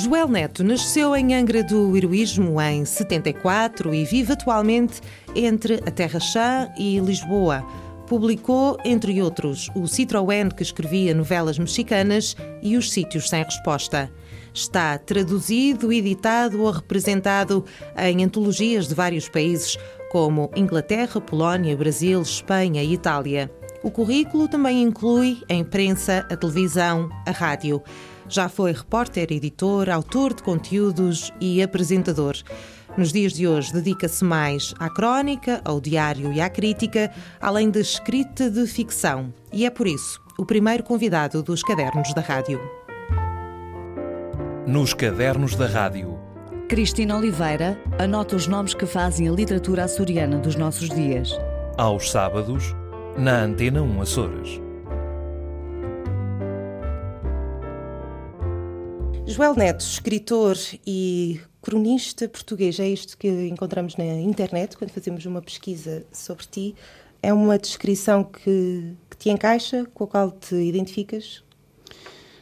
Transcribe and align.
Joel 0.00 0.28
Neto 0.28 0.62
nasceu 0.62 1.16
em 1.16 1.34
Angra 1.34 1.60
do 1.64 1.96
Heroísmo 1.96 2.60
em 2.60 2.84
74 2.84 3.92
e 3.92 4.04
vive 4.04 4.32
atualmente 4.32 5.00
entre 5.34 5.74
a 5.84 5.90
Terra 5.90 6.20
Chã 6.20 6.68
e 6.78 7.00
Lisboa. 7.00 7.66
Publicou, 8.06 8.78
entre 8.84 9.20
outros, 9.20 9.68
o 9.74 9.88
Citroën 9.88 10.54
que 10.54 10.62
escrevia 10.62 11.12
novelas 11.12 11.58
mexicanas 11.58 12.36
e 12.62 12.76
Os 12.76 12.92
Sítios 12.92 13.28
Sem 13.28 13.42
Resposta. 13.42 14.08
Está 14.54 14.96
traduzido, 14.98 15.92
editado 15.92 16.62
ou 16.62 16.70
representado 16.70 17.64
em 17.96 18.22
antologias 18.22 18.86
de 18.86 18.94
vários 18.94 19.28
países, 19.28 19.76
como 20.12 20.48
Inglaterra, 20.54 21.20
Polónia, 21.20 21.76
Brasil, 21.76 22.22
Espanha 22.22 22.84
e 22.84 22.92
Itália. 22.92 23.50
O 23.82 23.90
currículo 23.90 24.46
também 24.46 24.80
inclui 24.80 25.42
a 25.50 25.54
imprensa, 25.54 26.24
a 26.30 26.36
televisão, 26.36 27.08
a 27.26 27.32
rádio. 27.32 27.82
Já 28.28 28.48
foi 28.48 28.72
repórter, 28.72 29.32
editor, 29.32 29.88
autor 29.88 30.34
de 30.34 30.42
conteúdos 30.42 31.32
e 31.40 31.62
apresentador. 31.62 32.36
Nos 32.96 33.10
dias 33.10 33.32
de 33.32 33.46
hoje, 33.46 33.72
dedica-se 33.72 34.24
mais 34.24 34.74
à 34.78 34.90
crónica, 34.90 35.62
ao 35.64 35.80
diário 35.80 36.32
e 36.32 36.40
à 36.40 36.50
crítica, 36.50 37.10
além 37.40 37.70
da 37.70 37.80
escrita 37.80 38.50
de 38.50 38.66
ficção. 38.66 39.32
E 39.52 39.64
é 39.64 39.70
por 39.70 39.86
isso 39.86 40.20
o 40.38 40.44
primeiro 40.44 40.84
convidado 40.84 41.42
dos 41.42 41.62
Cadernos 41.62 42.12
da 42.12 42.20
Rádio. 42.20 42.60
Nos 44.66 44.92
Cadernos 44.92 45.56
da 45.56 45.66
Rádio. 45.66 46.18
Cristina 46.68 47.16
Oliveira 47.16 47.80
anota 47.98 48.36
os 48.36 48.46
nomes 48.46 48.74
que 48.74 48.84
fazem 48.84 49.26
a 49.26 49.32
literatura 49.32 49.84
açoriana 49.84 50.38
dos 50.38 50.54
nossos 50.54 50.90
dias. 50.90 51.30
Aos 51.78 52.10
sábados, 52.10 52.76
na 53.16 53.40
Antena 53.40 53.82
1 53.82 54.02
Açores. 54.02 54.67
Joel 59.28 59.54
Neto, 59.54 59.80
escritor 59.82 60.56
e 60.86 61.38
cronista 61.60 62.26
português, 62.26 62.80
é 62.80 62.88
isto 62.88 63.16
que 63.18 63.28
encontramos 63.28 63.94
na 63.94 64.04
internet 64.20 64.74
quando 64.74 64.90
fazemos 64.90 65.26
uma 65.26 65.42
pesquisa 65.42 66.06
sobre 66.10 66.46
ti. 66.46 66.74
É 67.22 67.30
uma 67.30 67.58
descrição 67.58 68.24
que, 68.24 68.94
que 69.10 69.16
te 69.18 69.28
encaixa, 69.28 69.84
com 69.92 70.04
a 70.04 70.06
qual 70.06 70.30
te 70.30 70.54
identificas? 70.54 71.44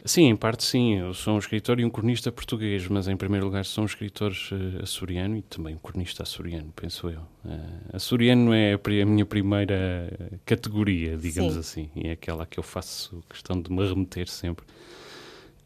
Sim, 0.05 0.29
em 0.29 0.35
parte 0.37 0.63
sim. 0.63 0.97
Eu 0.99 1.13
sou 1.13 1.35
um 1.35 1.39
escritor 1.39 1.77
e 1.81 1.83
um 1.83 1.89
cronista 1.89 2.31
português, 2.31 2.87
mas 2.87 3.09
em 3.09 3.17
primeiro 3.17 3.45
lugar 3.47 3.65
sou 3.65 3.83
um 3.83 3.87
escritor 3.87 4.31
uh, 4.31 4.81
açoriano 4.81 5.35
e 5.35 5.41
também 5.41 5.75
um 5.75 5.79
cronista 5.79 6.23
açoriano, 6.23 6.71
penso 6.73 7.09
eu. 7.09 7.19
Uh, 7.43 7.95
açoriano 7.97 8.53
é 8.53 8.75
a, 8.75 9.05
minha 9.05 9.25
primeira 9.25 10.09
categoria, 10.45 11.17
digamos 11.17 11.55
sim. 11.55 11.59
assim, 11.59 11.89
e 11.93 12.07
é 12.07 12.11
aquela 12.13 12.45
que 12.45 12.57
eu 12.57 12.63
faço 12.63 13.21
questão 13.29 13.61
de 13.61 13.69
me 13.69 13.85
remeter 13.85 14.29
sempre 14.29 14.65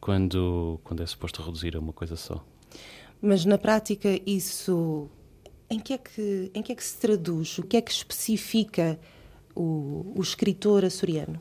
quando, 0.02 0.80
quando 0.82 1.00
é 1.00 1.06
suposto 1.06 1.40
reduzir 1.40 1.76
a 1.76 1.78
uma 1.78 1.92
coisa 1.92 2.16
só. 2.16 2.44
Mas 3.22 3.44
na 3.44 3.56
prática 3.56 4.20
isso 4.26 5.08
em 5.70 5.78
que 5.78 5.92
é 5.92 5.98
que, 5.98 6.50
em 6.52 6.60
que, 6.60 6.72
é 6.72 6.74
que 6.74 6.82
se 6.82 6.98
traduz? 6.98 7.56
O 7.58 7.62
que 7.62 7.76
é 7.76 7.80
que 7.80 7.92
especifica 7.92 8.98
o, 9.54 10.12
o 10.16 10.20
escritor 10.20 10.84
açoriano? 10.84 11.40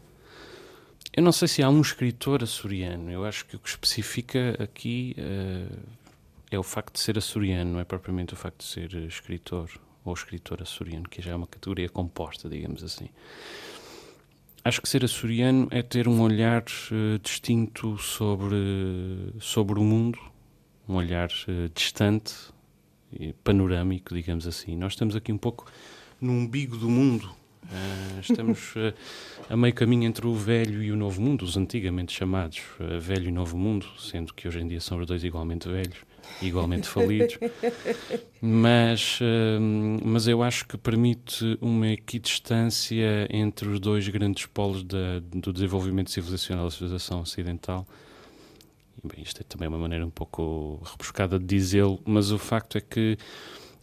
Eu 1.12 1.24
não 1.24 1.32
sei 1.32 1.48
se 1.48 1.64
há 1.64 1.70
um 1.70 1.82
escritor 1.82 2.44
açoriano. 2.44 3.10
Eu 3.10 3.26
acho 3.26 3.48
que 3.48 3.56
o 3.56 3.60
que 3.60 3.68
especifica 3.68 4.56
aqui 4.60 5.16
uh, 5.18 5.80
é 6.52 6.60
o 6.60 6.64
facto 6.64 6.94
de 6.94 7.00
ser 7.00 7.18
açoriano, 7.18 7.74
não 7.74 7.80
é 7.80 7.84
propriamente 7.84 8.36
o 8.36 8.38
facto 8.38 8.60
de 8.60 8.66
ser 8.66 8.94
escritor 9.08 9.72
ou 10.06 10.14
escritor 10.14 10.62
açoriano, 10.62 11.10
que 11.10 11.20
já 11.20 11.32
é 11.32 11.36
uma 11.36 11.48
categoria 11.48 11.90
composta, 11.90 12.48
digamos 12.48 12.84
assim. 12.84 13.10
Acho 14.64 14.80
que 14.80 14.88
ser 14.88 15.04
açoriano 15.04 15.68
é 15.72 15.82
ter 15.82 16.08
um 16.08 16.22
olhar 16.22 16.64
uh, 16.64 17.18
distinto 17.20 17.98
sobre, 17.98 19.34
sobre 19.40 19.80
o 19.80 19.84
mundo, 19.84 20.20
um 20.88 20.96
olhar 20.96 21.30
uh, 21.48 21.70
distante 21.74 22.36
e 23.12 23.34
panorâmico, 23.34 24.14
digamos 24.14 24.46
assim. 24.46 24.76
Nós 24.76 24.94
estamos 24.94 25.16
aqui 25.16 25.32
um 25.32 25.38
pouco 25.38 25.66
no 26.20 26.32
umbigo 26.32 26.78
do 26.78 26.90
mundo, 26.90 27.30
Uh, 27.64 28.20
estamos 28.20 28.74
a 29.48 29.56
meio 29.56 29.74
caminho 29.74 30.04
entre 30.04 30.26
o 30.28 30.34
velho 30.34 30.84
e 30.84 30.92
o 30.92 30.96
novo 30.96 31.22
mundo, 31.22 31.44
os 31.44 31.56
antigamente 31.56 32.12
chamados 32.12 32.60
velho 33.00 33.30
e 33.30 33.32
novo 33.32 33.58
mundo, 33.58 33.86
sendo 33.98 34.34
que 34.34 34.48
hoje 34.48 34.60
em 34.60 34.68
dia 34.68 34.82
são 34.82 35.00
os 35.00 35.06
dois 35.06 35.24
igualmente 35.24 35.70
velhos, 35.70 36.00
igualmente 36.42 36.88
falidos. 36.88 37.38
Mas, 38.42 39.20
mas 40.04 40.28
eu 40.28 40.42
acho 40.42 40.66
que 40.68 40.78
permite 40.78 41.58
uma 41.62 41.90
equidistância 41.90 43.28
entre 43.30 43.70
os 43.70 43.80
dois 43.80 44.08
grandes 44.08 44.48
polos 44.48 44.84
da, 44.84 45.20
do 45.20 45.54
desenvolvimento 45.54 46.10
civilizacional 46.10 46.66
da 46.66 46.72
civilização 46.72 47.22
ocidental. 47.22 47.86
E, 48.98 49.08
bem, 49.08 49.24
isto 49.24 49.42
é 49.42 49.44
também 49.44 49.68
uma 49.68 49.78
maneira 49.78 50.06
um 50.06 50.10
pouco 50.10 50.82
rebuscada 50.84 51.38
de 51.38 51.46
dizê-lo, 51.46 52.00
mas 52.06 52.32
o 52.32 52.40
facto 52.40 52.78
é 52.78 52.82
que 52.82 53.18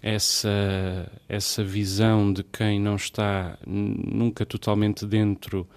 essa, 0.03 1.11
essa 1.29 1.65
visão 1.65 2.33
de 2.33 2.43
quem 2.45 2.81
não 2.81 2.97
está 2.97 3.59
nunca 3.67 4.47
totalmente 4.47 5.05
dentro 5.07 5.69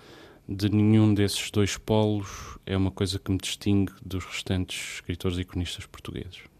de 0.47 0.69
nenhum 0.69 1.13
desses 1.13 1.49
dois 1.49 1.77
polos 1.77 2.57
é 2.65 2.75
uma 2.75 2.91
coisa 2.91 3.17
que 3.17 3.31
me 3.31 3.37
distingue 3.37 3.93
dos 4.03 4.25
restantes 4.25 4.95
escritores 4.95 5.37
e 5.37 5.43
cronistas 5.43 5.85
portugueses. 5.85 6.50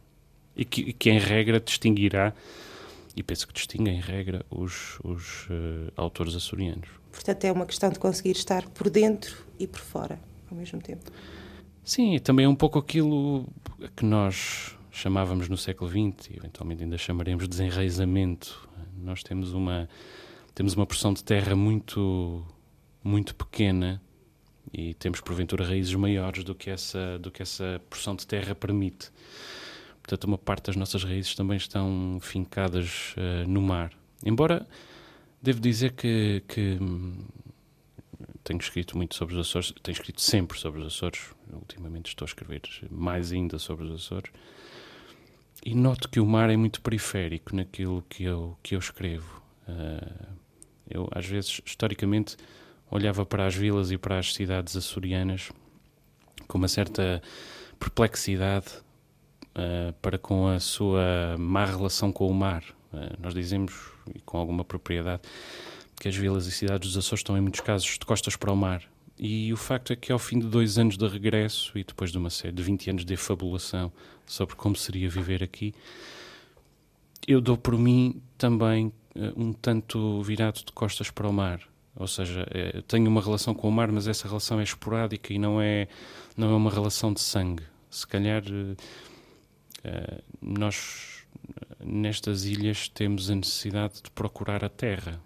E 0.62 0.66
que, 0.66 0.82
e 0.82 0.94
que 0.94 1.10
em 1.10 1.18
regra 1.18 1.60
distinguirá, 1.60 2.34
e 3.16 3.24
penso 3.24 3.48
que 3.48 3.54
distingue 3.54 3.90
em 3.90 4.00
regra, 4.00 4.46
os, 4.50 5.00
os 5.04 5.48
uh, 5.48 5.92
autores 5.96 6.36
açorianos. 6.36 6.88
Portanto, 7.12 7.44
é 7.46 7.52
uma 7.52 7.66
questão 7.66 7.90
de 7.90 7.98
conseguir 7.98 8.32
estar 8.32 8.68
por 8.70 8.90
dentro 8.90 9.36
e 9.58 9.66
por 9.66 9.80
fora 9.80 10.20
ao 10.52 10.58
mesmo 10.58 10.80
tempo. 10.80 11.10
Sim, 11.84 12.20
também 12.20 12.46
é 12.46 12.50
um 12.50 12.56
pouco 12.56 12.78
aquilo 12.78 13.48
que 13.96 14.06
nós 14.06 14.76
chamávamos 14.92 15.50
no 15.50 15.58
século 15.58 15.90
XX 15.90 16.30
e 16.30 16.38
eventualmente 16.38 16.84
ainda 16.84 16.98
chamaremos 16.98 17.48
desenraizamento. 17.48 18.70
Nós 19.02 19.24
temos 19.24 19.54
uma 19.54 19.90
temos 20.54 20.76
uma 20.76 20.86
porção 20.86 21.14
de 21.14 21.24
terra 21.24 21.56
muito 21.56 22.46
muito 23.04 23.34
pequena 23.34 24.02
e 24.72 24.94
temos 24.94 25.22
porventura 25.22 25.66
raízes 25.66 25.96
maiores 25.96 26.44
do 26.44 26.54
que 26.54 26.70
essa 26.70 27.18
do 27.18 27.32
que 27.32 27.42
essa 27.42 27.82
porção 27.90 28.16
de 28.16 28.28
terra 28.28 28.54
permite. 28.54 29.10
Portanto, 30.12 30.26
uma 30.26 30.38
parte 30.38 30.66
das 30.66 30.76
nossas 30.76 31.06
raízes 31.06 31.34
também 31.36 31.56
estão 31.56 32.18
fincadas 32.20 33.16
uh, 33.16 33.48
no 33.48 33.62
mar. 33.62 33.94
Embora 34.26 34.68
devo 35.42 35.62
dizer 35.62 35.94
que, 35.94 36.44
que 36.50 36.78
hum, 36.82 37.24
tenho 38.44 38.60
escrito 38.60 38.98
muito 38.98 39.16
sobre 39.16 39.36
os 39.36 39.48
Açores, 39.48 39.74
tenho 39.82 39.94
escrito 39.94 40.20
sempre 40.20 40.60
sobre 40.60 40.82
os 40.82 40.88
Açores. 40.88 41.34
Ultimamente 41.54 42.08
estou 42.08 42.26
a 42.26 42.28
escrever 42.28 42.62
mais 42.90 43.32
ainda 43.32 43.58
sobre 43.58 43.86
os 43.86 43.94
Açores 43.94 44.34
e 45.66 45.74
noto 45.74 46.10
que 46.10 46.20
o 46.20 46.26
mar 46.26 46.50
é 46.50 46.58
muito 46.58 46.82
periférico 46.82 47.56
naquilo 47.56 48.04
que 48.10 48.26
eu, 48.26 48.58
que 48.62 48.76
eu 48.76 48.80
escrevo. 48.80 49.42
Uh, 49.66 50.28
eu, 50.90 51.08
às 51.14 51.26
vezes, 51.26 51.62
historicamente, 51.66 52.36
olhava 52.90 53.26
para 53.26 53.46
as 53.46 53.56
vilas 53.56 53.92
e 53.92 53.98
para 53.98 54.20
as 54.20 54.34
cidades 54.34 54.76
açorianas 54.76 55.54
com 56.50 56.58
uma 56.58 56.68
certa 56.68 57.22
perplexidade 57.80 58.84
uh, 59.56 59.94
para 60.02 60.18
com 60.18 60.48
a 60.48 60.60
sua 60.60 61.36
má 61.38 61.66
relação 61.66 62.12
com 62.12 62.30
o 62.30 62.34
mar. 62.34 62.64
Uh, 62.94 63.18
nós 63.22 63.34
dizemos, 63.34 63.74
e 64.14 64.20
com 64.20 64.38
alguma 64.38 64.64
propriedade, 64.64 65.22
que 66.00 66.08
as 66.08 66.16
vilas 66.16 66.48
e 66.48 66.52
cidades 66.52 66.90
dos 66.90 66.98
Açores 66.98 67.20
estão, 67.20 67.38
em 67.38 67.42
muitos 67.42 67.62
casos, 67.62 67.88
de 67.88 68.06
costas 68.06 68.36
para 68.36 68.52
o 68.52 68.56
mar. 68.56 68.84
E 69.18 69.54
o 69.54 69.58
facto 69.58 69.94
é 69.94 69.96
que, 69.96 70.12
ao 70.12 70.18
fim 70.18 70.40
de 70.40 70.48
dois 70.48 70.78
anos 70.78 70.98
de 70.98 71.08
regresso 71.08 71.78
e 71.78 71.84
depois 71.84 72.12
de 72.12 72.18
uma 72.18 72.30
série 72.30 72.54
de 72.54 72.64
20 72.64 72.90
anos 72.90 73.06
de 73.06 73.16
fabulação 73.16 73.92
sobre 74.26 74.56
como 74.56 74.76
seria 74.76 75.10
viver 75.10 75.44
aqui, 75.44 75.76
eu 77.28 77.40
dou 77.40 77.56
por 77.56 77.78
mim 77.78 78.20
também 78.38 78.88
uh, 79.16 79.34
um 79.36 79.54
tanto 79.54 80.22
virado 80.24 80.64
de 80.66 80.72
costas 80.72 81.12
para 81.12 81.28
o 81.28 81.34
mar. 81.34 81.62
Ou 81.94 82.08
seja, 82.08 82.48
tenho 82.88 83.10
uma 83.10 83.22
relação 83.22 83.54
com 83.54 83.68
o 83.68 83.72
mar, 83.72 83.92
mas 83.92 84.08
essa 84.08 84.26
relação 84.26 84.62
é 84.62 84.64
esporádica 84.64 85.34
e 85.34 85.38
não 85.38 85.62
é, 85.62 85.90
não 86.38 86.50
é 86.50 86.56
uma 86.56 86.72
relação 86.72 87.14
de 87.14 87.20
sangue. 87.20 87.64
Se 87.90 88.08
calhar 88.08 88.42
uh, 88.44 88.78
uh, 89.86 90.24
nós, 90.42 91.26
nestas 91.80 92.46
ilhas, 92.46 92.88
temos 92.90 93.30
a 93.30 93.36
necessidade 93.36 94.02
de 94.04 94.12
procurar 94.12 94.64
a 94.64 94.70
terra, 94.70 95.20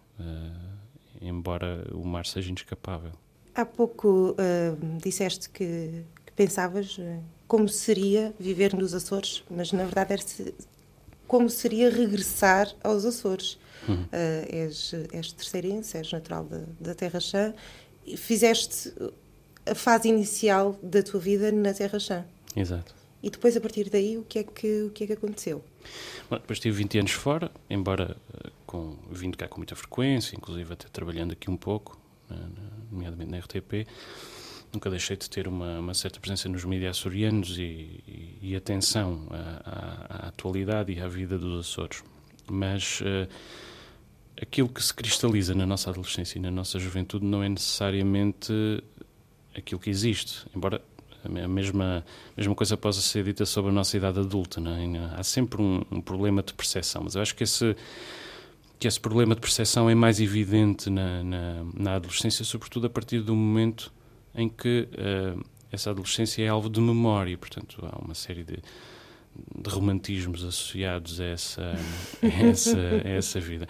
embora 1.22 1.86
o 1.94 2.06
mar 2.06 2.26
seja 2.26 2.50
inescapável. 2.50 3.12
Há 3.56 3.66
pouco 3.66 4.32
uh, 4.32 4.98
disseste 5.02 5.50
que, 5.50 6.04
que 6.26 6.32
pensavas 6.34 6.98
uh, 6.98 7.24
como 7.48 7.70
seria 7.70 8.34
viver 8.38 8.74
nos 8.74 8.94
Açores, 8.94 9.44
mas 9.50 9.72
na 9.72 9.86
verdade 9.86 10.14
era 10.14 10.22
-se, 10.22 10.54
como 11.26 11.50
seria 11.50 11.90
regressar 11.90 12.74
aos 12.84 13.06
Açores. 13.06 13.58
Uhum. 13.88 14.04
Uh, 14.04 14.08
és, 14.50 14.94
és 15.12 15.32
terceirense, 15.32 15.98
és 15.98 16.12
natural 16.12 16.46
da, 16.46 16.64
da 16.80 16.96
Terra 16.96 17.20
Chã, 17.20 17.54
e 18.06 18.18
fizeste 18.18 18.92
a 19.66 19.76
fase 19.76 20.10
inicial 20.10 20.78
da 20.82 21.04
tua 21.04 21.20
vida 21.20 21.52
na 21.52 21.74
Terra 21.74 22.00
Chã. 22.00 22.26
Exato. 22.56 22.96
E 23.26 23.30
depois, 23.32 23.58
a 23.58 23.60
partir 23.60 23.90
daí, 23.90 24.20
o 24.20 24.24
que 24.24 24.38
é 24.38 24.44
que, 24.44 24.84
o 24.84 24.92
que, 24.92 25.04
é 25.04 25.08
que 25.08 25.14
aconteceu? 25.14 25.66
Bom, 26.30 26.38
depois 26.38 26.60
tive 26.60 26.78
20 26.78 27.00
anos 27.00 27.12
fora, 27.12 27.50
embora 27.68 28.16
com, 28.68 29.00
vindo 29.10 29.36
cá 29.36 29.48
com 29.48 29.58
muita 29.58 29.76
frequência, 29.76 30.36
inclusive 30.36 30.72
até 30.72 30.88
trabalhando 30.90 31.32
aqui 31.32 31.50
um 31.50 31.58
pouco, 31.58 32.00
nomeadamente 32.92 33.32
na 33.32 33.40
RTP. 33.40 33.88
nunca 34.72 34.92
deixei 34.92 35.18
de 35.18 35.28
ter 35.28 35.48
uma, 35.48 35.80
uma 35.80 35.96
certa 35.96 36.20
presença 36.20 36.48
nos 36.48 36.64
mídias 36.66 36.98
açorianos 36.98 37.58
e, 37.58 37.64
e, 37.64 38.40
e 38.44 38.56
atenção 38.56 39.28
à, 39.32 39.36
à, 39.36 40.26
à, 40.26 40.28
atualidade 40.28 40.94
e 40.94 41.02
à 41.02 41.08
vida 41.08 41.36
dos 41.36 41.68
Açores. 41.68 42.04
Mas 42.48 43.02
uh, 43.02 43.28
aquilo 44.40 44.70
que 44.70 44.84
se 44.84 44.94
cristaliza 44.94 45.56
na 45.56 45.66
nossa 45.66 45.90
adolescência 45.90 46.38
e 46.38 46.42
na 46.42 46.52
nossa 46.52 46.78
juventude 46.78 47.26
não 47.26 47.42
é 47.42 47.50
necessariamente 47.50 48.54
aquilo 49.56 49.82
que 49.82 49.90
existe, 49.90 50.46
embora 50.56 50.80
a 51.26 51.48
mesma, 51.48 52.06
a 52.36 52.40
mesma 52.40 52.56
coisa 52.56 52.78
possa 52.78 53.02
ser 53.02 53.24
dita 53.24 53.46
sobre 53.46 53.72
a 53.72 53.74
nossa 53.74 53.96
idade 53.98 54.20
adulta. 54.20 54.62
É? 54.62 55.20
Há 55.20 55.24
sempre 55.24 55.62
um, 55.62 55.84
um, 55.92 56.02
problema 56.02 56.42
de 56.42 56.54
percepção, 56.54 57.04
mas 57.04 57.16
eu 57.16 57.22
acho 57.22 57.36
que 57.36 57.44
esse, 57.44 57.76
que 58.80 58.88
esse 58.88 59.00
problema 59.00 59.36
de 59.36 59.42
percepção 59.42 59.90
é 59.90 59.96
mais 59.96 60.20
evidente 60.20 60.90
na, 60.90 61.24
na, 61.24 61.66
na 61.74 61.96
adolescência, 61.96 62.44
sobretudo 62.46 62.88
a 62.88 62.90
partir 62.90 63.22
do 63.22 63.36
momento 63.36 63.92
em 64.34 64.50
que 64.50 64.88
uh, 64.92 65.44
essa 65.72 65.92
adolescência 65.92 66.44
é 66.44 66.48
alvo 66.48 66.70
de 66.70 66.80
memória, 66.80 67.38
portanto 67.38 67.86
há 67.86 67.98
uma 68.04 68.14
série 68.14 68.44
de, 68.44 68.58
de 69.58 69.70
romantismos 69.70 70.44
associados 70.44 71.20
a 71.20 71.26
essa, 71.26 71.76
a 72.22 72.28
essa, 72.28 72.80
a 72.80 73.10
essa 73.10 73.40
vida. 73.40 73.68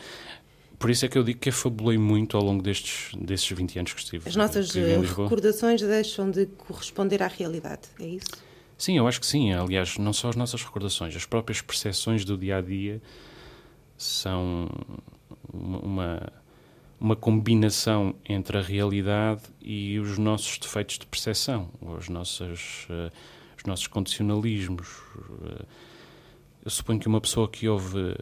Por 0.77 0.89
isso 0.89 1.06
é 1.06 1.07
que 1.07 1.18
eu 1.18 1.24
digo 1.24 1.39
que 1.39 1.50
afabulei 1.50 1.98
muito 1.98 2.36
ao 2.36 2.44
longo 2.44 2.62
destes, 2.62 3.12
destes 3.19 3.57
20 3.57 3.80
anos 3.80 3.94
que 3.94 4.01
estive. 4.01 4.27
As 4.27 4.36
nossas 4.36 4.75
eh, 4.75 4.98
recordações 5.00 5.81
deixam 5.81 6.30
de 6.30 6.45
corresponder 6.45 7.24
à 7.24 7.27
realidade, 7.27 7.83
é 8.00 8.06
isso? 8.06 8.44
Sim, 8.77 8.98
eu 8.98 9.07
acho 9.07 9.19
que 9.19 9.25
sim. 9.25 9.54
Aliás, 9.54 9.98
não 9.98 10.12
só 10.12 10.30
as 10.30 10.36
nossas 10.36 10.63
recordações, 10.63 11.16
as 11.16 11.25
próprias 11.25 11.62
percepções 11.62 12.25
do 12.25 12.38
dia 12.38 12.57
a 12.57 12.62
dia 12.62 13.01
são 13.98 14.69
uma, 15.54 16.31
uma 17.00 17.16
combinação 17.16 18.16
entre 18.28 18.57
a 18.57 18.62
realidade 18.62 19.44
e 19.62 19.98
os 20.00 20.18
nossos 20.18 20.57
defeitos 20.57 21.00
de 21.00 21.06
percepção, 21.06 21.69
os 21.81 22.10
nossos, 22.10 22.88
uh, 22.89 23.12
os 23.57 23.63
nossos 23.63 23.88
condicionalismos. 23.88 24.88
Uh, 25.16 25.66
eu 26.66 26.71
suponho 26.71 27.00
que 27.00 27.07
uma 27.07 27.21
pessoa 27.21 27.48
que 27.48 27.69
ouve 27.69 28.18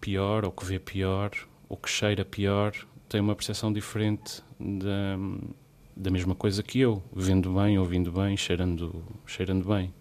pior 0.00 0.44
ou 0.44 0.52
que 0.52 0.64
vê 0.64 0.78
pior 0.78 1.32
o 1.68 1.76
que 1.76 1.88
cheira 1.88 2.24
pior 2.24 2.72
tem 3.08 3.20
uma 3.20 3.34
percepção 3.34 3.72
diferente 3.72 4.42
da, 4.58 5.16
da 5.96 6.10
mesma 6.10 6.34
coisa 6.34 6.62
que 6.62 6.80
eu, 6.80 7.02
vendo 7.12 7.52
bem, 7.54 7.78
ouvindo 7.78 8.12
bem, 8.12 8.36
cheirando, 8.36 9.04
cheirando 9.26 9.66
bem. 9.66 9.92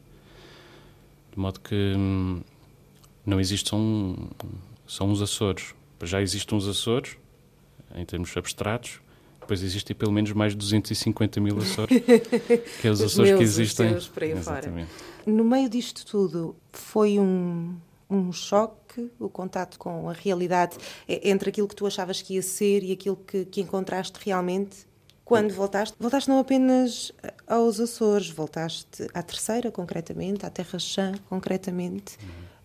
De 1.32 1.40
modo 1.40 1.60
que 1.60 1.94
hum, 1.96 2.42
não 3.26 3.40
existe 3.40 3.70
só, 3.70 3.76
um, 3.76 4.30
só 4.86 5.06
uns 5.06 5.22
Açores. 5.22 5.74
Já 6.04 6.22
existem 6.22 6.58
uns 6.58 6.68
Açores, 6.68 7.18
em 7.96 8.06
termos 8.06 8.36
abstratos, 8.36 9.00
depois 9.40 9.64
existem 9.64 9.96
pelo 9.96 10.12
menos 10.12 10.32
mais 10.34 10.52
de 10.52 10.58
250 10.58 11.40
mil 11.40 11.58
Açores, 11.58 12.04
que 12.82 12.88
é 12.88 12.92
os, 12.92 13.00
os 13.00 13.14
Açores 13.14 13.30
meus, 13.30 13.38
que 13.38 13.44
existem. 13.44 13.96
Os 13.96 14.08
por 14.08 14.24
aí 14.24 14.32
Exatamente. 14.32 14.90
Fora. 14.90 15.36
No 15.36 15.44
meio 15.44 15.70
disto 15.70 16.06
tudo, 16.06 16.56
foi 16.72 17.18
um, 17.18 17.76
um 18.10 18.32
choque, 18.32 18.87
o 19.20 19.30
contato 19.30 19.78
com 19.80 20.10
a 20.10 20.14
realidade, 20.14 20.78
é, 21.08 21.30
entre 21.30 21.50
aquilo 21.50 21.68
que 21.68 21.76
tu 21.76 21.86
achavas 21.86 22.22
que 22.22 22.36
ia 22.36 22.42
ser 22.42 22.84
e 22.84 22.92
aquilo 22.92 23.16
que, 23.16 23.46
que 23.46 23.62
encontraste 23.62 24.20
realmente? 24.24 24.88
Quando 25.24 25.54
voltaste, 25.54 25.94
voltaste 26.00 26.30
não 26.30 26.40
apenas 26.40 27.12
aos 27.46 27.82
Açores, 27.82 28.30
voltaste 28.30 29.08
à 29.14 29.22
Terceira, 29.22 29.70
concretamente, 29.70 30.46
à 30.46 30.50
Terra 30.50 30.80
Chã, 30.80 31.12
concretamente. 31.28 32.18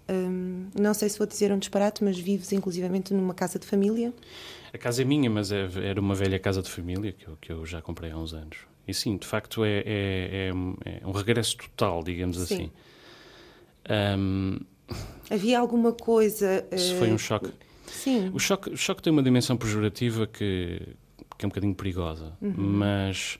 Hum, 0.09 0.69
não 0.79 0.95
sei 0.95 1.09
se 1.09 1.19
vou 1.19 1.27
dizer 1.27 1.51
um 1.53 1.59
disparate, 1.59 2.05
mas 2.05 2.17
vives 2.19 2.53
inclusivamente 2.53 3.13
numa 3.13 3.35
casa 3.35 3.59
de 3.59 3.67
família. 3.67 4.13
A 4.73 4.79
casa 4.79 5.03
é 5.03 5.05
minha, 5.05 5.29
mas 5.29 5.51
é, 5.51 5.69
era 5.83 6.01
uma 6.01 6.15
velha 6.15 6.39
casa 6.39 6.63
de 6.63 6.71
família 6.71 7.13
que 7.13 7.27
eu, 7.27 7.37
que 7.41 7.51
eu 7.51 7.67
já 7.67 7.83
comprei 7.83 8.13
há 8.13 8.17
uns 8.17 8.33
anos. 8.33 8.59
E 8.87 8.95
sim, 8.95 9.17
de 9.17 9.27
facto 9.27 9.65
é, 9.65 9.79
é, 9.79 10.53
é, 10.85 11.01
é 11.03 11.07
um 11.07 11.13
regresso 11.13 11.57
total, 11.57 12.03
digamos 12.03 12.37
sim. 12.39 12.43
assim. 12.45 12.71
Um, 14.19 14.61
Havia 15.33 15.59
alguma 15.59 15.93
coisa. 15.93 16.67
Isso 16.71 16.95
foi 16.97 17.11
um 17.11 17.17
choque. 17.17 17.51
Sim. 17.87 18.31
O 18.35 18.39
choque, 18.39 18.71
o 18.71 18.77
choque 18.77 19.01
tem 19.01 19.11
uma 19.11 19.23
dimensão 19.23 19.57
pejorativa 19.57 20.27
que, 20.27 20.81
que 21.39 21.45
é 21.45 21.47
um 21.47 21.49
bocadinho 21.49 21.75
perigosa, 21.75 22.33
uhum. 22.41 22.55
mas 22.57 23.39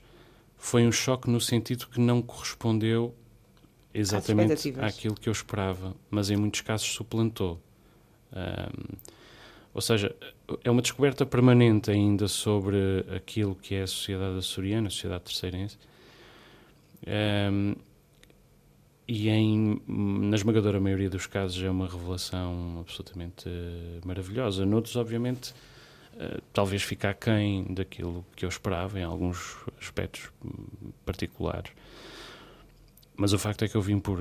foi 0.57 0.87
um 0.87 0.91
choque 0.91 1.29
no 1.29 1.39
sentido 1.39 1.87
que 1.87 1.99
não 1.99 2.21
correspondeu 2.21 3.13
exatamente 3.93 4.73
àquilo 4.79 5.13
que 5.13 5.29
eu 5.29 5.31
esperava, 5.31 5.95
mas 6.09 6.31
em 6.31 6.35
muitos 6.35 6.61
casos 6.61 6.87
suplantou. 6.87 7.61
Um, 8.31 8.95
ou 9.73 9.81
seja, 9.81 10.15
é 10.63 10.71
uma 10.71 10.81
descoberta 10.81 11.25
permanente 11.25 11.91
ainda 11.91 12.27
sobre 12.27 13.05
aquilo 13.15 13.55
que 13.55 13.75
é 13.75 13.83
a 13.83 13.87
sociedade 13.87 14.37
açoriana, 14.37 14.87
a 14.87 14.89
sociedade 14.89 15.23
terceirense. 15.25 15.77
Um, 17.05 17.75
e 19.07 19.29
em, 19.29 19.81
na 19.87 20.35
esmagadora 20.35 20.79
maioria 20.79 21.09
dos 21.09 21.27
casos 21.27 21.61
é 21.61 21.69
uma 21.69 21.87
revelação 21.87 22.79
absolutamente 22.79 23.49
uh, 23.49 24.07
maravilhosa. 24.07 24.65
Noutros, 24.65 24.95
obviamente, 24.95 25.51
uh, 26.13 26.41
talvez 26.53 26.83
fique 26.83 27.05
aquém 27.05 27.65
daquilo 27.73 28.25
que 28.35 28.45
eu 28.45 28.49
esperava, 28.49 28.99
em 28.99 29.03
alguns 29.03 29.57
aspectos 29.79 30.31
particulares. 31.05 31.71
Mas 33.15 33.33
o 33.33 33.39
facto 33.39 33.65
é 33.65 33.67
que 33.67 33.75
eu 33.75 33.81
vim 33.81 33.99
por 33.99 34.19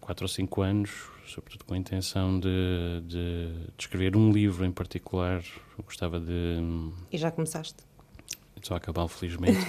quatro 0.00 0.24
ou 0.24 0.28
cinco 0.28 0.62
anos, 0.62 1.08
sobretudo 1.26 1.64
com 1.64 1.74
a 1.74 1.76
intenção 1.76 2.38
de, 2.38 3.00
de, 3.02 3.48
de 3.76 3.82
escrever 3.82 4.16
um 4.16 4.30
livro 4.30 4.64
em 4.64 4.70
particular. 4.70 5.42
Eu 5.76 5.84
gostava 5.84 6.20
de. 6.20 6.60
E 7.10 7.18
já 7.18 7.30
começaste? 7.30 7.82
Estou 8.66 8.74
a 8.74 8.78
acabar, 8.78 9.06
felizmente. 9.06 9.60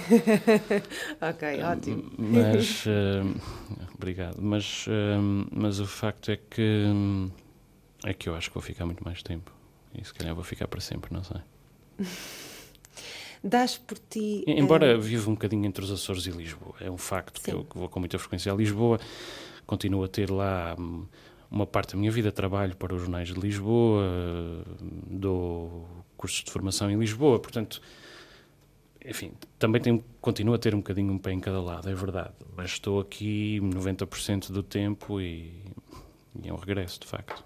ok, 1.22 1.62
ótimo. 1.62 2.10
Mas, 2.18 2.82
uh, 2.90 3.90
obrigado. 3.94 4.38
Mas, 4.42 4.88
uh, 4.88 5.48
mas 5.52 5.78
o 5.78 5.86
facto 5.86 6.32
é 6.32 6.36
que, 6.36 6.82
é 8.04 8.12
que 8.12 8.28
eu 8.28 8.34
acho 8.34 8.48
que 8.48 8.54
vou 8.54 8.62
ficar 8.62 8.86
muito 8.86 9.04
mais 9.04 9.22
tempo. 9.22 9.52
E 9.94 10.04
se 10.04 10.12
calhar 10.12 10.34
vou 10.34 10.42
ficar 10.42 10.66
para 10.66 10.80
sempre, 10.80 11.14
não 11.14 11.22
sei. 11.22 11.40
Das 13.44 13.78
por 13.78 14.00
ti. 14.00 14.42
Embora 14.48 14.98
uh... 14.98 15.00
viva 15.00 15.30
um 15.30 15.34
bocadinho 15.34 15.64
entre 15.64 15.84
os 15.84 15.92
Açores 15.92 16.26
e 16.26 16.32
Lisboa, 16.32 16.74
é 16.80 16.90
um 16.90 16.98
facto 16.98 17.38
Sim. 17.40 17.52
que 17.52 17.56
eu 17.56 17.66
vou 17.72 17.88
com 17.88 18.00
muita 18.00 18.18
frequência 18.18 18.52
a 18.52 18.56
Lisboa, 18.56 18.98
continuo 19.64 20.02
a 20.02 20.08
ter 20.08 20.28
lá 20.28 20.74
hum, 20.76 21.06
uma 21.48 21.68
parte 21.68 21.92
da 21.92 22.00
minha 22.00 22.10
vida, 22.10 22.32
trabalho 22.32 22.74
para 22.74 22.96
os 22.96 23.00
jornais 23.00 23.28
de 23.28 23.38
Lisboa, 23.38 24.64
dou 25.06 25.86
cursos 26.16 26.42
de 26.42 26.50
formação 26.50 26.90
em 26.90 26.98
Lisboa, 26.98 27.38
portanto 27.38 27.80
enfim, 29.04 29.32
também 29.58 29.80
tenho, 29.80 30.04
continuo 30.20 30.54
a 30.54 30.58
ter 30.58 30.74
um 30.74 30.78
bocadinho 30.78 31.12
um 31.12 31.18
pé 31.18 31.32
em 31.32 31.40
cada 31.40 31.60
lado, 31.60 31.88
é 31.88 31.94
verdade. 31.94 32.34
Mas 32.56 32.72
estou 32.72 33.00
aqui 33.00 33.60
90% 33.60 34.50
do 34.50 34.62
tempo 34.62 35.20
e, 35.20 35.52
e 36.42 36.48
é 36.48 36.52
um 36.52 36.56
regresso, 36.56 37.00
de 37.00 37.06
facto. 37.06 37.44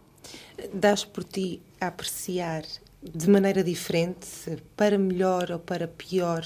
Dás 0.72 1.04
por 1.04 1.24
ti 1.24 1.60
a 1.80 1.88
apreciar 1.88 2.62
de 3.02 3.28
maneira 3.28 3.64
diferente, 3.64 4.28
para 4.76 4.96
melhor 4.96 5.50
ou 5.50 5.58
para 5.58 5.88
pior, 5.88 6.44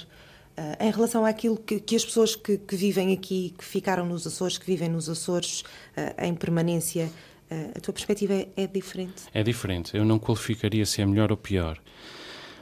uh, 0.57 0.85
em 0.85 0.91
relação 0.91 1.25
àquilo 1.25 1.57
que, 1.57 1.79
que 1.79 1.95
as 1.95 2.05
pessoas 2.05 2.35
que, 2.35 2.57
que, 2.57 2.77
vivem 2.77 3.13
aqui, 3.13 3.55
que 3.57 3.65
ficaram 3.65 4.07
nos 4.07 4.27
Açores, 4.27 4.57
que 4.57 4.67
vivem 4.67 4.89
nos 4.89 5.09
Açores 5.09 5.61
uh, 5.61 6.25
em 6.25 6.35
permanência, 6.35 7.11
uh, 7.51 7.73
a 7.77 7.81
tua 7.81 7.93
perspectiva 7.93 8.33
é, 8.33 8.49
é 8.57 8.67
diferente? 8.67 9.25
É 9.35 9.43
diferente. 9.43 9.97
Eu 9.97 10.05
não 10.05 10.19
qualificaria 10.19 10.87
se 10.87 11.03
é 11.03 11.07
melhor 11.07 11.31
ou 11.31 11.37
pior. 11.37 11.79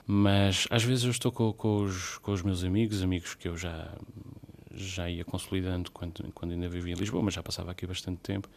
Mas 0.06 0.66
às 0.70 0.82
vezes 0.82 1.04
eu 1.04 1.10
estou 1.10 1.32
com, 1.32 1.52
com, 1.52 1.84
os, 1.84 2.18
com 2.18 2.32
os 2.32 2.42
meus 2.42 2.62
amigos, 2.62 3.02
amigos 3.02 3.34
que 3.34 3.48
eu 3.48 3.56
já, 3.56 3.96
já 4.74 5.08
ia 5.08 5.24
consolidando 5.24 5.90
quando, 5.90 6.30
quando 6.34 6.52
ainda 6.52 6.68
vivia 6.68 6.92
em 6.92 6.96
Lisboa, 6.96 7.22
mas 7.22 7.34
já 7.34 7.42
passava 7.42 7.70
aqui 7.70 7.86
bastante 7.86 8.18
tempo, 8.18 8.48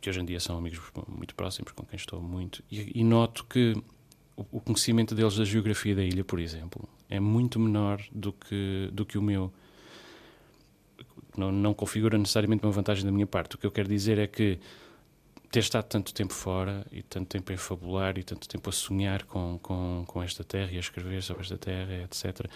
que 0.00 0.10
hoje 0.10 0.20
em 0.20 0.24
dia 0.24 0.40
são 0.40 0.58
amigos 0.58 0.80
muito 1.06 1.34
próximos, 1.34 1.70
com 1.72 1.84
quem 1.84 1.96
estou 1.96 2.20
muito, 2.20 2.64
e, 2.70 3.00
e 3.00 3.04
noto 3.04 3.44
que 3.44 3.74
o, 4.36 4.44
o, 4.50 4.60
conhecimento 4.60 5.14
deles 5.14 5.36
da 5.36 5.44
geografia 5.44 5.94
da 5.94 6.02
ilha, 6.02 6.24
por 6.24 6.40
exemplo, 6.40 6.88
é 7.08 7.20
muito 7.20 7.60
menor 7.60 8.02
do 8.10 8.32
que, 8.32 8.88
do 8.92 9.04
que 9.04 9.18
o 9.18 9.22
meu. 9.22 9.52
Não, 11.36 11.52
não 11.52 11.72
configura 11.72 12.18
necessariamente 12.18 12.64
uma 12.64 12.72
vantagem 12.72 13.04
da 13.04 13.12
minha 13.12 13.26
parte. 13.26 13.54
O 13.54 13.58
que 13.58 13.66
eu 13.66 13.70
quero 13.70 13.88
dizer 13.88 14.18
é 14.18 14.26
que 14.26 14.58
ter 15.50 15.60
estado 15.60 15.84
tanto 15.84 16.14
tempo 16.14 16.32
fora 16.32 16.86
e 16.92 17.02
tanto 17.02 17.28
tempo 17.28 17.52
a 17.52 17.56
fabular 17.56 18.16
e 18.16 18.22
tanto 18.22 18.48
tempo 18.48 18.68
a 18.68 18.72
sonhar 18.72 19.24
com, 19.24 19.58
com, 19.60 20.04
com 20.06 20.22
esta 20.22 20.44
terra 20.44 20.70
e 20.72 20.76
a 20.76 20.80
escrever 20.80 21.22
sobre 21.22 21.42
esta 21.42 21.58
terra, 21.58 22.04
etc., 22.04 22.48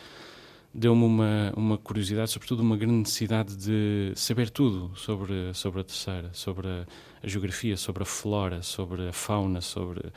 deu-me 0.73 1.05
uma, 1.05 1.53
uma 1.57 1.79
curiosidade, 1.79 2.31
sobretudo 2.31 2.61
uma 2.61 2.77
grande 2.77 2.95
necessidade 2.95 3.57
de 3.57 4.13
saber 4.17 4.51
tudo 4.51 4.95
sobre, 4.97 5.55
sobre 5.55 5.81
a 5.81 5.85
terceira, 5.85 6.31
sobre 6.33 6.67
a, 6.67 6.87
a 7.23 7.29
geografia, 7.29 7.77
sobre 7.77 8.03
a 8.03 8.07
flora, 8.07 8.61
sobre 8.63 9.09
a 9.09 9.13
fauna, 9.13 9.61
sobre. 9.61 10.13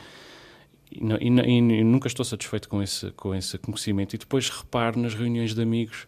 E, 0.91 0.99
e, 0.99 1.27
e, 1.27 1.83
nunca 1.83 2.07
estou 2.07 2.25
satisfeito 2.25 2.67
com 2.69 2.81
esse, 2.81 3.11
com 3.11 3.35
esse 3.35 3.57
conhecimento. 3.59 4.15
E 4.15 4.17
depois 4.17 4.49
reparo 4.49 4.99
nas 4.99 5.13
reuniões 5.13 5.53
de 5.53 5.61
amigos 5.61 6.07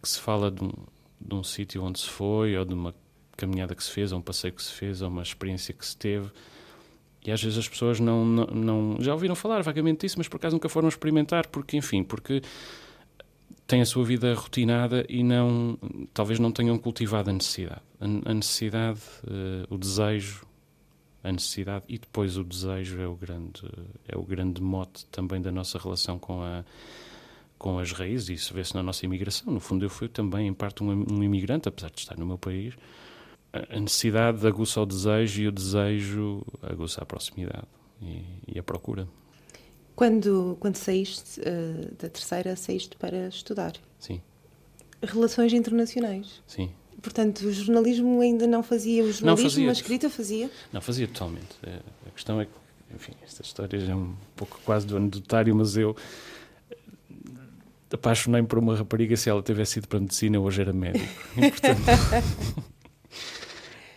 que 0.00 0.08
se 0.08 0.20
fala 0.20 0.50
de 0.50 0.62
um, 0.62 0.72
de 1.20 1.34
um 1.34 1.42
sítio 1.42 1.82
onde 1.82 1.98
se 1.98 2.08
foi 2.08 2.56
ou 2.56 2.64
de 2.64 2.74
uma 2.74 2.94
caminhada 3.40 3.74
que 3.74 3.82
se 3.82 3.90
fez, 3.90 4.12
ou 4.12 4.18
um 4.18 4.22
passeio 4.22 4.52
que 4.52 4.62
se 4.62 4.72
fez, 4.72 5.00
ou 5.02 5.08
uma 5.08 5.22
experiência 5.22 5.72
que 5.72 5.84
se 5.84 5.96
teve. 5.96 6.30
E 7.24 7.30
às 7.30 7.42
vezes 7.42 7.58
as 7.58 7.68
pessoas 7.68 8.00
não, 8.00 8.24
não, 8.24 8.46
não, 8.46 8.96
já 9.00 9.12
ouviram 9.12 9.34
falar 9.34 9.62
vagamente 9.62 10.00
disso, 10.00 10.16
mas 10.18 10.28
por 10.28 10.36
acaso 10.36 10.56
nunca 10.56 10.68
foram 10.68 10.88
experimentar, 10.88 11.46
porque, 11.48 11.76
enfim, 11.76 12.02
porque 12.02 12.42
têm 13.66 13.80
a 13.80 13.86
sua 13.86 14.04
vida 14.04 14.34
rotinada 14.34 15.04
e 15.08 15.22
não, 15.22 15.78
talvez 16.14 16.38
não 16.38 16.50
tenham 16.50 16.78
cultivado 16.78 17.30
a 17.30 17.32
necessidade. 17.32 17.82
A, 18.00 18.30
a 18.30 18.34
necessidade, 18.34 19.00
uh, 19.24 19.74
o 19.74 19.76
desejo, 19.76 20.46
a 21.22 21.30
necessidade 21.30 21.84
e 21.88 21.98
depois 21.98 22.36
o 22.36 22.44
desejo 22.44 23.00
é 23.00 23.06
o 23.06 23.14
grande, 23.14 23.62
é 24.08 24.16
o 24.16 24.22
grande 24.22 24.62
mote 24.62 25.04
também 25.06 25.40
da 25.40 25.52
nossa 25.52 25.78
relação 25.78 26.18
com 26.18 26.42
a 26.42 26.64
com 27.60 27.78
as 27.78 27.92
raízes, 27.92 28.30
isso 28.30 28.54
vê-se 28.54 28.74
na 28.74 28.82
nossa 28.82 29.04
imigração. 29.04 29.52
No 29.52 29.60
fundo, 29.60 29.84
eu 29.84 29.90
fui 29.90 30.08
também, 30.08 30.46
em 30.46 30.54
parte, 30.54 30.82
um, 30.82 31.04
um 31.12 31.22
imigrante, 31.22 31.68
apesar 31.68 31.90
de 31.90 32.00
estar 32.00 32.16
no 32.16 32.24
meu 32.24 32.38
país. 32.38 32.74
A 33.52 33.80
necessidade 33.80 34.46
aguça 34.46 34.80
o 34.80 34.86
desejo 34.86 35.42
e 35.42 35.48
o 35.48 35.52
desejo 35.52 36.42
aguça 36.62 37.02
a 37.02 37.06
proximidade 37.06 37.66
e, 38.00 38.22
e 38.54 38.58
a 38.58 38.62
procura. 38.62 39.08
Quando, 39.96 40.56
quando 40.60 40.76
saíste 40.76 41.40
uh, 41.40 41.94
da 41.96 42.08
terceira, 42.08 42.54
saíste 42.54 42.96
para 42.96 43.28
estudar? 43.28 43.72
Sim. 43.98 44.20
Relações 45.02 45.52
internacionais? 45.52 46.42
Sim. 46.46 46.70
Portanto, 47.02 47.40
o 47.40 47.52
jornalismo 47.52 48.20
ainda 48.20 48.46
não 48.46 48.62
fazia, 48.62 49.02
o 49.02 49.12
jornalismo, 49.12 49.50
fazia. 49.50 49.68
a 49.68 49.72
escrita 49.72 50.10
fazia? 50.10 50.50
Não, 50.72 50.80
fazia 50.80 51.08
totalmente. 51.08 51.56
É, 51.62 51.80
a 52.06 52.10
questão 52.10 52.40
é 52.40 52.44
que, 52.44 52.52
enfim, 52.94 53.12
esta 53.22 53.42
história 53.42 53.78
já 53.80 53.92
é 53.92 53.96
um 53.96 54.14
pouco 54.36 54.60
quase 54.64 54.86
do 54.86 54.96
anedotário, 54.96 55.54
mas 55.56 55.76
eu 55.76 55.96
apaixonei-me 57.92 58.46
por 58.46 58.58
uma 58.58 58.76
rapariga, 58.76 59.16
se 59.16 59.28
ela 59.28 59.42
tivesse 59.42 59.78
ido 59.78 59.88
para 59.88 59.98
a 59.98 60.00
medicina, 60.00 60.38
hoje 60.38 60.60
era 60.60 60.72
médico. 60.72 61.12
E, 61.36 61.50
portanto, 61.50 61.80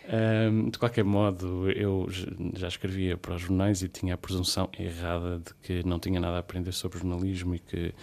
um, 0.06 0.70
de 0.70 0.78
qualquer 0.78 1.04
modo, 1.04 1.70
eu 1.70 2.08
já 2.54 2.68
escrevia 2.68 3.16
para 3.16 3.34
os 3.34 3.42
jornais 3.42 3.82
e 3.82 3.88
tinha 3.88 4.14
a 4.14 4.18
presunção 4.18 4.68
errada 4.78 5.38
de 5.38 5.54
que 5.62 5.86
não 5.86 5.98
tinha 5.98 6.20
nada 6.20 6.36
a 6.36 6.40
aprender 6.40 6.72
sobre 6.72 6.98
jornalismo 6.98 7.54
e 7.54 7.58
que 7.58 7.94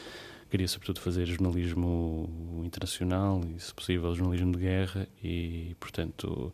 queria, 0.49 0.67
sobretudo, 0.67 0.99
fazer 0.99 1.25
jornalismo 1.25 2.63
internacional 2.65 3.41
e, 3.55 3.59
se 3.59 3.73
possível, 3.73 4.13
jornalismo 4.15 4.51
de 4.53 4.59
guerra 4.59 5.07
e, 5.23 5.75
portanto. 5.79 6.53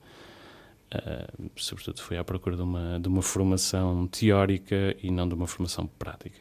Uh, 0.88 1.52
sobretudo 1.58 2.02
fui 2.02 2.18
à 2.18 2.24
procura 2.24 2.56
de 2.56 2.62
uma, 2.62 2.98
de 2.98 3.10
uma 3.10 3.22
formação 3.22 4.08
teórica 4.08 4.96
e 5.04 5.12
não 5.12 5.28
de 5.28 5.34
uma 5.34 5.46
formação 5.46 5.86
prática. 5.86 6.40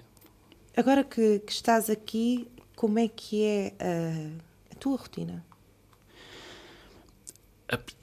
Agora 0.77 1.03
que, 1.03 1.41
que 1.41 1.51
estás 1.51 1.91
aqui, 1.91 2.47
como 2.77 2.99
é 2.99 3.09
que 3.09 3.43
é 3.43 3.75
a, 3.81 4.73
a 4.73 4.75
tua 4.79 4.97
rotina? 4.99 5.45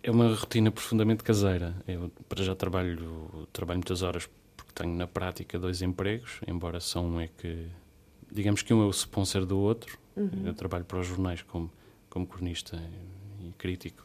É 0.01 0.11
uma 0.11 0.33
rotina 0.35 0.71
profundamente 0.71 1.23
caseira. 1.23 1.75
Eu, 1.87 2.11
para 2.27 2.43
já, 2.43 2.53
trabalho, 2.55 3.47
trabalho 3.53 3.77
muitas 3.77 4.01
horas 4.01 4.29
porque 4.57 4.71
tenho 4.75 4.95
na 4.95 5.07
prática 5.07 5.57
dois 5.57 5.81
empregos, 5.81 6.39
embora 6.47 6.79
só 6.79 7.01
um 7.01 7.19
é 7.19 7.27
que. 7.27 7.67
Digamos 8.31 8.61
que 8.61 8.73
um 8.73 8.81
é 8.81 8.85
o 8.85 8.89
sponsor 8.89 9.45
do 9.45 9.57
outro. 9.57 9.97
Uhum. 10.15 10.43
Eu 10.45 10.53
trabalho 10.53 10.85
para 10.85 10.99
os 10.99 11.07
jornais 11.07 11.41
como, 11.43 11.71
como 12.09 12.27
cronista 12.27 12.81
e 13.41 13.51
crítico 13.53 14.03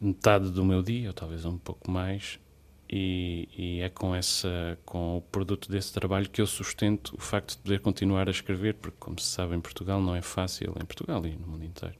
metade 0.00 0.50
do 0.50 0.64
meu 0.64 0.82
dia, 0.82 1.08
ou 1.08 1.12
talvez 1.12 1.44
um 1.44 1.58
pouco 1.58 1.90
mais, 1.90 2.40
e, 2.88 3.48
e, 3.56 3.80
é 3.80 3.88
com 3.88 4.14
essa 4.14 4.78
com 4.84 5.18
o 5.18 5.20
produto 5.20 5.70
desse 5.70 5.92
trabalho 5.92 6.28
que 6.28 6.40
eu 6.40 6.46
sustento 6.46 7.14
o 7.16 7.20
facto 7.20 7.50
de 7.50 7.58
poder 7.58 7.80
continuar 7.80 8.26
a 8.26 8.32
escrever 8.32 8.74
porque 8.74 8.96
como 8.98 9.16
se 9.20 9.28
sabe 9.28 9.54
em 9.54 9.60
Portugal 9.60 10.02
não 10.02 10.16
é 10.16 10.20
fácil 10.20 10.74
em 10.80 10.84
Portugal 10.84 11.24
e 11.24 11.36
no 11.36 11.46
mundo 11.46 11.64
inteiro 11.64 11.94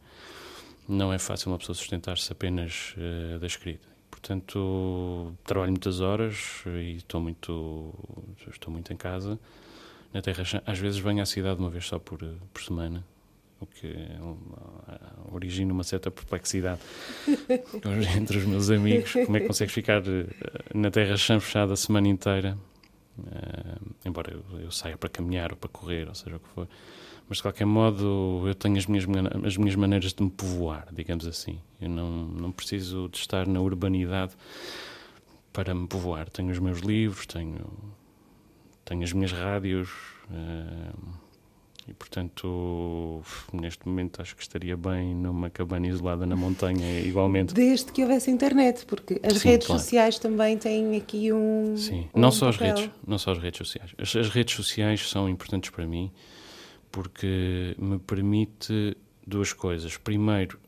não 0.91 1.13
é 1.13 1.19
fácil 1.19 1.51
uma 1.51 1.59
pessoa 1.59 1.75
sustentar-se 1.75 2.31
apenas 2.33 2.95
uh, 2.97 3.39
da 3.39 3.47
escrita 3.47 3.89
portanto 4.11 5.33
trabalho 5.45 5.73
muitas 5.73 6.01
horas 6.01 6.63
e 6.67 6.97
estou 6.97 7.21
muito 7.21 7.95
estou 8.51 8.73
muito 8.73 8.93
em 8.93 8.97
casa 8.97 9.39
na 10.13 10.21
Terra 10.21 10.43
às 10.67 10.79
vezes 10.79 10.99
venho 10.99 11.23
à 11.23 11.27
cidade 11.27 11.61
uma 11.61 11.71
vez 11.71 11.87
só 11.87 11.99
por 11.99 12.19
por 12.53 12.63
semana 12.63 13.05
o 13.61 13.67
que 13.67 13.87
é 13.87 14.19
origina 15.33 15.73
uma 15.73 15.85
certa 15.85 16.11
perplexidade 16.11 16.81
entre 18.17 18.39
os 18.39 18.45
meus 18.45 18.71
amigos. 18.71 19.13
Como 19.13 19.37
é 19.37 19.41
que 19.41 19.47
consegues 19.47 19.75
ficar 19.75 20.03
eh, 20.07 20.27
na 20.75 20.91
terra 20.91 21.17
chã 21.17 21.39
fechada 21.39 21.75
a 21.75 21.77
semana 21.77 22.09
inteira? 22.09 22.57
Uh, 23.27 23.95
embora 24.05 24.33
eu, 24.33 24.61
eu, 24.61 24.71
saia 24.71 24.97
para 24.97 25.09
caminhar 25.09 25.53
ou 25.53 25.57
para 25.57 25.69
correr, 25.69 26.09
ou 26.09 26.15
seja 26.15 26.37
o 26.37 26.41
que 26.41 26.49
for. 26.49 26.69
Mas 27.29 27.39
de 27.39 27.43
qualquer 27.43 27.65
modo, 27.65 28.43
eu 28.47 28.55
tenho 28.55 28.77
as 28.77 28.87
minhas, 28.87 29.05
as 29.45 29.57
minhas 29.57 29.77
maneiras 29.77 30.13
de 30.13 30.23
me 30.23 30.31
povoar, 30.31 30.89
digamos 30.93 31.27
assim. 31.27 31.61
Eu 31.81 31.89
não, 31.89 32.11
não 32.11 32.53
preciso 32.53 33.09
de 33.09 33.19
estar 33.19 33.47
na 33.47 33.61
urbanidade 33.61 34.33
para 35.53 35.75
me 35.75 35.87
povoar. 35.87 36.29
Tenho 36.29 36.51
os 36.51 36.59
meus 36.59 36.81
livros, 36.81 37.27
tenho, 37.27 37.67
tenho 38.85 39.03
as 39.05 39.13
minhas 39.13 39.33
rádios. 39.33 39.91
Uh, 40.29 41.20
e, 41.91 41.95
portanto, 41.95 43.21
neste 43.53 43.87
momento 43.89 44.23
acho 44.23 44.37
que 44.37 44.43
estaria 44.43 44.77
bem 44.77 45.13
numa 45.13 45.51
cabana 45.51 45.89
isolada 45.89 46.25
na 46.25 46.37
montanha, 46.37 47.01
igualmente. 47.03 47.53
Desde 47.53 47.91
que 47.91 48.01
houvesse 48.03 48.31
internet, 48.31 48.87
porque 48.87 49.21
as 49.25 49.39
Sim, 49.39 49.49
redes 49.49 49.67
claro. 49.67 49.83
sociais 49.83 50.19
também 50.21 50.57
têm 50.57 50.97
aqui 50.97 51.33
um. 51.33 51.77
Sim, 51.77 52.09
um 52.15 52.21
não, 52.21 52.31
só 52.31 52.49
as 52.49 52.57
redes, 52.57 52.89
não 53.05 53.19
só 53.19 53.33
as 53.33 53.39
redes 53.39 53.59
sociais. 53.59 53.93
As, 53.99 54.15
as 54.15 54.29
redes 54.29 54.55
sociais 54.55 55.09
são 55.09 55.29
importantes 55.29 55.71
para 55.71 55.85
mim 55.85 56.13
porque 56.93 57.75
me 57.77 57.99
permite 57.99 58.97
duas 59.27 59.53
coisas. 59.53 59.97
Primeiro, 59.97 60.61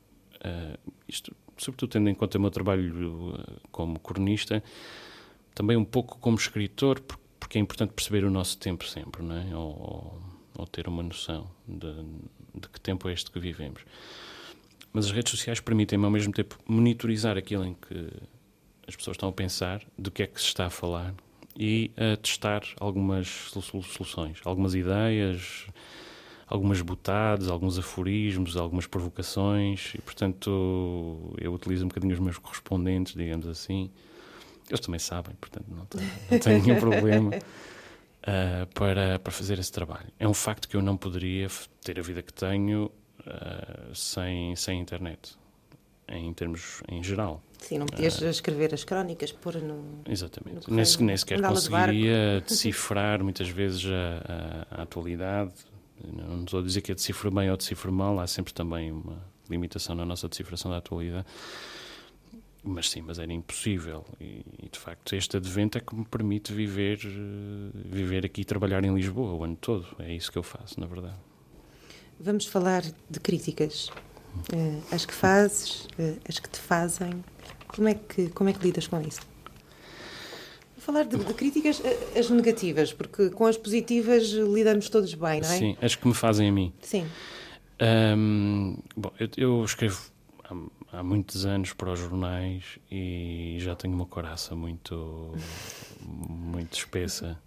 uh, 0.45 0.93
isto, 1.09 1.35
sobretudo 1.57 1.91
tendo 1.91 2.09
em 2.09 2.14
conta 2.14 2.37
o 2.37 2.41
meu 2.41 2.50
trabalho 2.50 3.35
uh, 3.35 3.61
como 3.71 3.99
cronista, 4.00 4.62
também 5.55 5.76
um 5.76 5.85
pouco 5.85 6.19
como 6.19 6.37
escritor, 6.37 7.00
porque 7.38 7.59
é 7.59 7.61
importante 7.61 7.93
perceber 7.93 8.25
o 8.25 8.31
nosso 8.31 8.59
tempo 8.59 8.85
sempre, 8.85 9.23
não 9.23 9.37
é? 9.37 9.57
Ou, 9.57 10.32
ou 10.56 10.66
ter 10.66 10.88
uma 10.88 11.02
noção 11.02 11.50
de, 11.66 11.92
de 12.54 12.68
que 12.68 12.80
tempo 12.80 13.09
é 13.09 13.12
este 13.12 13.30
que 13.30 13.38
vivemos. 13.38 13.82
Mas 14.92 15.06
as 15.06 15.11
redes 15.11 15.30
sociais 15.30 15.61
permitem-me, 15.61 16.04
ao 16.04 16.11
mesmo 16.11 16.32
tempo, 16.32 16.59
monitorizar 16.66 17.37
aquilo 17.38 17.64
em 17.64 17.75
que 17.75 18.11
as 18.87 18.94
pessoas 18.94 19.14
estão 19.14 19.28
a 19.28 19.32
pensar, 19.32 19.82
do 19.97 20.11
que 20.11 20.23
é 20.23 20.26
que 20.26 20.40
se 20.40 20.49
está 20.49 20.66
a 20.66 20.71
falar 20.71 21.14
e 21.56 21.90
a 21.97 22.16
testar 22.16 22.62
algumas 22.78 23.50
soluções, 23.50 24.40
algumas 24.44 24.75
ideias, 24.75 25.66
algumas 26.47 26.82
botadas, 26.82 27.49
alguns 27.49 27.78
aforismos, 27.78 28.56
algumas 28.56 28.87
provocações 28.87 29.94
e, 29.94 30.02
portanto, 30.02 31.35
eu 31.38 31.54
utilizo 31.54 31.85
um 31.85 31.88
bocadinho 31.88 32.12
os 32.12 32.21
meus 32.21 32.37
correspondentes, 32.37 33.14
digamos 33.14 33.47
assim. 33.47 33.90
Eles 34.68 34.80
também 34.80 34.99
sabem, 34.99 35.35
portanto, 35.40 35.66
não 35.68 35.87
tenho, 35.87 36.11
não 36.30 36.38
tenho 36.38 36.62
nenhum 36.62 36.78
problema 36.78 37.30
uh, 38.23 38.67
para, 38.75 39.19
para 39.19 39.33
fazer 39.33 39.59
esse 39.59 39.73
trabalho. 39.73 40.09
É 40.19 40.26
um 40.26 40.35
facto 40.35 40.69
que 40.69 40.76
eu 40.76 40.83
não 40.83 40.97
poderia 40.97 41.49
ter 41.83 41.99
a 41.99 42.02
vida 42.02 42.23
que 42.23 42.33
tenho 42.33 42.91
uh, 43.21 43.95
sem, 43.95 44.55
sem 44.57 44.81
internet, 44.81 45.37
em 46.09 46.33
termos 46.33 46.83
em 46.88 47.02
geral. 47.02 47.43
Sim, 47.59 47.79
não 47.79 47.87
podias 47.87 48.21
uh, 48.21 48.26
escrever 48.26 48.75
as 48.75 48.85
crónicas, 48.85 49.33
pôr 49.33 49.57
no. 49.57 50.02
Exatamente. 50.09 50.69
No 50.69 50.76
nem, 50.76 50.85
nem 51.00 51.17
sequer 51.17 51.41
conseguiria 51.41 52.41
de 52.41 52.47
decifrar 52.49 53.23
muitas 53.23 53.49
vezes 53.49 53.85
a, 53.87 54.76
a, 54.76 54.81
a, 54.81 54.83
atualidade. 54.83 55.52
Não 56.05 56.43
estou 56.43 56.59
a 56.59 56.62
dizer 56.62 56.81
que 56.81 56.91
é 56.91 56.95
decifro 56.95 57.31
bem 57.31 57.49
ou 57.49 57.57
decifro 57.57 57.93
mal, 57.93 58.19
há 58.19 58.26
sempre 58.26 58.52
também 58.52 58.91
uma 58.91 59.25
limitação 59.49 59.95
na 59.95 60.05
nossa 60.05 60.29
decifração 60.29 60.71
da 60.71 60.79
atualidade. 60.79 61.26
Mas 62.64 62.90
sim, 62.90 63.02
mas 63.02 63.19
era 63.19 63.33
impossível. 63.33 64.04
E, 64.21 64.45
e, 64.62 64.69
de 64.71 64.78
facto, 64.78 65.16
este 65.16 65.37
advento 65.37 65.78
é 65.78 65.81
que 65.81 65.95
me 65.95 66.04
permite 66.04 66.52
viver, 66.52 67.00
eh, 67.04 67.71
viver 67.85 68.25
aqui 68.25 68.42
e 68.42 68.45
trabalhar 68.45 68.85
em 68.85 68.95
Lisboa 68.95 69.33
o 69.33 69.42
ano 69.42 69.57
todo. 69.57 69.87
É 69.99 70.14
isso 70.14 70.31
que 70.31 70.38
eu 70.38 70.45
faço, 70.45 70.78
na 70.78 70.87
verdade. 70.87 71.16
Vamos 72.21 72.47
falar 72.47 72.83
de 73.11 73.19
críticas. 73.21 73.88
Uh, 74.52 74.83
as 74.90 75.04
que 75.04 75.12
fazes, 75.12 75.87
uh, 75.99 76.19
as 76.28 76.38
que 76.38 76.49
te 76.49 76.59
fazem. 76.59 77.25
Como 77.66 77.88
é 77.88 77.95
que, 77.95 78.28
como 78.31 78.49
é 78.49 78.52
que 78.52 78.62
lidas 78.64 78.87
com 78.87 79.00
isso? 79.00 79.21
Falar 80.78 81.04
de, 81.04 81.16
de, 81.16 81.35
críticas, 81.35 81.83
as 82.16 82.31
negativas, 82.31 82.92
porque 82.92 83.31
com 83.31 83.47
as 83.47 83.57
positivas 83.57 84.31
lidamos 84.31 84.88
todos 84.88 85.14
bem, 85.14 85.40
não 85.40 85.49
é? 85.49 85.59
Sim, 85.59 85.76
as 85.81 85.95
que 85.95 86.07
me 86.09 86.14
fazem 86.14 86.49
a 86.49 86.52
mim. 86.52 86.73
Sim. 86.81 87.07
Um, 87.81 88.78
bom, 88.97 89.12
eu, 89.19 89.28
eu 89.37 89.64
escrevo 89.64 90.00
há 90.93 91.03
muitos 91.03 91.47
anos 91.47 91.73
para 91.73 91.91
os 91.91 91.99
jornais 91.99 92.79
e 92.91 93.57
já 93.61 93.75
tenho 93.75 93.95
uma 93.95 94.07
coraça 94.07 94.55
muito, 94.55 95.33
muito 96.01 96.75
espessa. 96.77 97.41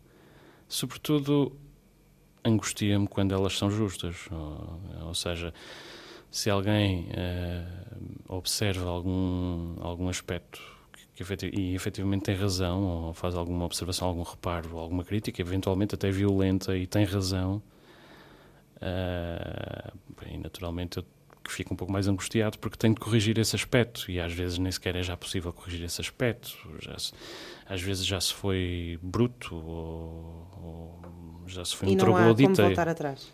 Sobretudo, 0.67 1.55
angustia-me 2.43 3.07
quando 3.07 3.33
elas 3.33 3.55
são 3.55 3.69
justas. 3.69 4.27
Ou, 4.31 5.07
ou 5.07 5.13
seja, 5.13 5.53
se 6.31 6.49
alguém 6.49 7.07
uh, 7.11 8.33
observa 8.35 8.89
algum, 8.89 9.75
algum 9.79 10.09
aspecto 10.09 10.59
que, 11.13 11.23
que 11.23 11.45
e 11.53 11.75
efetivamente 11.75 12.23
tem 12.23 12.35
razão, 12.35 12.83
ou 12.83 13.13
faz 13.13 13.35
alguma 13.35 13.63
observação, 13.65 14.07
algum 14.07 14.23
reparo, 14.23 14.77
alguma 14.79 15.03
crítica, 15.03 15.39
eventualmente 15.39 15.93
até 15.93 16.09
violenta, 16.09 16.75
e 16.75 16.87
tem 16.87 17.05
razão, 17.05 17.61
uh, 18.77 20.39
naturalmente 20.41 20.97
eu 20.97 21.05
que 21.45 21.51
fico 21.51 21.73
um 21.73 21.77
pouco 21.77 21.93
mais 21.93 22.07
angustiado 22.07 22.57
porque 22.57 22.75
tenho 22.75 22.95
de 22.95 22.99
corrigir 22.99 23.37
esse 23.37 23.55
aspecto 23.55 24.09
e 24.09 24.19
às 24.19 24.33
vezes 24.33 24.57
nem 24.57 24.71
sequer 24.71 24.95
é 24.95 25.03
já 25.03 25.15
possível 25.15 25.53
corrigir 25.53 25.83
esse 25.85 26.01
aspecto. 26.01 26.57
Já 26.81 26.97
se, 26.97 27.13
às 27.67 27.81
vezes 27.81 28.05
já 28.05 28.19
se 28.19 28.33
foi 28.33 28.99
bruto 29.01 29.55
ou, 29.55 30.49
ou 30.63 31.01
já 31.47 31.63
se 31.63 31.75
foi 31.75 31.89
e 31.89 31.93
um 31.93 31.97
troglodita. 31.97 32.49
Não 32.49 32.53
há 32.53 32.55
como 32.55 32.67
voltar 32.67 32.87
atrás. 32.89 33.33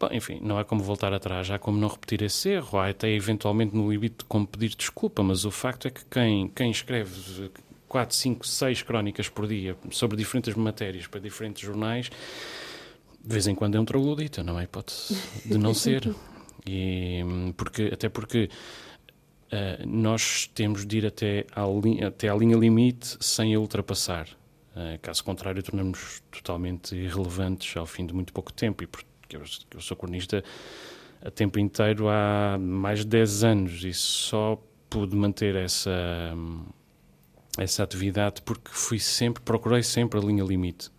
Bom, 0.00 0.08
enfim, 0.12 0.38
não 0.40 0.58
há 0.58 0.64
como 0.64 0.80
voltar 0.80 1.12
atrás, 1.12 1.50
há 1.50 1.58
como 1.58 1.76
não 1.76 1.88
repetir 1.88 2.22
esse 2.22 2.50
erro, 2.50 2.78
há 2.78 2.88
até 2.88 3.10
eventualmente 3.10 3.74
no 3.74 3.90
limite 3.90 4.24
como 4.26 4.46
pedir 4.46 4.76
desculpa, 4.76 5.24
mas 5.24 5.44
o 5.44 5.50
facto 5.50 5.88
é 5.88 5.90
que 5.90 6.04
quem, 6.04 6.46
quem 6.48 6.70
escreve 6.70 7.50
4, 7.88 8.14
5, 8.14 8.46
6 8.46 8.82
crónicas 8.82 9.28
por 9.28 9.48
dia 9.48 9.76
sobre 9.90 10.16
diferentes 10.16 10.54
matérias 10.54 11.08
para 11.08 11.18
diferentes 11.18 11.62
jornais, 11.62 12.08
de 12.08 13.32
vez 13.32 13.48
em 13.48 13.56
quando 13.56 13.74
é 13.74 13.80
um 13.80 13.84
troglodita, 13.84 14.44
não 14.44 14.60
é 14.60 14.64
hipótese 14.64 15.20
de 15.44 15.58
não 15.58 15.74
ser. 15.74 16.14
E, 16.68 17.24
porque, 17.56 17.90
até 17.92 18.10
porque 18.10 18.50
uh, 19.52 19.86
nós 19.86 20.50
temos 20.54 20.84
de 20.86 20.98
ir 20.98 21.06
até 21.06 21.46
à, 21.56 21.64
linha, 21.66 22.08
até 22.08 22.28
à 22.28 22.34
linha 22.34 22.56
limite 22.56 23.16
sem 23.20 23.54
a 23.54 23.58
ultrapassar. 23.58 24.28
Uh, 24.76 24.98
caso 25.00 25.24
contrário, 25.24 25.62
tornamos 25.62 26.22
totalmente 26.30 26.94
irrelevantes 26.94 27.74
ao 27.74 27.86
fim 27.86 28.04
de 28.04 28.12
muito 28.12 28.34
pouco 28.34 28.52
tempo. 28.52 28.84
E 28.84 28.86
porque 28.86 29.06
eu, 29.34 29.42
eu 29.74 29.80
sou 29.80 29.96
cronista 29.96 30.44
a 31.22 31.30
tempo 31.30 31.58
inteiro 31.58 32.08
há 32.08 32.58
mais 32.60 33.00
de 33.00 33.06
10 33.06 33.44
anos 33.44 33.84
e 33.84 33.94
só 33.94 34.62
pude 34.90 35.16
manter 35.16 35.56
essa, 35.56 36.34
essa 37.56 37.82
atividade 37.82 38.42
porque 38.42 38.70
fui 38.70 38.98
sempre, 38.98 39.42
procurei 39.42 39.82
sempre 39.82 40.18
a 40.18 40.22
linha 40.22 40.44
limite 40.44 40.90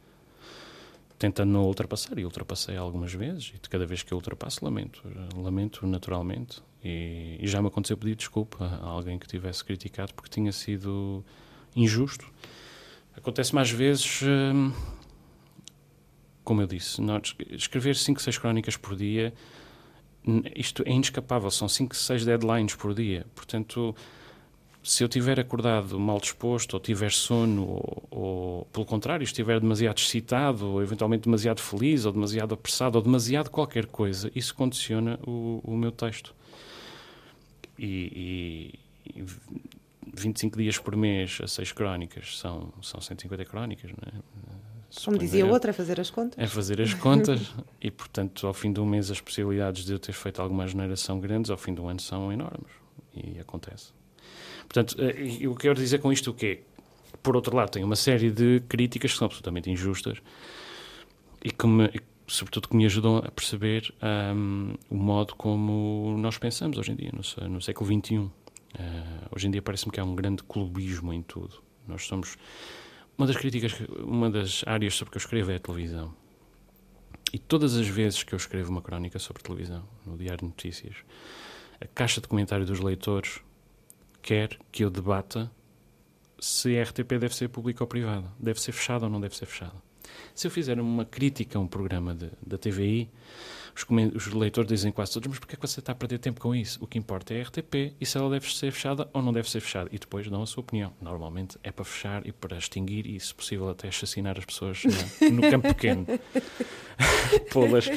tentando 1.19 1.51
não 1.51 1.65
ultrapassar, 1.65 2.17
e 2.17 2.23
ultrapassei 2.23 2.77
algumas 2.77 3.13
vezes, 3.13 3.51
e 3.53 3.59
de 3.59 3.69
cada 3.69 3.85
vez 3.85 4.01
que 4.01 4.13
eu 4.13 4.17
ultrapasso, 4.17 4.63
lamento, 4.63 5.03
lamento 5.35 5.85
naturalmente. 5.85 6.63
E, 6.81 7.37
e, 7.41 7.45
já 7.45 7.61
me 7.61 7.67
aconteceu 7.67 7.97
pedir 7.97 8.15
desculpa 8.15 8.65
a 8.65 8.85
alguém 8.85 9.19
que 9.19 9.27
tivesse 9.27 9.63
criticado 9.65 10.13
porque 10.13 10.29
tinha 10.29 10.51
sido 10.53 11.23
injusto. 11.75 12.25
Acontece 13.17 13.53
mais 13.53 13.69
vezes, 13.69 14.21
hum, 14.23 14.71
como 16.41 16.61
eu 16.61 16.67
disse, 16.67 17.01
nós, 17.01 17.35
escrever 17.49 17.97
5, 17.97 18.21
6 18.21 18.37
crónicas 18.37 18.77
por 18.77 18.95
dia, 18.95 19.33
isto 20.55 20.83
é 20.85 20.91
inescapável, 20.91 21.51
são 21.51 21.67
5, 21.67 21.93
6 21.95 22.23
deadlines 22.23 22.75
por 22.75 22.93
dia, 22.93 23.25
portanto 23.35 23.93
se 24.81 25.03
eu 25.03 25.09
tiver 25.09 25.39
acordado 25.39 25.99
mal 25.99 26.19
disposto, 26.19 26.73
ou 26.73 26.79
tiver 26.79 27.11
sono, 27.11 27.63
ou, 27.67 28.07
ou, 28.09 28.65
pelo 28.65 28.85
contrário, 28.85 29.23
estiver 29.23 29.59
demasiado 29.59 29.97
excitado, 29.97 30.67
ou 30.67 30.81
eventualmente 30.81 31.23
demasiado 31.23 31.59
feliz, 31.59 32.05
ou 32.05 32.11
demasiado 32.11 32.53
apressado, 32.53 32.97
ou 32.97 33.03
demasiado 33.03 33.49
qualquer 33.49 33.85
coisa, 33.85 34.31
isso 34.33 34.55
condiciona 34.55 35.19
o, 35.25 35.61
o 35.63 35.75
meu 35.75 35.91
texto. 35.91 36.33
E, 37.77 38.73
e, 39.15 39.19
e 39.19 39.25
25 40.13 40.57
dias 40.57 40.77
por 40.77 40.95
mês 40.95 41.39
a 41.43 41.47
6 41.47 41.71
crónicas 41.73 42.37
são, 42.37 42.73
são 42.81 42.99
150 43.01 43.45
crónicas, 43.45 43.91
não 43.91 44.19
é? 44.19 44.21
Como 45.05 45.19
dizia 45.19 45.45
outra, 45.45 45.69
é 45.69 45.73
fazer 45.73 45.99
as 45.99 46.09
contas. 46.09 46.43
É 46.43 46.47
fazer 46.47 46.81
as 46.81 46.93
contas 46.95 47.53
e, 47.79 47.91
portanto, 47.91 48.47
ao 48.47 48.53
fim 48.53 48.73
de 48.73 48.79
um 48.79 48.85
mês 48.85 49.11
as 49.11 49.21
possibilidades 49.21 49.85
de 49.85 49.93
eu 49.93 49.99
ter 49.99 50.13
feito 50.13 50.41
alguma 50.41 50.65
generação 50.65 51.19
grandes, 51.19 51.51
ao 51.51 51.57
fim 51.57 51.73
do 51.73 51.87
ano 51.87 51.99
são 51.99 52.33
enormes. 52.33 52.71
E 53.13 53.39
acontece. 53.39 53.98
Portanto, 54.69 54.95
eh, 54.99 55.37
eu 55.41 55.55
quero 55.55 55.73
dizer 55.73 55.97
com 55.97 56.13
isto 56.13 56.29
o 56.29 56.33
quê? 56.33 56.61
Por 57.23 57.35
outro 57.35 57.55
lado, 57.55 57.71
tem 57.71 57.83
uma 57.83 57.95
série 57.95 58.29
de 58.29 58.61
críticas 58.69 59.11
que 59.11 59.17
são 59.17 59.25
absolutamente 59.25 59.69
injustas 59.69 60.19
e 61.43 61.49
que, 61.49 61.65
me, 61.65 61.91
sobretudo, 62.27 62.69
que 62.69 62.75
me 62.75 62.85
ajudam 62.85 63.17
a 63.17 63.31
perceber 63.31 63.91
um, 64.35 64.75
o 64.89 64.95
modo 64.95 65.35
como 65.35 66.15
nós 66.19 66.37
pensamos 66.37 66.77
hoje 66.77 66.91
em 66.91 66.95
dia, 66.95 67.11
no, 67.11 67.49
no 67.49 67.61
século 67.61 67.89
XXI. 67.89 68.17
Uh, 68.17 68.31
eh, 68.75 69.27
hoje 69.35 69.47
em 69.47 69.51
dia 69.51 69.61
parece-me 69.61 69.91
que 69.91 69.99
há 69.99 70.03
um 70.03 70.15
grande 70.15 70.43
clubismo 70.43 71.11
em 71.11 71.23
tudo. 71.23 71.63
Nós 71.87 72.05
somos... 72.05 72.37
Uma 73.17 73.25
das 73.25 73.35
críticas, 73.35 73.73
uma 73.99 74.29
das 74.29 74.63
áreas 74.65 74.93
sobre 74.93 75.11
que 75.11 75.17
eu 75.17 75.19
escrevo 75.19 75.51
é 75.51 75.55
a 75.55 75.59
televisão. 75.59 76.13
E 77.33 77.39
todas 77.39 77.75
as 77.75 77.87
vezes 77.87 78.23
que 78.23 78.33
eu 78.33 78.37
escrevo 78.37 78.69
uma 78.71 78.81
crónica 78.81 79.17
sobre 79.19 79.41
televisão, 79.43 79.83
no 80.05 80.15
Diário 80.15 80.39
de 80.39 80.45
Notícias, 80.45 80.97
a 81.81 81.87
caixa 81.87 82.21
de 82.21 82.27
comentário 82.27 82.65
dos 82.65 82.79
leitores 82.79 83.41
quer 84.21 84.57
que 84.71 84.83
eu 84.83 84.89
debata 84.89 85.51
se 86.39 86.77
a 86.77 86.83
RTP 86.83 87.17
deve 87.19 87.35
ser 87.35 87.49
pública 87.49 87.83
ou 87.83 87.87
privada, 87.87 88.27
deve 88.39 88.61
ser 88.61 88.71
fechada 88.71 89.05
ou 89.05 89.11
não 89.11 89.19
deve 89.19 89.35
ser 89.35 89.45
fechada. 89.45 89.75
Se 90.33 90.47
eu 90.47 90.51
fizer 90.51 90.79
uma 90.79 91.05
crítica 91.05 91.57
a 91.57 91.61
um 91.61 91.67
programa 91.67 92.15
de, 92.15 92.29
da 92.45 92.57
TVI, 92.57 93.09
os, 93.75 93.85
os, 94.15 94.33
leitores 94.33 94.67
dizem 94.67 94.91
quase 94.91 95.13
todos, 95.13 95.27
mas 95.27 95.39
porquê 95.39 95.55
é 95.55 95.57
que 95.57 95.67
você 95.67 95.79
está 95.79 95.91
a 95.91 95.95
perder 95.95 96.19
tempo 96.19 96.39
com 96.41 96.55
isso? 96.55 96.79
O 96.81 96.87
que 96.87 96.97
importa 96.97 97.33
é 97.33 97.41
a 97.41 97.43
RTP 97.43 97.93
e 97.99 98.05
se 98.05 98.17
ela 98.17 98.29
deve 98.29 98.51
ser 98.53 98.71
fechada 98.71 99.09
ou 99.13 99.21
não 99.21 99.31
deve 99.31 99.49
ser 99.49 99.59
fechada. 99.59 99.89
E 99.91 99.99
depois 99.99 100.29
dão 100.29 100.41
a 100.41 100.45
sua 100.45 100.61
opinião. 100.61 100.93
Normalmente 101.01 101.57
é 101.63 101.71
para 101.71 101.85
fechar 101.85 102.25
e 102.25 102.31
para 102.31 102.57
extinguir 102.57 103.05
e, 103.05 103.19
se 103.19 103.33
possível, 103.33 103.69
até 103.69 103.87
assassinar 103.87 104.37
as 104.37 104.45
pessoas 104.45 104.83
no, 105.21 105.29
no 105.29 105.41
campo 105.49 105.67
pequeno. 105.69 106.05
Pô-las 107.51 107.89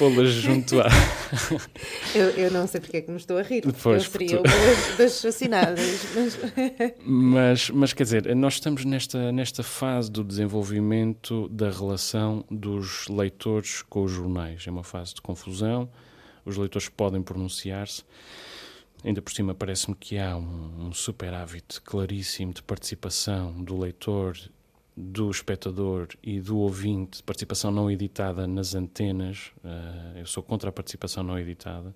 pô-las 0.00 0.30
junto 0.30 0.80
a. 0.80 0.86
eu, 2.16 2.30
eu 2.30 2.50
não 2.50 2.66
sei 2.66 2.80
porque 2.80 2.96
é 2.96 3.00
que 3.02 3.10
me 3.10 3.18
estou 3.18 3.36
a 3.36 3.42
rir. 3.42 3.62
Pois, 3.82 4.04
eu 4.04 4.10
seria 4.10 4.38
uma 4.38 4.96
das 4.96 5.12
assassinadas. 5.18 6.06
Mas... 6.14 6.38
mas... 7.04 7.70
mas, 7.70 7.92
quer 7.92 8.04
dizer, 8.04 8.34
nós 8.34 8.54
estamos 8.54 8.86
nesta, 8.86 9.30
nesta 9.30 9.62
fase 9.62 10.10
do 10.10 10.24
desenvolvimento 10.24 11.50
da 11.50 11.70
relação 11.70 12.42
dos 12.50 13.06
leitores 13.08 13.82
com 13.82 14.02
os 14.04 14.10
jornais. 14.10 14.64
É 14.66 14.70
uma 14.70 14.82
fase 14.82 15.14
de 15.14 15.20
confusão, 15.20 15.86
os 16.46 16.56
leitores 16.56 16.88
podem 16.88 17.20
pronunciar-se. 17.20 18.02
Ainda 19.04 19.20
por 19.20 19.32
cima, 19.32 19.54
parece-me 19.54 19.94
que 19.94 20.18
há 20.18 20.34
um, 20.34 20.88
um 20.88 20.92
superávit 20.94 21.80
claríssimo 21.82 22.54
de 22.54 22.62
participação 22.62 23.52
do 23.62 23.78
leitor 23.78 24.34
do 24.96 25.30
espectador 25.30 26.08
e 26.22 26.40
do 26.40 26.58
ouvinte, 26.58 27.22
participação 27.22 27.70
não 27.70 27.90
editada 27.90 28.46
nas 28.46 28.74
antenas. 28.74 29.52
Uh, 29.64 30.18
eu 30.18 30.26
sou 30.26 30.42
contra 30.42 30.70
a 30.70 30.72
participação 30.72 31.22
não 31.22 31.38
editada. 31.38 31.94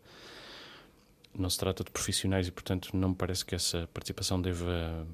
Não 1.37 1.50
se 1.50 1.59
trata 1.59 1.83
de 1.83 1.90
profissionais 1.90 2.46
e, 2.46 2.52
portanto, 2.52 2.90
não 2.94 3.11
me 3.11 3.14
parece 3.14 3.44
que 3.44 3.54
essa 3.54 3.88
participação 3.92 4.40
deva, 4.40 5.07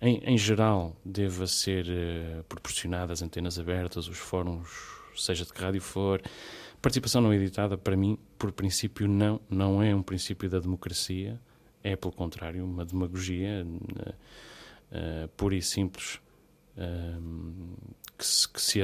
em, 0.00 0.18
em 0.18 0.38
geral, 0.38 0.96
deva 1.04 1.46
ser 1.46 1.86
uh, 1.86 2.44
proporcionada 2.44 3.12
às 3.12 3.22
antenas 3.22 3.58
abertas, 3.58 4.06
os 4.08 4.18
fóruns, 4.18 4.68
seja 5.16 5.44
de 5.44 5.52
que 5.52 5.60
rádio 5.60 5.82
for. 5.82 6.22
Participação 6.80 7.20
não 7.20 7.34
editada, 7.34 7.76
para 7.76 7.96
mim, 7.96 8.16
por 8.38 8.52
princípio, 8.52 9.06
não, 9.06 9.40
não 9.50 9.82
é 9.82 9.94
um 9.94 10.02
princípio 10.02 10.48
da 10.48 10.58
democracia. 10.58 11.38
É, 11.82 11.96
pelo 11.96 12.12
contrário, 12.12 12.64
uma 12.64 12.84
demagogia 12.84 13.66
uh, 13.66 15.28
pura 15.36 15.56
e 15.56 15.62
simples 15.62 16.20
que, 18.16 18.26
se, 18.26 18.48
que 18.48 18.60
se 18.60 18.80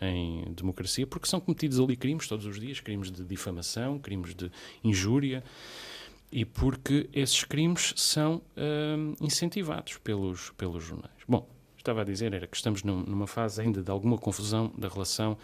em 0.00 0.52
democracia, 0.54 1.06
porque 1.06 1.28
são 1.28 1.40
cometidos 1.40 1.78
ali 1.80 1.96
crimes 1.96 2.28
todos 2.28 2.46
os 2.46 2.58
dias, 2.60 2.80
crimes 2.80 3.10
de 3.10 3.24
difamação, 3.24 3.98
crimes 3.98 4.34
de 4.34 4.50
injúria, 4.82 5.42
e 6.30 6.44
porque 6.44 7.08
esses 7.12 7.44
crimes 7.44 7.94
são 7.96 8.42
incentivados 9.20 9.98
pelos, 9.98 10.50
pelos 10.50 10.82
jornais. 10.82 11.14
Bom, 11.28 11.48
estava 11.76 12.00
a 12.00 12.04
dizer 12.04 12.32
era 12.32 12.46
que 12.46 12.56
estamos 12.56 12.82
numa 12.82 13.26
fase 13.26 13.60
ainda 13.60 13.82
de 13.82 13.90
alguma 13.90 14.18
confusão 14.18 14.72
da 14.76 14.88
relação 14.88 15.36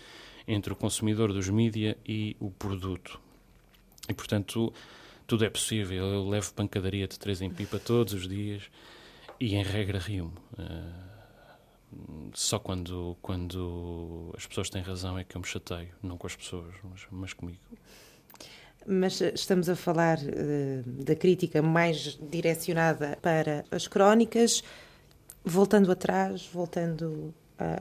entre 0.49 0.73
o 0.73 0.77
consumidor 0.77 1.33
dos 1.33 1.49
mídia 1.49 1.97
e 2.07 2.37
o 2.41 2.51
produto. 2.51 3.21
E, 4.09 4.15
portanto, 4.15 4.73
tudo 5.27 5.45
é 5.45 5.51
possível. 5.51 6.05
Eu 6.05 6.29
levo 6.29 6.53
pancadaria 6.55 7.07
de 7.07 7.19
três 7.19 7.41
em 7.41 7.51
pipa 7.51 7.79
todos 7.79 8.13
os 8.13 8.27
dias 8.27 8.65
e, 9.39 9.55
em 9.55 9.63
regra, 9.63 9.99
rio-me. 9.99 10.33
Uh, 10.59 11.10
só 12.35 12.59
quando, 12.59 13.17
quando 13.21 14.33
as 14.37 14.47
pessoas 14.47 14.71
têm 14.71 14.83
razão 14.83 15.19
é 15.19 15.25
que 15.25 15.37
eu 15.37 15.41
me 15.41 15.47
chateio, 15.47 15.89
não 16.03 16.17
com 16.17 16.27
as 16.27 16.37
pessoas, 16.37 16.75
mas, 16.85 17.07
mas 17.11 17.33
comigo. 17.33 17.59
Mas 18.87 19.21
eh, 19.21 19.33
estamos 19.35 19.69
a 19.69 19.77
falar 19.77 20.19
uh, 20.19 20.83
da 21.05 21.15
crítica 21.15 21.61
mais 21.61 22.19
direcionada 22.31 23.19
para 23.21 23.65
as 23.71 23.87
crónicas, 23.87 24.63
voltando 25.45 25.91
atrás, 25.91 26.47
voltando 26.47 27.35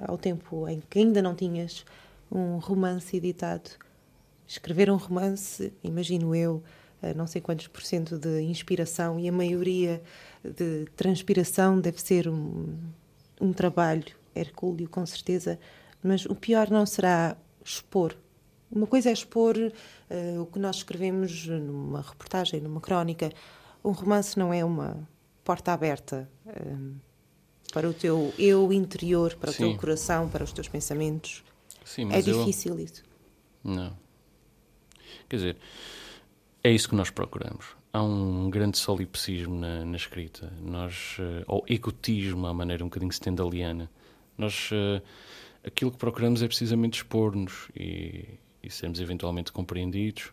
ao 0.07 0.17
tempo 0.17 0.67
em 0.67 0.81
que 0.89 0.99
ainda 0.99 1.21
não 1.21 1.33
tinhas 1.33 1.85
um 2.31 2.57
romance 2.57 3.15
editado. 3.15 3.69
Escrever 4.45 4.89
um 4.89 4.97
romance, 4.97 5.71
imagino 5.83 6.35
eu, 6.35 6.63
não 7.15 7.25
sei 7.27 7.39
quantos 7.39 7.67
por 7.67 7.81
cento 7.81 8.17
de 8.17 8.41
inspiração 8.41 9.19
e 9.19 9.29
a 9.29 9.31
maioria 9.31 10.01
de 10.43 10.85
transpiração 10.95 11.79
deve 11.79 12.01
ser 12.01 12.27
um, 12.27 12.77
um 13.39 13.53
trabalho 13.53 14.15
hercúleo, 14.35 14.89
com 14.89 15.05
certeza, 15.05 15.59
mas 16.03 16.25
o 16.25 16.35
pior 16.35 16.69
não 16.69 16.85
será 16.85 17.37
expor. 17.63 18.15
Uma 18.71 18.85
coisa 18.85 19.09
é 19.09 19.13
expor 19.13 19.55
uh, 19.57 20.41
o 20.41 20.45
que 20.45 20.59
nós 20.59 20.77
escrevemos 20.77 21.47
numa 21.47 22.01
reportagem, 22.01 22.61
numa 22.61 22.79
crónica. 22.79 23.31
Um 23.83 23.91
romance 23.91 24.37
não 24.37 24.53
é 24.53 24.63
uma 24.63 25.07
porta 25.43 25.73
aberta 25.73 26.29
uh, 26.45 26.95
para 27.73 27.89
o 27.89 27.93
teu 27.93 28.33
eu 28.37 28.71
interior, 28.71 29.35
para 29.35 29.51
Sim. 29.51 29.63
o 29.63 29.67
teu 29.69 29.77
coração, 29.77 30.29
para 30.29 30.43
os 30.43 30.53
teus 30.53 30.67
pensamentos. 30.67 31.43
Sim, 31.83 32.11
é 32.11 32.21
difícil 32.21 32.73
eu... 32.73 32.85
isso. 32.85 33.03
Não. 33.63 33.97
Quer 35.27 35.35
dizer, 35.35 35.57
é 36.63 36.71
isso 36.71 36.87
que 36.87 36.95
nós 36.95 37.09
procuramos 37.09 37.78
há 37.91 38.03
um 38.03 38.49
grande 38.49 38.77
solipsismo 38.77 39.55
na, 39.55 39.83
na 39.83 39.97
escrita, 39.97 40.51
nós, 40.61 41.17
uh, 41.19 41.43
ou 41.47 41.65
egotismo 41.67 42.47
à 42.47 42.53
maneira 42.53 42.83
um 42.83 42.87
bocadinho 42.87 43.11
stendhaliana. 43.11 43.89
Nós, 44.37 44.69
uh, 44.71 45.01
aquilo 45.65 45.91
que 45.91 45.97
procuramos 45.97 46.41
é 46.41 46.47
precisamente 46.47 46.97
expor-nos 46.97 47.69
e, 47.75 48.25
e 48.63 48.69
sermos 48.69 48.99
eventualmente 48.99 49.51
compreendidos, 49.51 50.31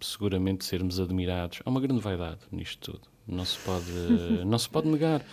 seguramente 0.00 0.64
sermos 0.64 0.98
admirados. 0.98 1.60
Há 1.64 1.70
uma 1.70 1.80
grande 1.80 2.00
vaidade 2.00 2.40
nisto 2.50 2.92
tudo. 2.92 3.08
Não 3.26 3.44
se 3.44 3.58
pode, 3.58 3.92
não 4.44 4.58
se 4.58 4.68
pode 4.68 4.88
negar. 4.88 5.24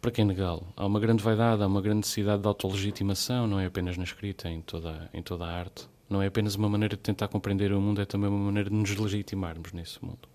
Para 0.00 0.10
quem 0.10 0.24
negá-lo? 0.24 0.66
Há 0.76 0.84
uma 0.84 1.00
grande 1.00 1.22
vaidade, 1.22 1.62
há 1.62 1.66
uma 1.66 1.80
grande 1.80 1.98
necessidade 1.98 2.42
de 2.42 2.48
autolegitimação, 2.48 3.46
não 3.46 3.58
é 3.58 3.64
apenas 3.64 3.96
na 3.96 4.04
escrita, 4.04 4.50
em 4.50 4.60
toda, 4.60 5.08
em 5.14 5.22
toda 5.22 5.46
a 5.46 5.50
arte. 5.50 5.88
Não 6.10 6.20
é 6.20 6.26
apenas 6.26 6.56
uma 6.56 6.68
maneira 6.68 6.94
de 6.94 7.02
tentar 7.02 7.28
compreender 7.28 7.72
o 7.72 7.80
mundo, 7.80 8.02
é 8.02 8.04
também 8.04 8.28
uma 8.28 8.38
maneira 8.38 8.68
de 8.68 8.76
nos 8.76 8.94
legitimarmos 8.94 9.72
nesse 9.72 10.04
mundo. 10.04 10.33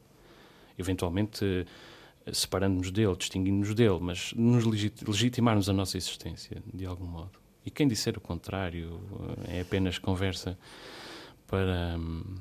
Eventualmente 0.79 1.67
eh, 2.25 2.33
separando-nos 2.33 2.91
dele, 2.91 3.15
distinguindo-nos 3.15 3.75
dele, 3.75 3.99
mas 4.01 4.33
nos 4.33 4.65
legitimarmos 4.65 5.69
a 5.69 5.73
nossa 5.73 5.97
existência, 5.97 6.63
de 6.73 6.85
algum 6.85 7.05
modo. 7.05 7.31
E 7.65 7.69
quem 7.69 7.87
disser 7.87 8.17
o 8.17 8.21
contrário 8.21 9.01
eh, 9.47 9.57
é 9.57 9.61
apenas 9.61 9.97
conversa 9.97 10.57
para, 11.45 11.97
hum, 11.97 12.35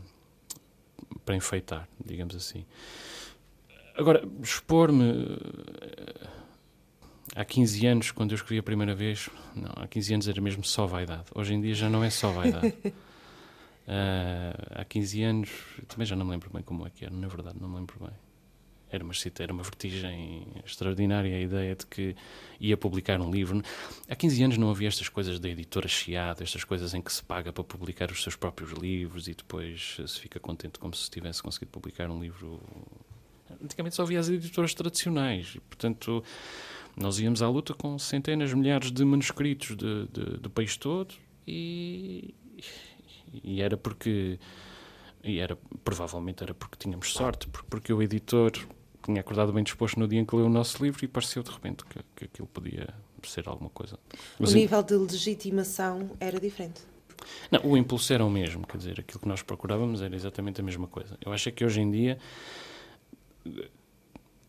para 1.24 1.37
enfeitar, 1.37 1.88
digamos 2.05 2.35
assim. 2.35 2.64
Agora, 3.96 4.22
expor-me 4.42 5.38
eh, 5.81 6.29
há 7.35 7.44
15 7.44 7.87
anos, 7.87 8.11
quando 8.11 8.33
eu 8.33 8.37
escrevi 8.37 8.59
a 8.59 8.62
primeira 8.62 8.94
vez, 8.94 9.29
não, 9.55 9.72
há 9.77 9.87
15 9.88 10.14
anos 10.14 10.29
era 10.29 10.40
mesmo 10.40 10.64
só 10.64 10.87
vaidade. 10.87 11.24
Hoje 11.35 11.55
em 11.55 11.61
dia 11.61 11.74
já 11.74 11.90
não 11.90 12.05
é 12.05 12.11
só 12.11 12.31
vaidade. 12.31 12.68
uh, 12.68 12.92
há 14.81 14.85
15 14.85 15.22
anos, 15.22 15.51
também 15.88 16.07
já 16.07 16.14
não 16.14 16.24
me 16.24 16.33
lembro 16.33 16.51
bem 16.51 16.62
como 16.62 16.87
é 16.87 16.90
que 16.90 17.05
era, 17.05 17.14
na 17.14 17.29
verdade, 17.29 17.59
não 17.61 17.68
me 17.68 17.77
lembro 17.77 17.96
bem. 18.01 18.28
Era 18.90 19.05
uma, 19.05 19.12
era 19.38 19.53
uma 19.53 19.62
vertigem 19.62 20.46
extraordinária 20.64 21.37
a 21.37 21.40
ideia 21.40 21.77
de 21.77 21.87
que 21.87 22.16
ia 22.59 22.77
publicar 22.77 23.20
um 23.20 23.31
livro. 23.31 23.62
Há 24.09 24.16
15 24.16 24.42
anos 24.44 24.59
não 24.59 24.70
havia 24.70 24.88
estas 24.88 25.09
coisas 25.09 25.38
da 25.38 25.48
editora 25.48 25.87
chiada, 25.87 26.42
estas 26.42 26.64
coisas 26.64 26.94
em 26.94 27.03
que 27.03 27.12
se 27.12 27.22
paga 27.22 27.53
para 27.53 27.64
publicar 27.64 28.11
os 28.11 28.22
seus 28.22 28.37
próprios 28.37 28.72
livros 28.72 29.29
e 29.29 29.35
depois 29.35 29.96
se 30.07 30.20
fica 30.20 30.40
contente 30.40 30.79
como 30.79 30.94
se 30.94 31.11
tivesse 31.11 31.42
conseguido 31.42 31.70
publicar 31.70 32.11
um 32.11 32.20
livro. 32.20 32.61
Antigamente 33.62 33.96
só 33.96 34.03
havia 34.03 34.20
as 34.20 34.29
editoras 34.29 34.74
tradicionais 34.74 35.57
portanto, 35.68 36.22
nós 36.96 37.18
íamos 37.18 37.42
à 37.42 37.48
luta 37.48 37.72
com 37.74 37.98
centenas, 37.98 38.53
milhares 38.53 38.90
de 38.90 39.05
manuscritos 39.05 39.77
de, 39.77 40.07
de, 40.07 40.38
do 40.38 40.51
país 40.51 40.77
todo 40.77 41.14
e, 41.46 42.35
e 43.42 43.62
era 43.62 43.77
porque 43.77 44.38
e 45.22 45.38
era 45.38 45.57
provavelmente 45.85 46.42
era 46.42 46.55
porque 46.55 46.77
tínhamos 46.79 47.12
sorte, 47.12 47.48
porque 47.68 47.92
o 47.92 48.03
editor 48.03 48.53
tinha 49.09 49.23
acordado 49.23 49.53
bem 49.53 49.64
disposto 49.64 49.99
no 49.99 50.07
dia 50.07 50.21
em 50.21 50.25
que 50.25 50.37
leu 50.37 50.47
o 50.47 50.51
nosso 50.51 50.83
livro 50.85 51.03
e 51.03 51.09
pareceu 51.09 51.42
de 51.42 51.51
repente 51.51 51.83
que, 51.87 51.99
que 52.14 52.25
aquilo 52.27 52.47
podia 52.47 52.92
ser 53.23 53.49
alguma 53.49 53.71
coisa. 53.71 53.99
Mas, 54.38 54.53
o 54.53 54.55
nível 54.55 54.83
de 54.83 54.94
legitimação 54.94 56.11
era 56.21 56.38
diferente. 56.38 56.83
Não, 57.51 57.61
o 57.64 57.77
impulso 57.77 58.12
era 58.12 58.25
o 58.25 58.31
mesmo, 58.31 58.66
quer 58.66 58.77
dizer, 58.77 59.01
aquilo 59.01 59.18
que 59.18 59.27
nós 59.27 59.42
procurávamos 59.42 60.03
era 60.03 60.14
exatamente 60.14 60.61
a 60.61 60.64
mesma 60.64 60.87
coisa. 60.87 61.16
Eu 61.25 61.33
acho 61.33 61.51
que 61.51 61.64
hoje 61.64 61.81
em 61.81 61.90
dia 61.90 62.18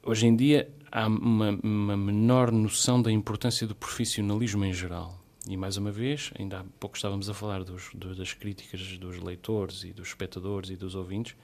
hoje 0.03 0.27
em 0.27 0.35
dia 0.35 0.69
há 0.91 1.07
uma, 1.07 1.57
uma, 1.63 1.95
menor 1.95 2.51
noção 2.51 3.01
da 3.01 3.11
importância 3.11 3.65
do 3.65 3.73
profissionalismo 3.73 4.65
em 4.65 4.73
geral. 4.73 5.17
E 5.47 5.55
mais 5.55 5.77
uma 5.77 5.91
vez, 5.91 6.31
ainda 6.37 6.59
há 6.59 6.63
pouco 6.79 6.97
estávamos 6.97 7.29
a 7.29 7.33
falar 7.33 7.63
dos, 7.63 7.91
das 7.95 8.33
críticas 8.33 8.97
dos 8.97 9.17
leitores 9.19 9.83
e 9.83 9.93
dos 9.93 10.09
espectadores 10.09 10.69
e 10.69 10.75
dos 10.75 10.95
ouvintes, 10.95 11.35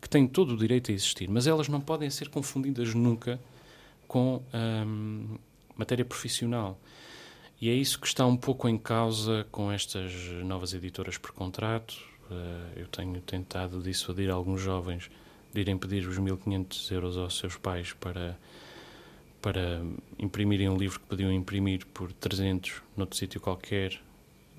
que 0.00 0.08
têm 0.08 0.26
todo 0.26 0.54
o 0.54 0.56
direito 0.56 0.90
a 0.90 0.94
existir, 0.94 1.28
mas 1.28 1.46
elas 1.46 1.68
não 1.68 1.80
podem 1.80 2.08
ser 2.10 2.28
confundidas 2.28 2.94
nunca 2.94 3.40
com 4.06 4.42
hum, 4.54 5.36
matéria 5.76 6.04
profissional. 6.04 6.78
E 7.60 7.68
é 7.68 7.74
isso 7.74 8.00
que 8.00 8.06
está 8.06 8.24
um 8.24 8.36
pouco 8.36 8.68
em 8.68 8.78
causa 8.78 9.46
com 9.50 9.70
estas 9.70 10.12
novas 10.44 10.72
editoras 10.74 11.18
por 11.18 11.32
contrato. 11.32 11.98
Uh, 12.30 12.78
eu 12.78 12.86
tenho 12.86 13.20
tentado 13.20 13.82
dissuadir 13.82 14.30
alguns 14.30 14.60
jovens 14.60 15.10
de 15.52 15.60
irem 15.60 15.76
pedir 15.76 16.06
os 16.06 16.18
1.500 16.18 16.92
euros 16.92 17.16
aos 17.16 17.36
seus 17.36 17.56
pais 17.56 17.92
para, 17.94 18.38
para 19.42 19.82
imprimirem 20.18 20.68
um 20.68 20.76
livro 20.76 21.00
que 21.00 21.06
podiam 21.06 21.32
imprimir 21.32 21.84
por 21.86 22.12
300 22.12 22.82
noutro 22.96 23.16
sítio 23.16 23.40
qualquer, 23.40 24.00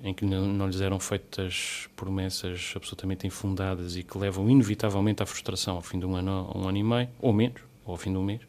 em 0.02 0.14
que 0.14 0.24
não, 0.24 0.66
lhes 0.66 0.80
eram 0.80 0.98
feitas 0.98 1.88
promessas 1.94 2.72
absolutamente 2.74 3.26
infundadas 3.26 3.96
e 3.96 4.02
que 4.02 4.16
levam 4.16 4.48
inevitavelmente 4.48 5.22
à 5.22 5.26
frustração 5.26 5.76
ao 5.76 5.82
fim 5.82 5.98
de 5.98 6.06
um 6.06 6.16
ano, 6.16 6.50
um 6.54 6.68
ano 6.68 6.78
e 6.78 6.82
meio, 6.82 7.08
ou 7.20 7.32
menos, 7.32 7.60
ou 7.84 7.92
ao 7.92 7.96
fim 7.98 8.10
de 8.10 8.18
um 8.18 8.24
mês. 8.24 8.40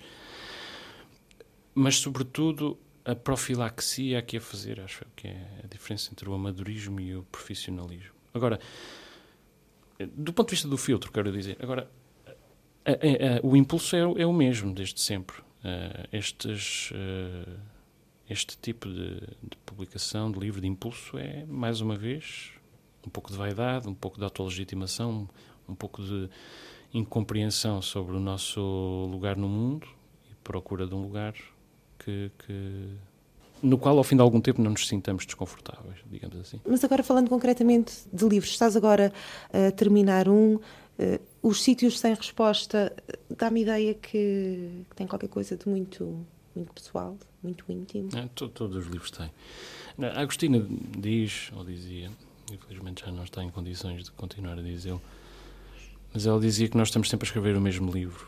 Mas, 1.74 1.98
sobretudo, 1.98 2.78
a 3.04 3.16
profilaxia 3.16 4.20
aqui 4.20 4.38
a 4.38 4.42
fazer, 4.42 4.80
acho 4.80 5.06
que 5.16 5.28
é 5.28 5.48
a 5.64 5.68
diferença 5.68 6.10
entre 6.12 6.30
o 6.30 6.34
amadorismo 6.34 7.00
e 7.00 7.16
o 7.16 7.24
profissionalismo. 7.24 8.14
Agora, 8.34 8.60
do 10.16 10.34
ponto 10.34 10.50
de 10.50 10.56
vista 10.56 10.68
do 10.68 10.78
filtro, 10.78 11.12
quero 11.12 11.32
dizer, 11.32 11.58
agora, 11.62 11.90
a, 12.86 12.92
a, 12.92 12.94
a, 12.94 13.40
o 13.44 13.56
impulso 13.56 13.96
é, 13.96 14.00
é, 14.00 14.26
o 14.26 14.34
mesmo 14.34 14.74
desde 14.74 15.00
sempre. 15.00 15.38
Uh, 15.64 16.08
estes, 16.12 16.92
uh, 16.92 17.60
este 18.32 18.58
tipo 18.58 18.88
de, 18.88 19.20
de, 19.20 19.58
publicação, 19.66 20.32
de 20.32 20.40
livro 20.40 20.62
de 20.62 20.68
impulso, 20.68 21.18
é, 21.18 21.46
mais 21.46 21.82
uma 21.82 21.96
vez, 21.96 22.52
um 23.06 23.10
pouco 23.10 23.32
de 23.32 23.38
vaidade, 23.38 23.88
um 23.88 23.94
pouco 23.94 24.18
de 24.18 24.24
autolegitimação, 24.24 25.28
um 25.68 25.76
pouco 25.76 26.02
de 26.02 26.30
incompreensão 26.94 27.82
sobre 27.82 28.16
o 28.16 28.20
nosso 28.20 28.62
lugar 29.12 29.36
no 29.36 29.48
mundo 29.48 29.88
e 30.30 30.36
procura 30.44 30.86
de 30.86 30.94
um 30.94 31.02
lugar 31.02 31.34
que, 32.00 32.32
que 32.40 32.90
no 33.62 33.78
qual 33.78 33.98
ao 33.98 34.04
fim 34.04 34.16
de 34.16 34.22
algum 34.22 34.42
tempo 34.42 34.62
não 34.62 34.72
nos 34.72 34.88
sintamos 34.88 35.26
desconfortáveis, 35.26 36.00
digamos 36.10 36.38
assim. 36.38 36.60
Mas 36.66 36.84
agora 36.84 37.04
falando 37.04 37.30
concretamente 37.30 37.94
de 38.12 38.28
livros, 38.28 38.52
estás 38.52 38.76
agora 38.76 39.14
a 39.54 39.72
terminar 39.72 40.28
um, 40.28 40.60
Uh, 41.00 41.20
os 41.42 41.64
sítios 41.64 42.00
sem 42.00 42.14
resposta 42.14 42.94
eh, 43.08 43.18
dá-me 43.36 43.64
ideia 43.64 43.96
que, 43.96 44.86
que, 44.88 44.96
tem 44.96 45.08
qualquer 45.08 45.30
coisa 45.30 45.58
de 45.58 45.68
muito, 45.68 46.24
muito 46.56 46.74
pessoal, 46.74 47.18
muito 47.42 47.66
íntimo. 47.70 48.10
É, 48.16 48.28
to, 48.36 48.50
todos 48.50 48.76
os 48.76 48.88
livros 48.88 49.12
têm. 49.12 49.32
A 50.00 50.22
Agostina 50.22 50.66
diz, 50.98 51.52
ou 51.56 51.64
dizia, 51.64 52.10
infelizmente 52.52 53.06
já 53.06 53.12
não 53.12 53.24
está 53.24 53.44
em 53.44 53.50
condições 53.50 54.04
de 54.04 54.12
continuar 54.12 54.58
a 54.58 54.62
dizê-lo, 54.62 55.02
mas 56.14 56.26
ela 56.26 56.40
dizia 56.40 56.68
que 56.68 56.78
nós 56.78 56.90
estamos 56.90 57.10
sempre 57.10 57.26
a 57.26 57.28
escrever 57.28 57.56
o 57.56 57.62
mesmo 57.62 57.92
livro. 57.92 58.28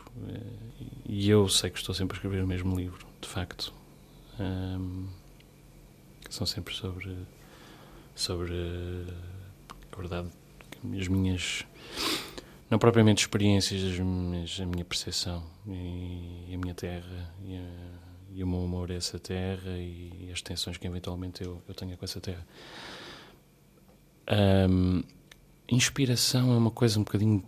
E 1.06 1.28
eu 1.28 1.48
sei 1.48 1.70
que 1.70 1.78
estou 1.78 1.94
sempre 1.94 2.14
a 2.14 2.16
escrever 2.16 2.42
o 2.42 2.46
mesmo 2.46 2.76
livro, 2.76 3.06
de 3.20 3.28
facto. 3.28 3.72
Um, 4.38 5.06
são 6.30 6.46
sempre 6.46 6.74
sobre. 6.74 7.16
sobre. 8.14 8.54
verdade, 9.96 10.28
as 10.98 11.08
minhas 11.08 11.64
não 12.70 12.78
propriamente 12.78 13.22
experiências, 13.22 13.98
mas 14.00 14.58
a 14.60 14.66
minha 14.66 14.84
percepção 14.84 15.44
e 15.66 16.52
a 16.54 16.58
minha 16.58 16.74
terra 16.74 17.34
e, 17.44 17.56
a, 17.56 18.03
e 18.34 18.42
o 18.42 18.46
meu 18.46 18.64
amor 18.64 18.90
a 18.90 18.94
essa 18.94 19.18
terra 19.18 19.70
e 19.78 20.28
as 20.32 20.42
tensões 20.42 20.76
que 20.76 20.86
eventualmente 20.86 21.44
eu, 21.44 21.62
eu 21.68 21.74
tenho 21.74 21.96
com 21.96 22.04
essa 22.04 22.20
terra. 22.20 22.44
Um, 24.68 25.02
inspiração 25.68 26.52
é 26.52 26.56
uma 26.56 26.70
coisa 26.70 26.98
um 26.98 27.04
bocadinho 27.04 27.44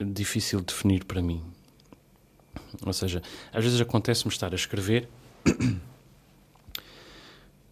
difícil 0.00 0.60
de 0.60 0.66
definir 0.66 1.04
para 1.04 1.20
mim. 1.20 1.42
Ou 2.86 2.92
seja, 2.92 3.20
às 3.52 3.64
vezes 3.64 3.80
acontece-me 3.80 4.32
estar 4.32 4.52
a 4.52 4.54
escrever 4.54 5.08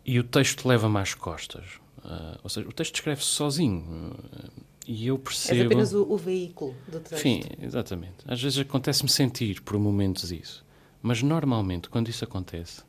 e 0.05 0.19
o 0.19 0.25
texto 0.25 0.67
leva-me 0.67 0.99
às 0.99 1.15
costas. 1.15 1.65
Uh, 1.99 2.39
ou 2.43 2.51
seja, 2.51 2.69
o 2.69 2.73
texto 2.73 2.97
escreve-se 2.97 3.29
sozinho. 3.29 3.85
Uh, 3.85 4.63
e 4.89 5.07
eu 5.07 5.19
percebo. 5.19 5.63
É 5.63 5.67
apenas 5.67 5.93
o, 5.93 6.03
o, 6.03 6.17
veículo 6.17 6.75
do 6.89 6.99
texto. 6.99 7.23
Sim, 7.23 7.43
exatamente. 7.61 8.17
Às 8.27 8.43
vezes 8.43 8.59
acontece-me 8.59 9.09
sentir 9.09 9.61
por 9.63 9.79
momentos 9.79 10.33
isso. 10.33 10.66
Mas 11.07 11.23
normalmente, 11.23 11.89
quando 11.89 12.09
isso 12.09 12.25
acontece, 12.25 12.83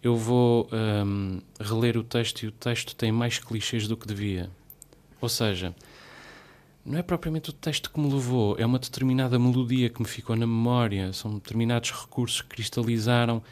eu 0.00 0.16
vou 0.16 0.68
um, 0.72 1.40
reler 1.58 1.96
o 1.96 2.04
texto 2.04 2.44
e 2.44 2.46
o 2.46 2.52
texto 2.52 2.94
tem 2.94 3.10
mais 3.10 3.40
clichês 3.40 3.88
do 3.88 3.96
que 3.96 4.06
devia. 4.06 4.48
Ou 5.20 5.28
seja, 5.28 5.74
não 6.86 6.96
é 6.96 7.02
propriamente 7.02 7.50
o 7.50 7.52
texto 7.52 7.90
que 7.90 7.98
me 7.98 8.08
levou, 8.08 8.54
é 8.56 8.64
uma 8.64 8.78
determinada 8.78 9.36
melodia 9.36 9.90
que 9.90 10.00
me 10.00 10.06
ficou 10.06 10.36
na 10.36 10.46
memória, 10.46 11.12
são 11.12 11.34
determinados 11.34 11.90
recursos 11.90 12.40
que 12.40 12.50
cristalizaram 12.50 13.42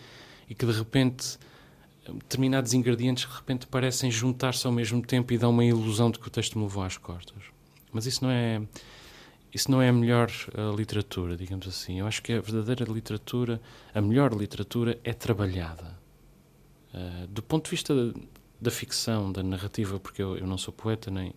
e 0.48 0.54
que 0.54 0.64
de 0.64 0.72
repente 0.78 1.36
determinados 2.06 2.74
ingredientes 2.74 3.28
de 3.28 3.34
repente 3.34 3.66
parecem 3.66 4.12
juntar-se 4.12 4.64
ao 4.64 4.72
mesmo 4.72 5.02
tempo 5.02 5.32
e 5.32 5.38
dão 5.38 5.50
uma 5.50 5.64
ilusão 5.64 6.08
de 6.08 6.20
que 6.20 6.28
o 6.28 6.30
texto 6.30 6.56
me 6.56 6.62
levou 6.62 6.84
às 6.84 6.96
costas. 6.96 7.42
Mas 7.92 8.06
isso 8.06 8.22
não 8.22 8.30
é 8.30 8.62
isso 9.52 9.70
não 9.70 9.82
é 9.82 9.88
a 9.88 9.92
melhor 9.92 10.30
uh, 10.56 10.74
literatura, 10.74 11.36
digamos 11.36 11.68
assim. 11.68 12.00
Eu 12.00 12.06
acho 12.06 12.22
que 12.22 12.32
a 12.32 12.40
verdadeira 12.40 12.84
literatura, 12.90 13.60
a 13.94 14.00
melhor 14.00 14.32
literatura, 14.32 14.98
é 15.04 15.12
trabalhada. 15.12 15.98
Uh, 16.94 17.26
do 17.26 17.42
ponto 17.42 17.64
de 17.66 17.70
vista 17.70 17.94
da, 17.94 18.18
da 18.60 18.70
ficção, 18.70 19.30
da 19.30 19.42
narrativa, 19.42 20.00
porque 20.00 20.22
eu, 20.22 20.38
eu, 20.38 20.46
não 20.46 20.56
sou 20.56 20.72
poeta, 20.72 21.10
nem 21.10 21.34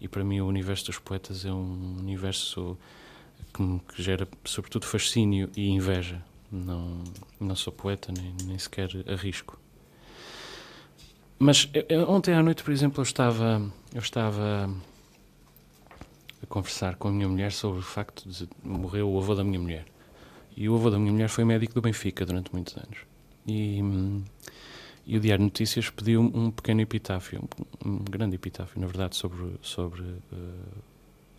e 0.00 0.08
para 0.08 0.24
mim 0.24 0.40
o 0.40 0.46
universo 0.46 0.86
dos 0.86 0.98
poetas 0.98 1.44
é 1.44 1.52
um 1.52 1.96
universo 1.98 2.76
que, 3.52 3.62
me, 3.62 3.80
que 3.80 4.02
gera, 4.02 4.26
sobretudo, 4.44 4.86
fascínio 4.86 5.50
e 5.56 5.68
inveja. 5.68 6.22
Não, 6.50 7.04
não 7.38 7.54
sou 7.54 7.72
poeta, 7.72 8.12
nem, 8.12 8.34
nem 8.44 8.58
sequer 8.58 8.90
arrisco. 9.06 9.58
Mas 11.38 11.70
eu, 11.88 12.08
ontem 12.10 12.34
à 12.34 12.42
noite, 12.42 12.62
por 12.62 12.72
exemplo, 12.72 13.00
eu 13.00 13.02
estava, 13.02 13.62
eu 13.94 14.00
estava 14.00 14.70
a 16.42 16.46
conversar 16.46 16.96
com 16.96 17.08
a 17.08 17.10
minha 17.12 17.28
mulher 17.28 17.52
sobre 17.52 17.80
o 17.80 17.82
facto 17.82 18.28
de 18.28 18.48
morrer 18.62 19.02
o 19.02 19.18
avô 19.18 19.34
da 19.34 19.44
minha 19.44 19.60
mulher. 19.60 19.86
E 20.56 20.68
o 20.68 20.74
avô 20.74 20.90
da 20.90 20.98
minha 20.98 21.12
mulher 21.12 21.28
foi 21.28 21.44
médico 21.44 21.74
do 21.74 21.80
Benfica 21.80 22.24
durante 22.26 22.52
muitos 22.52 22.76
anos. 22.76 22.98
E, 23.46 23.82
hum, 23.82 24.22
e 25.06 25.16
o 25.16 25.20
Diário 25.20 25.40
de 25.40 25.44
Notícias 25.44 25.90
pediu 25.90 26.20
um 26.20 26.50
pequeno 26.50 26.80
epitáfio, 26.80 27.42
um, 27.84 27.96
grande 27.98 28.36
epitáfio, 28.36 28.80
na 28.80 28.86
verdade, 28.86 29.16
sobre, 29.16 29.54
sobre 29.62 30.02
uh, 30.02 30.16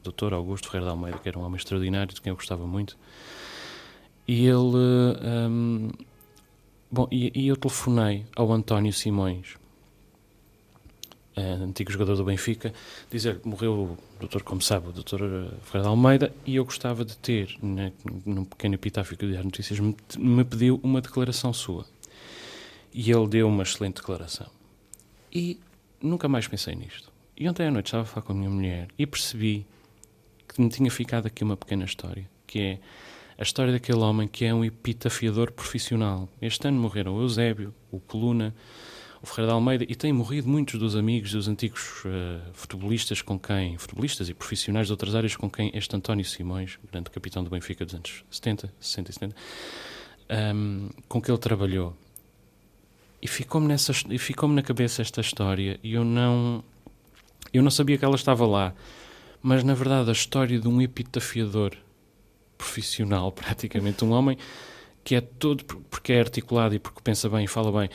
o 0.05 0.11
Dr. 0.11 0.33
Augusto 0.33 0.69
Ferreira 0.69 0.87
de 0.87 0.91
Almeida, 0.91 1.19
que 1.19 1.29
era 1.29 1.37
um 1.37 1.43
homem 1.43 1.57
extraordinário, 1.57 2.13
de 2.13 2.21
quem 2.21 2.31
eu 2.31 2.35
gostava 2.35 2.65
muito. 2.65 2.97
E 4.27 4.45
ele. 4.45 4.57
Um, 4.57 5.89
bom, 6.91 7.07
e, 7.11 7.31
e 7.33 7.47
eu 7.47 7.55
telefonei 7.55 8.25
ao 8.35 8.51
António 8.51 8.91
Simões, 8.91 9.55
antigo 11.39 11.91
jogador 11.91 12.15
do 12.15 12.23
Benfica, 12.23 12.73
dizer 13.09 13.39
que 13.39 13.47
morreu 13.47 13.73
o 13.73 13.97
doutor, 14.19 14.43
como 14.43 14.61
sabe, 14.61 14.89
o 14.89 14.91
doutor 14.91 15.21
eh, 15.21 15.55
Ferreira 15.63 15.89
Almeida, 15.89 16.33
e 16.45 16.55
eu 16.55 16.65
gostava 16.65 17.05
de 17.05 17.17
ter, 17.17 17.55
né, 17.61 17.93
num 18.25 18.43
pequeno 18.43 18.75
epitáfio 18.75 19.17
que 19.17 19.25
o 19.25 19.29
Diário 19.29 19.45
Notícias 19.45 19.79
me, 19.79 19.95
me 20.17 20.43
pediu, 20.43 20.79
uma 20.83 21.01
declaração 21.01 21.53
sua. 21.53 21.85
E 22.93 23.09
ele 23.09 23.27
deu 23.27 23.47
uma 23.47 23.63
excelente 23.63 23.95
declaração. 23.95 24.47
E 25.31 25.59
nunca 26.01 26.27
mais 26.27 26.47
pensei 26.47 26.75
nisto. 26.75 27.11
E 27.37 27.47
ontem 27.47 27.67
à 27.67 27.71
noite 27.71 27.87
estava 27.87 28.03
a 28.03 28.05
falar 28.05 28.25
com 28.25 28.33
a 28.33 28.35
minha 28.35 28.49
mulher 28.49 28.89
e 28.99 29.07
percebi 29.07 29.65
que 30.47 30.61
me 30.61 30.69
tinha 30.69 30.91
ficado 30.91 31.27
aqui 31.27 31.43
uma 31.43 31.55
pequena 31.55 31.85
história, 31.85 32.29
que 32.45 32.59
é 32.59 32.79
a 33.37 33.43
história 33.43 33.71
daquele 33.71 33.99
homem 33.99 34.27
que 34.27 34.43
é 34.43 34.53
um 34.53 34.63
epitafiador 34.63 35.51
profissional. 35.51 36.27
Este 36.41 36.67
ano 36.67 36.79
morreram 36.79 37.15
o 37.15 37.21
Eusébio, 37.21 37.73
o 37.89 37.99
Coluna, 37.99 38.53
o 39.21 39.25
Ferreira 39.27 39.51
de 39.51 39.53
Almeida 39.53 39.85
e 39.87 39.95
têm 39.95 40.11
morrido 40.11 40.49
muitos 40.49 40.79
dos 40.79 40.95
amigos 40.95 41.31
dos 41.31 41.47
antigos 41.47 42.03
uh, 42.05 42.41
futebolistas 42.53 43.21
com 43.21 43.37
quem, 43.37 43.77
futebolistas 43.77 44.27
e 44.29 44.33
profissionais 44.33 44.87
de 44.87 44.93
outras 44.93 45.13
áreas 45.13 45.35
com 45.35 45.49
quem 45.49 45.71
este 45.75 45.95
António 45.95 46.25
Simões, 46.25 46.79
grande 46.91 47.11
capitão 47.11 47.43
do 47.43 47.49
Benfica 47.49 47.85
dos 47.85 47.93
anos 47.93 48.23
70, 48.31 48.73
60 48.79 49.11
e 49.11 49.13
70, 49.13 49.35
um, 50.55 50.89
com 51.07 51.21
que 51.21 51.29
ele 51.29 51.37
trabalhou. 51.37 51.95
E 53.21 53.27
ficou-me 53.27 53.67
nessa 53.67 53.93
ficou-me 53.93 54.55
na 54.55 54.63
cabeça 54.63 55.03
esta 55.03 55.21
história 55.21 55.79
e 55.83 55.93
eu 55.93 56.03
não 56.03 56.63
eu 57.53 57.61
não 57.61 57.69
sabia 57.69 57.99
que 57.99 58.05
ela 58.05 58.15
estava 58.15 58.47
lá, 58.47 58.73
mas 59.39 59.63
na 59.63 59.75
verdade 59.75 60.09
a 60.09 60.13
história 60.13 60.59
de 60.59 60.67
um 60.67 60.81
epitafiador 60.81 61.77
profissional, 62.57 63.29
praticamente 63.33 64.03
um 64.03 64.11
homem 64.11 64.35
que 65.03 65.13
é 65.13 65.21
todo 65.21 65.63
porque 65.63 66.13
é 66.13 66.19
articulado 66.19 66.73
e 66.73 66.79
porque 66.79 67.01
pensa 67.03 67.29
bem 67.29 67.45
e 67.45 67.47
fala 67.47 67.71
bem, 67.71 67.89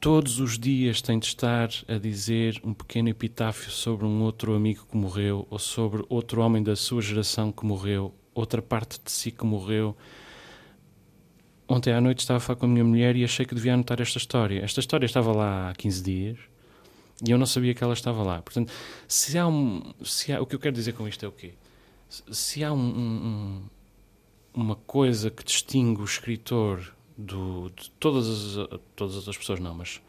todos 0.00 0.38
os 0.38 0.58
dias 0.58 1.02
tem 1.02 1.18
de 1.18 1.26
estar 1.26 1.70
a 1.88 1.98
dizer 1.98 2.60
um 2.64 2.72
pequeno 2.72 3.08
epitáfio 3.08 3.70
sobre 3.70 4.06
um 4.06 4.22
outro 4.22 4.54
amigo 4.54 4.86
que 4.90 4.96
morreu 4.96 5.46
ou 5.50 5.58
sobre 5.58 6.04
outro 6.08 6.40
homem 6.40 6.62
da 6.62 6.76
sua 6.76 7.02
geração 7.02 7.50
que 7.50 7.64
morreu, 7.64 8.14
outra 8.34 8.62
parte 8.62 9.00
de 9.02 9.10
si 9.10 9.30
que 9.30 9.44
morreu. 9.44 9.96
Ontem 11.68 11.92
à 11.92 12.00
noite 12.00 12.20
estava 12.20 12.38
a 12.38 12.40
falar 12.40 12.58
com 12.58 12.66
a 12.66 12.68
minha 12.68 12.84
mulher 12.84 13.16
e 13.16 13.24
achei 13.24 13.44
que 13.44 13.54
devia 13.54 13.74
anotar 13.74 14.00
esta 14.00 14.18
história. 14.18 14.62
Esta 14.64 14.80
história 14.80 15.04
estava 15.04 15.32
lá 15.32 15.70
há 15.70 15.74
15 15.74 16.02
dias 16.02 16.38
e 17.26 17.30
eu 17.30 17.38
não 17.38 17.46
sabia 17.46 17.74
que 17.74 17.82
ela 17.82 17.92
estava 17.92 18.22
lá. 18.22 18.40
Portanto, 18.40 18.72
se 19.06 19.36
há 19.36 19.46
um. 19.46 19.92
Se 20.02 20.32
há, 20.32 20.40
o 20.40 20.46
que 20.46 20.54
eu 20.54 20.60
quero 20.60 20.74
dizer 20.74 20.92
com 20.92 21.06
isto 21.08 21.24
é 21.24 21.28
o 21.28 21.32
quê? 21.32 21.54
Se 22.08 22.64
há 22.64 22.72
um, 22.72 22.78
um, 22.78 23.62
uma 24.54 24.76
coisa 24.76 25.30
que 25.30 25.44
distingue 25.44 26.00
o 26.00 26.04
escritor 26.04 26.94
do, 27.18 27.70
de 27.74 27.90
todas 27.98 28.28
as, 28.28 28.68
todas 28.94 29.28
as 29.28 29.36
pessoas, 29.36 29.58
não, 29.58 29.74
mas 29.74 30.00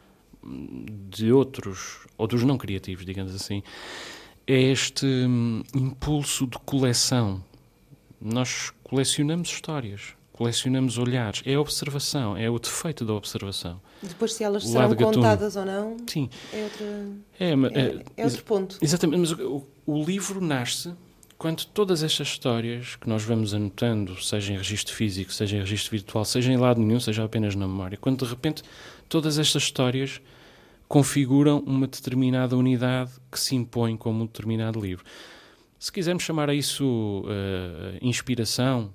de 1.10 1.32
outros, 1.32 2.06
ou 2.16 2.26
dos 2.26 2.44
não 2.44 2.56
criativos, 2.56 3.04
digamos 3.04 3.34
assim, 3.34 3.62
é 4.46 4.58
este 4.58 5.04
hum, 5.04 5.62
impulso 5.74 6.46
de 6.46 6.58
coleção. 6.60 7.44
Nós 8.20 8.72
colecionamos 8.82 9.48
histórias, 9.48 10.14
colecionamos 10.32 10.98
olhares, 10.98 11.42
é 11.44 11.54
a 11.54 11.60
observação, 11.60 12.36
é 12.36 12.48
o 12.48 12.58
defeito 12.58 13.04
da 13.04 13.12
observação. 13.12 13.80
Depois, 14.02 14.32
se 14.32 14.44
elas 14.44 14.66
serão 14.66 14.94
contadas 14.94 15.56
ou 15.56 15.64
não, 15.64 15.96
Sim. 16.06 16.30
é, 16.52 16.64
outra, 16.64 16.86
é, 17.38 17.50
é, 17.50 18.04
é 18.16 18.24
outro 18.24 18.44
ponto. 18.44 18.78
Exatamente, 18.80 19.20
mas 19.20 19.32
o, 19.32 19.66
o 19.84 20.02
livro 20.02 20.40
nasce 20.40 20.94
quando 21.40 21.64
todas 21.64 22.02
estas 22.02 22.28
histórias 22.28 22.96
que 22.96 23.08
nós 23.08 23.24
vamos 23.24 23.54
anotando, 23.54 24.22
seja 24.22 24.52
em 24.52 24.58
registro 24.58 24.94
físico, 24.94 25.32
seja 25.32 25.56
em 25.56 25.60
registro 25.60 25.92
virtual, 25.92 26.22
seja 26.22 26.52
em 26.52 26.58
lado 26.58 26.78
nenhum, 26.78 27.00
seja 27.00 27.24
apenas 27.24 27.54
na 27.54 27.66
memória, 27.66 27.96
quando 27.96 28.26
de 28.26 28.30
repente 28.30 28.62
todas 29.08 29.38
estas 29.38 29.62
histórias 29.62 30.20
configuram 30.86 31.60
uma 31.60 31.86
determinada 31.86 32.54
unidade 32.54 33.12
que 33.32 33.40
se 33.40 33.56
impõe 33.56 33.96
como 33.96 34.22
um 34.22 34.26
determinado 34.26 34.78
livro. 34.78 35.02
Se 35.78 35.90
quisermos 35.90 36.24
chamar 36.24 36.50
a 36.50 36.54
isso 36.54 37.24
uh, 37.24 37.96
inspiração, 38.02 38.92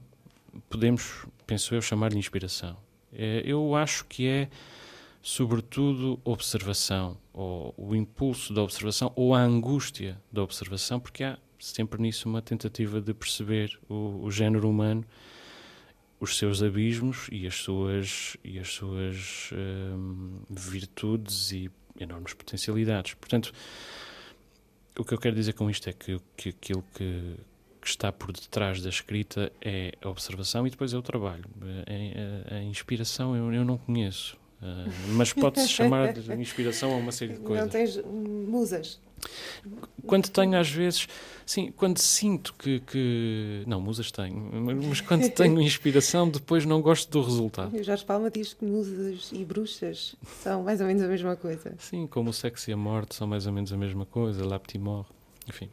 podemos, 0.69 1.25
penso 1.47 1.73
eu, 1.73 1.81
chamar-lhe 1.81 2.19
inspiração. 2.19 2.77
É, 3.11 3.41
eu 3.43 3.73
acho 3.73 4.05
que 4.05 4.27
é, 4.27 4.49
sobretudo, 5.19 6.19
observação, 6.23 7.17
ou 7.33 7.73
o 7.75 7.95
impulso 7.95 8.53
da 8.53 8.61
observação, 8.61 9.11
ou 9.15 9.33
a 9.33 9.41
angústia 9.41 10.21
da 10.31 10.43
observação, 10.43 10.99
porque 10.99 11.23
há 11.23 11.39
sempre 11.59 12.01
nisso 12.01 12.27
uma 12.27 12.41
tentativa 12.41 13.01
de 13.01 13.13
perceber 13.13 13.77
o, 13.89 14.23
o 14.23 14.31
género 14.31 14.69
humano, 14.69 15.05
os 16.19 16.37
seus 16.37 16.63
abismos 16.63 17.27
e 17.31 17.45
as 17.45 17.55
suas, 17.55 18.37
e 18.43 18.57
as 18.59 18.69
suas 18.69 19.51
hum, 19.53 20.39
virtudes 20.49 21.51
e 21.51 21.69
enormes 21.99 22.33
potencialidades. 22.33 23.13
Portanto, 23.15 23.51
o 24.97 25.03
que 25.03 25.13
eu 25.13 25.17
quero 25.17 25.35
dizer 25.35 25.53
com 25.53 25.69
isto 25.69 25.89
é 25.89 25.93
que, 25.93 26.19
que 26.37 26.49
aquilo 26.49 26.83
que, 26.93 27.35
que 27.81 27.87
está 27.87 28.11
por 28.11 28.31
detrás 28.31 28.81
da 28.81 28.89
escrita 28.89 29.51
é 29.61 29.93
a 30.01 30.09
observação 30.09 30.65
e 30.65 30.69
depois 30.69 30.93
é 30.93 30.97
o 30.97 31.01
trabalho. 31.01 31.45
A, 31.61 32.55
a, 32.55 32.57
a 32.57 32.63
inspiração 32.63 33.35
eu, 33.35 33.53
eu 33.53 33.65
não 33.65 33.77
conheço. 33.77 34.37
Uh, 34.61 34.89
mas 35.09 35.33
pode-se 35.33 35.67
chamar 35.67 36.13
de 36.13 36.33
inspiração 36.33 36.93
a 36.93 36.95
uma 36.95 37.11
série 37.11 37.33
de 37.33 37.39
coisas. 37.39 37.65
Não 37.65 37.71
tens 37.71 38.03
musas? 38.05 38.99
Quando 40.05 40.29
tenho, 40.29 40.57
às 40.57 40.69
vezes, 40.69 41.07
sim, 41.45 41.71
quando 41.71 41.97
sinto 41.97 42.53
que. 42.53 42.79
que 42.81 43.63
não, 43.65 43.81
musas 43.81 44.11
tenho, 44.11 44.37
mas 44.61 45.01
quando 45.01 45.29
tenho 45.33 45.59
inspiração, 45.61 46.29
depois 46.29 46.65
não 46.65 46.81
gosto 46.81 47.09
do 47.09 47.21
resultado. 47.21 47.75
O 47.75 47.83
Jorge 47.83 48.05
Palma 48.05 48.29
diz 48.29 48.53
que 48.53 48.63
musas 48.63 49.31
e 49.31 49.43
bruxas 49.43 50.15
são 50.41 50.63
mais 50.63 50.81
ou 50.81 50.87
menos 50.87 51.01
a 51.01 51.07
mesma 51.07 51.35
coisa. 51.35 51.73
Sim, 51.79 52.05
como 52.07 52.29
o 52.29 52.33
sexo 52.33 52.69
e 52.69 52.73
a 52.73 52.77
morte 52.77 53.15
são 53.15 53.27
mais 53.27 53.47
ou 53.47 53.53
menos 53.53 53.73
a 53.73 53.77
mesma 53.77 54.05
coisa, 54.05 54.45
la 54.45 54.59
petite 54.59 54.79
mort, 54.79 55.09
enfim. 55.47 55.69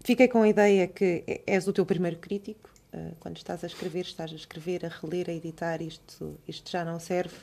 Fiquei 0.00 0.28
com 0.28 0.42
a 0.42 0.48
ideia 0.48 0.86
que 0.86 1.42
és 1.46 1.66
o 1.66 1.72
teu 1.72 1.84
primeiro 1.84 2.18
crítico. 2.18 2.70
Eh, 2.92 3.12
quando 3.18 3.36
estás 3.36 3.64
a 3.64 3.66
escrever, 3.66 4.02
estás 4.02 4.32
a 4.32 4.36
escrever, 4.36 4.86
a 4.86 4.88
reler, 4.88 5.28
a 5.28 5.32
editar, 5.32 5.82
isto, 5.82 6.38
isto 6.46 6.70
já 6.70 6.84
não 6.84 7.00
serve. 7.00 7.34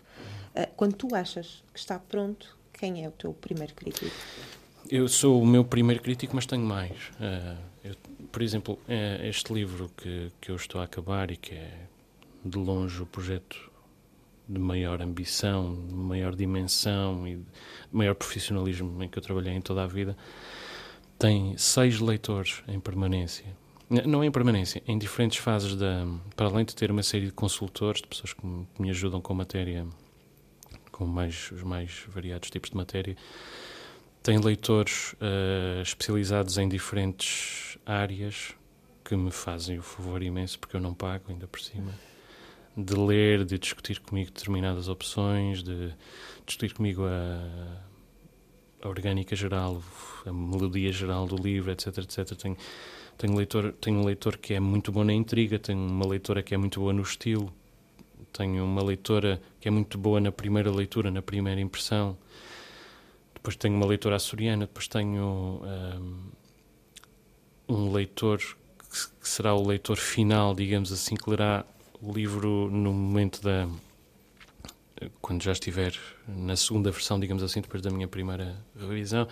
Eh, 0.56 0.69
quando 0.76 0.95
tu 0.95 1.13
achas 1.13 1.63
que 1.73 1.80
está 1.80 1.99
pronto, 1.99 2.58
quem 2.84 3.02
é 3.02 3.08
o 3.08 3.12
teu 3.12 3.34
primeiro 3.34 3.74
crítico? 3.74 4.13
Eu 4.91 5.08
sou 5.08 5.41
o 5.41 5.46
meu 5.46 5.63
primeiro 5.63 6.04
crítico, 6.04 6.36
mas 6.36 6.46
tenho 6.46 6.65
mais. 6.65 6.91
Uh, 6.91 7.58
eu, 7.82 7.96
por 8.30 8.41
exemplo, 8.41 8.74
uh, 8.74 9.26
este 9.26 9.54
livro 9.54 9.89
que, 9.96 10.30
que 10.41 10.52
eu 10.52 10.58
estou 10.58 10.82
a 10.82 10.84
acabar 10.84 11.32
e 11.32 11.38
que 11.38 11.56
é 11.56 11.88
de 12.43 12.58
longe 12.58 13.02
o 13.02 13.06
projeto 13.06 13.72
de 14.50 14.60
maior 14.60 15.02
ambição, 15.02 15.74
de 15.88 15.93
maior 15.93 16.36
dimensão 16.36 17.26
e 17.26 17.38
de 17.38 17.46
maior 17.89 18.15
profissionalismo 18.15 19.02
em 19.02 19.08
que 19.08 19.17
eu 19.17 19.24
trabalhei 19.24 19.54
em 19.54 19.62
toda 19.62 19.82
a 19.82 19.88
vida, 19.88 20.17
tem 21.17 21.58
seis 21.58 22.02
leitores 22.02 22.63
em 22.67 22.82
permanência. 22.82 23.46
Não 23.89 24.22
em 24.26 24.32
permanência, 24.32 24.84
em 24.86 24.98
diferentes 24.98 25.38
fases 25.38 25.78
da. 25.78 26.06
Para 26.36 26.48
além 26.48 26.65
de 26.65 26.76
ter 26.76 26.91
uma 26.91 27.04
série 27.04 27.28
de 27.28 27.32
consultores, 27.32 28.02
de 28.02 28.10
pessoas 28.10 28.34
que 28.34 28.46
me, 28.78 28.89
ajudam 28.89 29.22
com 29.22 29.34
matéria, 29.34 29.88
com 30.93 31.06
mais, 31.06 31.51
os 31.51 31.63
mais 31.63 32.06
variados 32.08 32.49
tipos 32.49 32.69
de 32.69 32.77
matéria, 32.77 33.17
tem 34.21 34.38
leitores 34.38 35.13
uh, 35.13 35.82
especializados 35.82 36.58
em 36.58 36.69
diferentes 36.69 37.77
áreas 37.86 38.56
que 39.03 39.17
me 39.17 39.32
fazem 39.32 39.77
o 39.77 39.82
favor 39.82 40.23
imenso, 40.23 40.58
porque 40.58 40.77
eu 40.77 40.79
não 40.79 40.93
pago, 40.93 41.25
ainda 41.27 41.45
por 41.45 41.60
cima, 41.60 41.91
de 42.77 42.95
ler, 42.95 43.43
de 43.43 43.60
discutir 43.60 43.99
comigo 43.99 44.32
determinadas 44.32 44.88
opções, 44.88 45.62
de 45.62 45.93
discutir 46.45 46.73
comigo 46.73 47.03
a, 47.03 47.82
a 48.82 48.88
orgânica 48.88 49.36
geral, 49.36 49.84
a 50.25 50.32
melodia 50.32 50.91
geral 50.93 51.27
do 51.27 51.36
livro, 51.36 51.71
etc, 51.71 51.97
etc. 51.97 52.38
Tenho, 52.38 52.58
tenho, 53.17 53.36
leitor, 53.36 53.73
tenho 53.73 53.99
um 53.99 54.06
leitor 54.06 54.38
que 54.38 54.53
é 54.53 54.60
muito 54.60 54.89
bom 54.89 55.03
na 55.03 55.13
intriga, 55.13 55.60
tenho 55.60 55.79
uma 55.79 56.08
leitora 56.08 56.41
que 56.41 56.53
é 56.53 56.58
muito 56.58 56.79
boa 56.79 56.93
no 56.93 57.01
estilo, 57.01 57.53
tenho 58.34 58.65
uma 58.65 58.84
leitora 58.84 59.41
que 59.62 59.67
é 59.67 59.72
muito 59.72 59.98
boa 59.98 60.19
na 60.19 60.32
primeira 60.32 60.72
leitura, 60.72 61.10
na 61.10 61.22
primeira 61.22 61.62
impressão, 61.62 62.17
depois 63.43 63.56
tenho 63.56 63.76
uma 63.76 63.86
leitora 63.86 64.15
açoriana, 64.15 64.65
depois 64.65 64.88
tenho 64.88 65.62
um, 65.67 66.32
um 67.67 67.91
leitor 67.91 68.39
que 68.89 69.28
será 69.28 69.54
o 69.54 69.67
leitor 69.67 69.98
final, 69.98 70.56
digamos 70.56 70.91
assim, 70.91 71.15
que 71.15 71.30
lerá 71.30 71.65
o 72.02 72.13
livro 72.13 72.69
no 72.72 72.93
momento 72.93 73.41
da. 73.41 73.67
quando 75.22 75.43
já 75.43 75.52
estiver 75.52 75.93
na 76.28 76.56
segunda 76.56 76.89
versão, 76.89 77.19
digamos 77.19 77.43
assim, 77.43 77.60
depois 77.60 77.82
da 77.82 77.89
minha 77.89 78.08
primeira 78.08 78.56
revisão. 78.80 79.28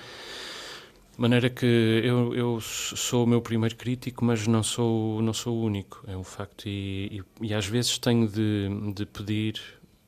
Maneira 1.22 1.50
que 1.52 1.66
eu, 1.66 2.34
eu 2.34 2.60
sou 2.60 3.26
o 3.26 3.28
meu 3.28 3.42
primeiro 3.42 3.76
crítico, 3.76 4.26
mas 4.26 4.48
não 4.48 4.64
sou, 4.64 5.22
não 5.22 5.34
sou 5.34 5.56
o 5.56 5.64
único, 5.64 6.04
é 6.08 6.18
um 6.18 6.24
facto. 6.24 6.68
E, 6.68 7.22
e, 7.42 7.48
e 7.48 7.54
às 7.54 7.68
vezes 7.68 8.00
tenho 8.00 8.28
de, 8.28 8.68
de 8.96 9.06
pedir 9.06 9.62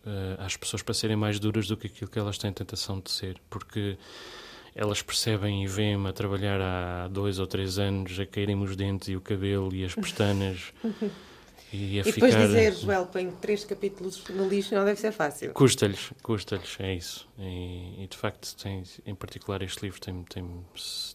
uh, 0.05 0.41
às 0.43 0.57
pessoas 0.57 0.81
para 0.81 0.93
serem 0.93 1.15
mais 1.15 1.39
duras 1.39 1.67
do 1.67 1.77
que 1.77 1.85
aquilo 1.85 2.09
que 2.09 2.17
elas 2.17 2.39
têm 2.39 2.51
tentação 2.51 2.99
de 2.99 3.11
ser, 3.11 3.39
porque 3.47 3.95
elas 4.73 5.03
percebem 5.03 5.63
e 5.63 5.67
veem-me 5.67 6.09
a 6.09 6.13
trabalhar 6.13 6.59
há 6.59 7.07
dois 7.07 7.37
ou 7.37 7.45
três 7.45 7.77
anos, 7.77 8.19
a 8.19 8.25
caírem-me 8.25 8.63
os 8.63 8.75
dentes 8.75 9.09
e 9.09 9.15
o 9.15 9.21
cabelo 9.21 9.73
e 9.73 9.85
as 9.85 9.93
pestanas. 9.93 10.73
E, 11.73 11.97
e 11.97 12.03
depois 12.03 12.31
ficar... 12.31 12.45
dizer, 12.45 12.75
Joel, 12.75 13.07
põe 13.07 13.31
três 13.31 13.65
capítulos 13.65 14.23
no 14.29 14.47
lixo 14.47 14.75
não 14.75 14.85
deve 14.85 14.99
ser 14.99 15.11
fácil. 15.11 15.51
Custa-lhes, 15.53 16.11
custa-lhes, 16.21 16.77
é 16.79 16.93
isso. 16.93 17.27
E, 17.39 18.03
e, 18.03 18.07
de 18.07 18.15
facto, 18.15 18.55
tem, 18.61 18.83
em 19.03 19.15
particular, 19.15 19.59
este 19.63 19.81
livro 19.81 19.99
tem-me 19.99 20.23
tem, 20.25 20.47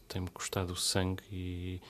tem 0.09 0.27
custado 0.27 0.75
sangue 0.75 1.23
e, 1.31 1.81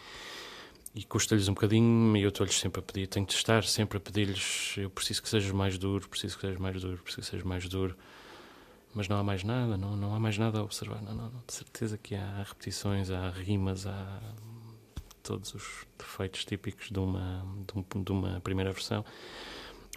e 0.94 1.02
custa-lhes 1.04 1.48
um 1.48 1.54
bocadinho. 1.54 2.14
E 2.14 2.22
eu 2.22 2.28
estou-lhes 2.28 2.60
sempre 2.60 2.80
a 2.80 2.82
pedir, 2.82 3.06
tenho 3.06 3.24
de 3.24 3.32
estar 3.32 3.64
sempre 3.64 3.96
a 3.96 4.00
pedir-lhes: 4.00 4.74
eu 4.76 4.90
preciso 4.90 5.22
que 5.22 5.30
sejas 5.30 5.50
mais 5.50 5.78
duro, 5.78 6.06
preciso 6.06 6.36
que 6.36 6.42
sejas 6.42 6.58
mais 6.58 6.78
duro, 6.78 6.98
preciso 6.98 7.22
que 7.22 7.30
sejas 7.30 7.46
mais 7.46 7.66
duro. 7.66 7.96
Mas 8.92 9.08
não 9.08 9.16
há 9.16 9.22
mais 9.22 9.42
nada, 9.44 9.78
não, 9.78 9.96
não 9.96 10.14
há 10.14 10.20
mais 10.20 10.36
nada 10.36 10.58
a 10.58 10.62
observar. 10.62 11.00
Não, 11.00 11.14
não, 11.14 11.30
não, 11.30 11.42
de 11.46 11.54
certeza 11.54 11.96
que 11.96 12.14
há 12.14 12.44
repetições, 12.46 13.10
há 13.10 13.30
rimas, 13.30 13.86
há 13.86 14.20
todos 15.22 15.54
os 15.54 15.86
defeitos 15.98 16.44
típicos 16.44 16.90
de 16.90 16.98
uma, 16.98 17.46
de, 17.66 17.78
um, 17.78 18.02
de, 18.02 18.12
uma 18.12 18.40
primeira 18.40 18.72
versão, 18.72 19.04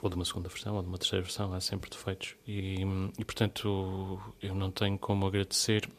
ou 0.02 0.10
de 0.10 0.16
uma 0.16 0.26
segunda 0.26 0.50
versão, 0.50 0.76
ou 0.76 0.82
de 0.82 0.88
uma 0.88 0.98
terceira 0.98 1.24
versão, 1.24 1.54
há 1.54 1.60
sempre 1.60 1.90
defeitos. 1.90 2.36
E, 2.48 2.82
e 3.18 3.26
portanto, 3.26 4.20
eu 4.42 4.56
não 4.56 4.72
tenho 4.72 4.98
como 4.98 5.26
agradecer 5.28 5.90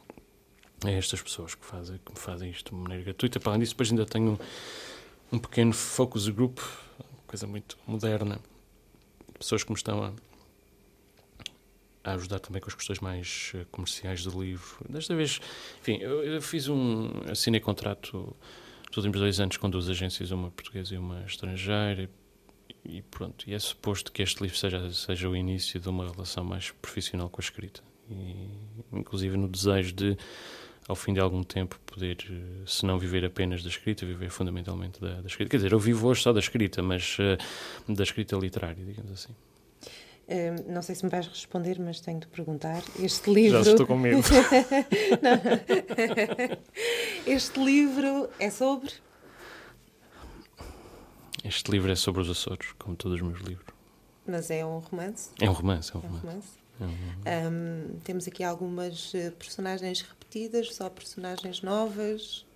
a 0.84 0.90
estas 0.90 1.22
pessoas 1.22 1.54
que, 1.54 1.64
fazem, 1.64 1.98
que 2.04 2.12
me 2.12 2.18
fazem 2.18 2.50
isto 2.50 2.74
de 2.74 2.80
maneira 2.80 3.04
gratuita. 3.04 3.38
Para 3.38 3.52
além 3.52 3.60
disso, 3.60 3.72
depois 3.72 3.90
ainda 3.90 4.06
tenho 4.06 4.32
um, 4.32 5.36
um 5.36 5.38
pequeno 5.38 5.72
focus 5.72 6.28
group, 6.28 6.58
coisa 7.26 7.46
muito 7.46 7.78
moderna, 7.86 8.40
pessoas 9.38 9.62
que 9.62 9.70
me 9.70 9.76
estão 9.76 10.02
a 10.02 10.12
a 12.04 12.12
ajudar 12.14 12.40
também 12.40 12.60
com 12.60 12.68
as 12.68 12.74
questões 12.74 12.98
mais 12.98 13.52
eh, 13.54 13.64
comerciais 13.70 14.24
do 14.24 14.42
livro. 14.42 14.84
Desta 14.88 15.14
vez, 15.14 15.40
enfim, 15.80 15.98
eu, 15.98 16.24
eu 16.24 16.42
fiz 16.42 16.68
um. 16.68 17.10
assinei 17.30 17.60
contrato 17.60 18.34
nos 18.92 18.98
últimos 18.98 19.20
dois 19.20 19.40
anos 19.40 19.56
com 19.56 19.70
duas 19.70 19.88
agências, 19.88 20.30
uma 20.30 20.50
portuguesa 20.50 20.94
e 20.94 20.98
uma 20.98 21.24
estrangeira, 21.24 22.10
e 22.84 23.00
pronto, 23.00 23.48
e 23.48 23.54
é 23.54 23.58
suposto 23.58 24.12
que 24.12 24.22
este 24.22 24.42
livro 24.42 24.56
seja, 24.56 24.92
seja 24.92 25.28
o 25.28 25.34
início 25.34 25.80
de 25.80 25.88
uma 25.88 26.10
relação 26.10 26.44
mais 26.44 26.70
profissional 26.72 27.30
com 27.30 27.40
a 27.40 27.44
escrita. 27.44 27.82
E, 28.10 28.48
inclusive 28.92 29.36
no 29.36 29.48
desejo 29.48 29.94
de, 29.94 30.16
ao 30.86 30.94
fim 30.94 31.14
de 31.14 31.20
algum 31.20 31.42
tempo, 31.42 31.80
poder, 31.86 32.18
se 32.66 32.84
não 32.84 32.98
viver 32.98 33.24
apenas 33.24 33.62
da 33.62 33.70
escrita, 33.70 34.04
viver 34.04 34.28
fundamentalmente 34.28 35.00
da, 35.00 35.20
da 35.20 35.26
escrita. 35.26 35.50
Quer 35.50 35.56
dizer, 35.56 35.72
eu 35.72 35.78
vivo 35.78 36.08
hoje 36.08 36.22
só 36.22 36.32
da 36.32 36.40
escrita, 36.40 36.82
mas 36.82 37.16
uh, 37.18 37.92
da 37.92 38.02
escrita 38.02 38.36
literária, 38.36 38.84
digamos 38.84 39.10
assim. 39.10 39.34
Um, 40.32 40.72
não 40.72 40.80
sei 40.80 40.94
se 40.94 41.04
me 41.04 41.10
vais 41.10 41.26
responder, 41.26 41.78
mas 41.78 42.00
tenho 42.00 42.20
de 42.20 42.26
perguntar. 42.26 42.82
Este 42.98 43.30
livro. 43.30 43.62
Já 43.62 43.72
estou 43.72 43.86
com 43.86 43.98
medo. 43.98 44.22
este 47.26 47.62
livro 47.62 48.30
é 48.38 48.48
sobre? 48.48 48.90
Este 51.44 51.70
livro 51.70 51.92
é 51.92 51.96
sobre 51.96 52.22
os 52.22 52.30
Açores, 52.30 52.72
como 52.78 52.96
todos 52.96 53.20
os 53.20 53.22
meus 53.26 53.40
livros. 53.40 53.66
Mas 54.26 54.50
é 54.50 54.64
um 54.64 54.78
romance? 54.78 55.28
É 55.38 55.50
um 55.50 55.52
romance, 55.52 55.90
é 55.92 55.98
um 55.98 56.00
romance. 56.00 56.24
É 56.24 56.26
um 56.26 56.30
romance. 56.30 56.48
É 56.80 56.84
um 56.84 56.88
romance. 56.88 57.54
Um, 57.54 57.98
temos 58.04 58.26
aqui 58.26 58.42
algumas 58.42 59.14
eh, 59.14 59.32
personagens 59.32 60.00
repetidas, 60.00 60.74
só 60.74 60.88
personagens 60.88 61.60
novas. 61.60 62.46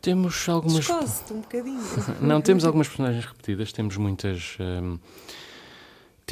Temos 0.00 0.48
algumas. 0.48 0.78
Descoce-te 0.78 1.32
um 1.34 1.40
bocadinho. 1.40 1.82
não, 2.22 2.40
temos 2.40 2.64
algumas 2.64 2.88
personagens 2.88 3.26
repetidas, 3.26 3.72
temos 3.72 3.96
muitas. 3.98 4.56
Um, 4.58 4.98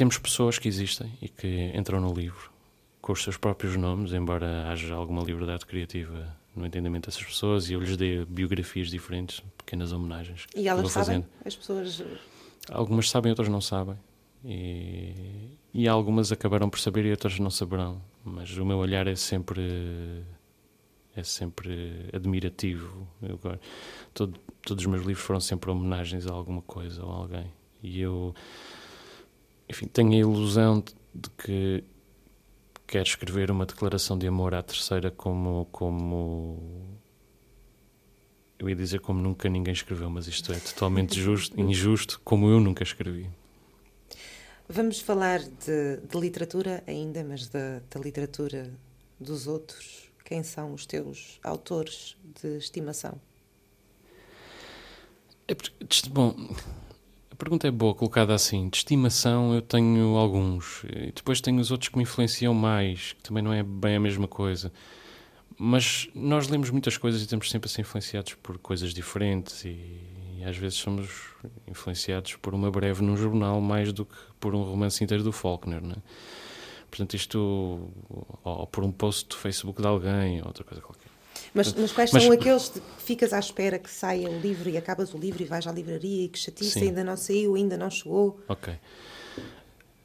temos 0.01 0.17
pessoas 0.17 0.57
que 0.57 0.67
existem 0.67 1.15
e 1.21 1.29
que 1.29 1.71
entram 1.77 2.01
no 2.01 2.11
livro 2.11 2.51
com 2.99 3.13
os 3.13 3.21
seus 3.21 3.37
próprios 3.37 3.75
nomes, 3.75 4.13
embora 4.13 4.67
haja 4.67 4.95
alguma 4.95 5.21
liberdade 5.21 5.63
criativa 5.63 6.35
no 6.55 6.65
entendimento 6.65 7.05
dessas 7.05 7.23
pessoas 7.23 7.69
e 7.69 7.73
eu 7.73 7.79
lhes 7.79 7.95
dei 7.95 8.25
biografias 8.25 8.89
diferentes, 8.89 9.43
pequenas 9.55 9.91
homenagens. 9.91 10.47
E 10.55 10.67
elas 10.67 10.91
sabem? 10.91 11.23
As 11.45 11.55
pessoas. 11.55 12.03
Algumas 12.71 13.11
sabem, 13.11 13.29
outras 13.29 13.47
não 13.47 13.61
sabem. 13.61 13.95
E, 14.43 15.55
e 15.71 15.87
algumas 15.87 16.31
acabaram 16.31 16.67
por 16.67 16.79
saber 16.79 17.05
e 17.05 17.11
outras 17.11 17.37
não 17.37 17.51
saberão. 17.51 18.01
Mas 18.25 18.57
o 18.57 18.65
meu 18.65 18.79
olhar 18.79 19.05
é 19.05 19.15
sempre 19.15 20.23
é 21.15 21.21
sempre 21.21 22.09
admirativo. 22.11 23.07
Eu, 23.21 23.39
todo, 24.15 24.39
todos 24.63 24.83
os 24.83 24.91
meus 24.91 25.05
livros 25.05 25.23
foram 25.23 25.39
sempre 25.39 25.69
homenagens 25.69 26.25
a 26.25 26.33
alguma 26.33 26.63
coisa 26.63 27.05
ou 27.05 27.11
a 27.11 27.17
alguém. 27.17 27.53
E 27.83 28.01
eu 28.01 28.33
enfim, 29.71 29.87
tenho 29.87 30.11
a 30.11 30.15
ilusão 30.15 30.83
de, 31.15 31.29
que 31.37 31.83
quero 32.85 33.07
escrever 33.07 33.49
uma 33.49 33.65
declaração 33.65 34.17
de 34.17 34.27
amor 34.27 34.53
à 34.53 34.61
terceira 34.61 35.09
como 35.09 35.65
como 35.71 36.99
eu 38.59 38.69
ia 38.69 38.75
dizer 38.75 38.99
como 38.99 39.21
nunca 39.21 39.49
ninguém 39.49 39.73
escreveu, 39.73 40.09
mas 40.09 40.27
isto 40.27 40.51
é 40.51 40.59
totalmente 40.59 41.19
justo, 41.19 41.59
injusto, 41.59 42.21
como 42.23 42.47
eu 42.49 42.59
nunca 42.59 42.83
escrevi. 42.83 43.27
Vamos 44.69 44.99
falar 44.99 45.39
de, 45.39 45.97
de 45.97 46.19
literatura 46.19 46.83
ainda, 46.85 47.23
mas 47.23 47.47
da, 47.47 47.81
da, 47.89 47.99
literatura 47.99 48.71
dos 49.19 49.47
outros. 49.47 50.11
Quem 50.23 50.43
são 50.43 50.73
os 50.73 50.85
teus 50.85 51.39
autores 51.43 52.15
de 52.41 52.57
estimação? 52.57 53.19
É, 55.47 55.55
bom, 56.09 56.35
pergunta 57.41 57.67
é 57.67 57.71
boa, 57.71 57.95
colocada 57.95 58.35
assim. 58.35 58.69
De 58.69 58.77
estimação 58.77 59.51
eu 59.55 59.63
tenho 59.63 60.15
alguns. 60.15 60.83
E 60.83 61.11
depois 61.11 61.41
tenho 61.41 61.59
os 61.59 61.71
outros 61.71 61.89
que 61.89 61.97
me 61.97 62.03
influenciam 62.03 62.53
mais, 62.53 63.13
que 63.13 63.23
também 63.23 63.41
não 63.41 63.51
é 63.51 63.63
bem 63.63 63.95
a 63.95 63.99
mesma 63.99 64.27
coisa. 64.27 64.71
Mas 65.57 66.07
nós 66.13 66.47
lemos 66.47 66.69
muitas 66.69 66.97
coisas 66.97 67.19
e 67.19 67.23
estamos 67.23 67.49
sempre 67.49 67.67
a 67.67 67.71
ser 67.71 67.81
influenciados 67.81 68.35
por 68.35 68.59
coisas 68.59 68.93
diferentes 68.93 69.65
e, 69.65 69.69
e 70.37 70.43
às 70.45 70.55
vezes 70.55 70.77
somos 70.77 71.09
influenciados 71.67 72.35
por 72.35 72.53
uma 72.53 72.69
breve 72.69 73.01
num 73.03 73.17
jornal 73.17 73.59
mais 73.59 73.91
do 73.91 74.05
que 74.05 74.15
por 74.39 74.53
um 74.53 74.61
romance 74.61 75.03
inteiro 75.03 75.23
do 75.23 75.31
Faulkner, 75.31 75.81
não 75.81 75.93
é? 75.93 76.01
Portanto, 76.89 77.15
isto... 77.15 77.91
Ou 78.43 78.67
por 78.67 78.83
um 78.83 78.91
post 78.91 79.29
do 79.29 79.35
Facebook 79.35 79.81
de 79.81 79.87
alguém, 79.87 80.41
ou 80.41 80.47
outra 80.47 80.63
coisa 80.63 80.81
qualquer. 80.81 81.10
Mas, 81.53 81.73
mas 81.73 81.91
quais 81.91 82.11
mas, 82.11 82.23
são 82.23 82.31
aqueles 82.31 82.69
que 82.69 82.81
ficas 82.99 83.33
à 83.33 83.39
espera 83.39 83.77
que 83.77 83.89
saia 83.89 84.29
o 84.29 84.39
livro 84.39 84.69
e 84.69 84.77
acabas 84.77 85.13
o 85.13 85.17
livro 85.17 85.41
e 85.41 85.45
vais 85.45 85.67
à 85.67 85.71
livraria 85.71 86.25
e 86.25 86.29
que 86.29 86.39
chatice, 86.39 86.79
ainda 86.79 87.03
não 87.03 87.17
saiu, 87.17 87.55
ainda 87.55 87.77
não 87.77 87.89
chegou? 87.89 88.39
Ok. 88.47 88.73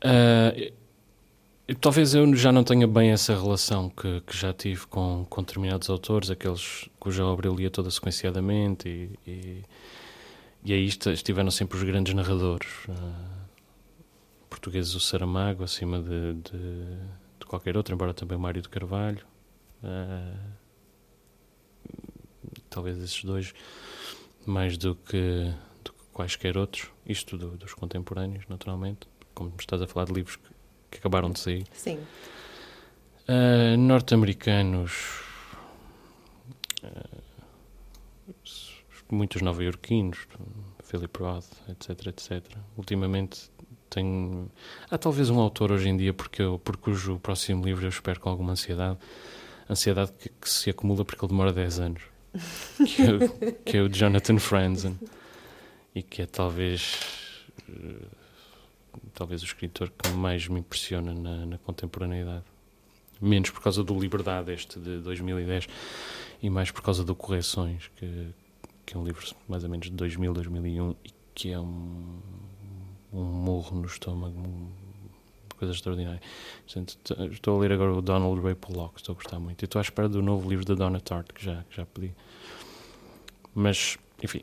Uh, 0.05 0.73
talvez 1.81 2.15
eu 2.15 2.35
já 2.35 2.51
não 2.51 2.65
tenha 2.65 2.87
bem 2.87 3.11
essa 3.11 3.35
relação 3.35 3.89
que, 3.89 4.21
que 4.23 4.37
já 4.37 4.53
tive 4.53 4.87
com, 4.87 5.25
com 5.29 5.41
determinados 5.43 5.89
autores, 5.89 6.31
aqueles 6.31 6.89
cuja 6.99 7.25
obra 7.25 7.47
eu 7.47 7.55
lia 7.55 7.71
toda 7.71 7.91
sequenciadamente 7.91 8.89
e, 8.89 9.31
e, 9.31 9.63
e 10.65 10.73
aí 10.73 10.85
estiveram 10.85 11.51
sempre 11.51 11.77
os 11.77 11.85
grandes 11.85 12.13
narradores. 12.13 12.69
Uh, 12.89 13.37
portugueses 14.51 14.95
o 14.95 15.01
Saramago 15.01 15.63
acima 15.63 16.01
de, 16.01 16.35
de, 16.35 16.97
de, 17.39 17.47
qualquer 17.47 17.77
outro, 17.77 17.95
embora 17.95 18.13
também 18.13 18.37
o 18.37 18.41
Mário 18.41 18.63
de 18.63 18.69
Carvalho. 18.69 19.25
Uh, 19.83 20.66
talvez 22.77 22.99
esses 22.99 23.25
dois, 23.25 23.55
mais 24.45 24.77
do 24.77 24.95
que, 24.95 25.51
do 25.83 25.93
que 25.95 26.05
quaisquer 26.13 26.59
outros, 26.59 26.91
isto 27.07 27.39
do, 27.39 27.57
dos 27.57 27.73
contemporâneos, 27.73 28.45
naturalmente, 28.51 29.09
como 29.35 29.51
estás 29.59 29.81
a 29.81 29.87
falar 29.87 30.05
de 30.05 30.13
livros 30.13 30.37
que, 30.37 30.51
que 30.91 30.99
acabaram 30.99 31.31
de 31.31 31.41
sair. 31.41 31.67
Sim. 31.73 31.99
Uh, 33.27 33.79
Norte-americanos, 33.79 35.23
uh, 36.85 37.23
muitos 39.11 39.41
nova-iorquinos, 39.41 40.19
Philip 40.85 41.19
Roth, 41.19 41.51
etc, 41.71 42.09
etc. 42.09 42.43
Ultimamente 42.77 43.51
tenho... 43.89 44.51
Há 44.91 44.99
talvez 44.99 45.31
um 45.31 45.41
autor 45.41 45.73
hoje 45.73 45.89
em 45.89 45.97
dia 45.97 46.13
porque 46.13 46.43
eu, 46.43 46.59
por 46.59 46.77
cujo 46.77 47.19
próximo 47.21 47.65
livro 47.65 47.87
eu 47.87 47.89
espero 47.89 48.21
com 48.21 48.29
alguma 48.29 48.53
ansiedade, 48.53 48.99
ansiedade 49.69 50.13
que, 50.13 50.29
que 50.29 50.51
se 50.51 50.69
acumula 50.69 51.07
porque 51.07 51.25
ele 51.25 51.31
demora 51.31 51.55
10 51.55 51.81
anos 51.81 52.16
que, 52.87 53.03
é, 53.03 53.53
que 53.65 53.77
é 53.77 53.83
o 53.83 53.89
Jonathan 53.89 54.39
Franzen. 54.39 54.99
E 55.95 56.03
que 56.03 56.23
é 56.23 56.27
talvez 56.27 57.01
uh, 57.69 58.07
talvez 59.15 59.43
o 59.43 59.45
escritor 59.45 59.91
que 59.91 60.11
mais 60.11 60.47
me 60.49 60.61
impressiona 60.61 61.15
na, 61.15 61.47
na, 61.47 61.59
contemporaneidade. 61.59 62.45
Menos 63.21 63.51
por 63.51 63.63
causa 63.63 63.83
do 63.83 63.99
Liberdade 63.99 64.53
este 64.53 64.79
de 64.79 64.99
2010 64.99 65.67
e 66.43 66.51
mais 66.51 66.71
por 66.71 66.83
causa 66.83 67.03
do 67.03 67.15
Correções 67.15 67.91
que, 67.97 68.29
que 68.85 68.95
é 68.95 68.99
um 68.99 69.05
livro 69.05 69.25
mais 69.49 69.65
ou 69.65 69.71
menos 69.71 69.89
de 69.89 69.93
2000, 69.93 70.35
2001 70.35 70.91
e 71.03 71.11
que 71.35 71.51
é 71.51 71.59
um, 71.59 72.21
um 73.13 73.23
morro 73.23 73.81
no 73.81 73.87
estômago 73.87 74.39
coisa 75.57 75.75
extraordinária. 75.75 76.21
Portanto, 76.65 76.99
estou 77.33 77.57
a 77.57 77.61
ler 77.61 77.73
agora 77.73 77.93
o 77.93 78.03
Donald 78.03 78.41
Ray 78.41 78.55
Pollock, 78.55 78.99
estou 78.99 79.15
a 79.15 79.17
gostar 79.17 79.39
muito. 79.39 79.63
E 79.63 79.65
estou 79.65 79.79
à 79.79 79.83
espera 79.83 80.09
do 80.09 80.23
novo 80.23 80.49
livro 80.49 80.65
da 80.65 80.75
Donna 80.75 81.01
Tartt, 81.01 81.33
que 81.33 81.45
já, 81.45 81.65
que 81.69 81.77
já 81.77 81.87
pedi. 81.87 82.13
Mas, 83.55 83.97
enfim, 84.23 84.43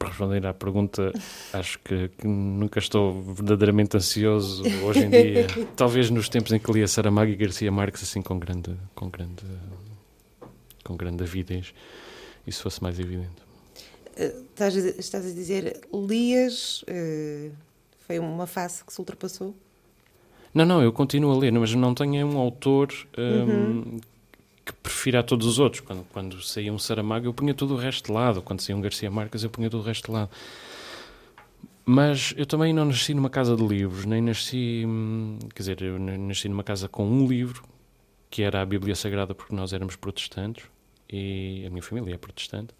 para 0.00 0.08
responder 0.08 0.46
à 0.46 0.54
pergunta, 0.54 1.12
acho 1.52 1.78
que, 1.80 2.08
que, 2.08 2.26
nunca 2.26 2.78
estou 2.78 3.22
verdadeiramente 3.22 3.98
ansioso 3.98 4.62
hoje 4.82 5.00
em 5.00 5.10
dia. 5.10 5.46
Talvez 5.76 6.08
nos 6.08 6.28
tempos 6.28 6.52
em 6.52 6.58
que 6.58 6.72
lia 6.72 6.88
Saramago 6.88 7.30
e 7.30 7.36
Garcia 7.36 7.70
Marques 7.70 8.02
assim 8.02 8.22
com 8.22 8.38
grande, 8.38 8.74
com 8.94 9.10
grande, 9.10 9.44
com 10.82 10.96
grande 10.96 11.22
avidez, 11.22 11.74
isso 12.46 12.62
fosse 12.62 12.82
mais 12.82 12.98
evidente. 12.98 13.42
Uh, 14.16 14.44
estás, 14.50 14.74
estás, 14.74 15.26
a 15.26 15.30
dizer, 15.30 15.80
lias, 15.92 16.82
uh, 16.82 17.52
foi 18.06 18.18
uma 18.18 18.46
fase 18.46 18.82
que 18.82 18.92
se 18.92 19.00
ultrapassou? 19.00 19.54
Não, 20.52 20.64
não, 20.64 20.82
eu 20.82 20.92
continuo 20.92 21.32
a 21.32 21.38
ler, 21.38 21.52
mas 21.52 21.74
não 21.74 21.94
tenho 21.94 22.26
um 22.26 22.38
autor 22.38 22.92
um, 23.16 23.22
uhum 23.22 24.00
que 24.64 24.72
prefiro 24.74 25.18
a 25.18 25.22
todos 25.22 25.46
os 25.46 25.58
outros. 25.58 25.80
Quando, 25.80 26.04
quando 26.12 26.42
saía 26.42 26.72
um 26.72 26.78
Saramago, 26.78 27.26
eu 27.26 27.34
punha 27.34 27.54
todo 27.54 27.74
o 27.74 27.76
resto 27.76 28.06
de 28.06 28.12
lado. 28.12 28.40
Quando 28.42 28.60
saía 28.60 28.76
um 28.76 28.80
Garcia 28.80 29.10
Marques, 29.10 29.42
eu 29.42 29.50
punha 29.50 29.68
todo 29.68 29.80
o 29.80 29.84
resto 29.84 30.06
de 30.06 30.12
lado. 30.12 30.30
Mas 31.84 32.32
eu 32.36 32.46
também 32.46 32.72
não 32.72 32.84
nasci 32.84 33.14
numa 33.14 33.30
casa 33.30 33.56
de 33.56 33.66
livros, 33.66 34.04
nem 34.04 34.22
nasci. 34.22 34.84
Hum, 34.86 35.38
Quer 35.54 35.62
dizer, 35.62 35.82
eu 35.82 35.98
nasci 35.98 36.48
numa 36.48 36.62
casa 36.62 36.88
com 36.88 37.06
um 37.06 37.26
livro, 37.26 37.64
que 38.30 38.42
era 38.42 38.62
a 38.62 38.66
Bíblia 38.66 38.94
Sagrada, 38.94 39.34
porque 39.34 39.54
nós 39.54 39.72
éramos 39.72 39.96
protestantes, 39.96 40.64
e 41.10 41.64
a 41.66 41.70
minha 41.70 41.82
família 41.82 42.14
é 42.14 42.18
protestante. 42.18 42.72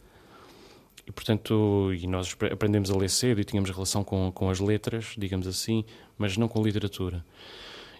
E, 1.06 1.10
portanto, 1.10 1.92
e 1.92 2.06
nós 2.06 2.36
aprendemos 2.52 2.90
a 2.90 2.96
ler 2.96 3.10
cedo 3.10 3.40
e 3.40 3.44
tínhamos 3.44 3.70
relação 3.70 4.04
com, 4.04 4.30
com 4.30 4.48
as 4.48 4.60
letras, 4.60 5.14
digamos 5.18 5.46
assim, 5.46 5.84
mas 6.20 6.36
não 6.36 6.46
com 6.46 6.60
a 6.60 6.62
literatura. 6.62 7.24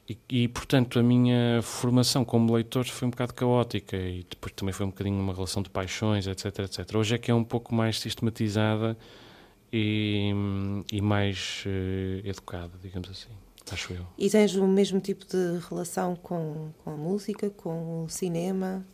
E, 0.06 0.18
e, 0.28 0.48
portanto, 0.48 0.98
a 0.98 1.02
minha 1.02 1.62
formação 1.62 2.24
como 2.24 2.52
leitor 2.52 2.84
foi 2.84 3.08
um 3.08 3.10
bocado 3.10 3.32
caótica 3.32 3.96
e 3.96 4.26
depois 4.28 4.52
também 4.54 4.72
foi 4.72 4.84
um 4.84 4.90
bocadinho 4.90 5.18
uma 5.18 5.32
relação 5.32 5.62
de 5.62 5.70
paixões, 5.70 6.26
etc, 6.26 6.58
etc. 6.60 6.96
Hoje 6.96 7.14
é 7.14 7.18
que 7.18 7.30
é 7.30 7.34
um 7.34 7.44
pouco 7.44 7.74
mais 7.74 7.98
sistematizada 7.98 8.96
e, 9.72 10.32
e 10.92 11.00
mais 11.00 11.64
uh, 11.64 12.28
educada, 12.28 12.72
digamos 12.82 13.08
assim, 13.08 13.30
acho 13.72 13.92
eu. 13.94 14.04
E 14.18 14.28
tens 14.28 14.54
o 14.54 14.66
mesmo 14.66 15.00
tipo 15.00 15.24
de 15.24 15.58
relação 15.68 16.14
com, 16.16 16.72
com 16.84 16.90
a 16.90 16.96
música, 16.96 17.48
com 17.48 18.04
o 18.04 18.08
cinema? 18.08 18.84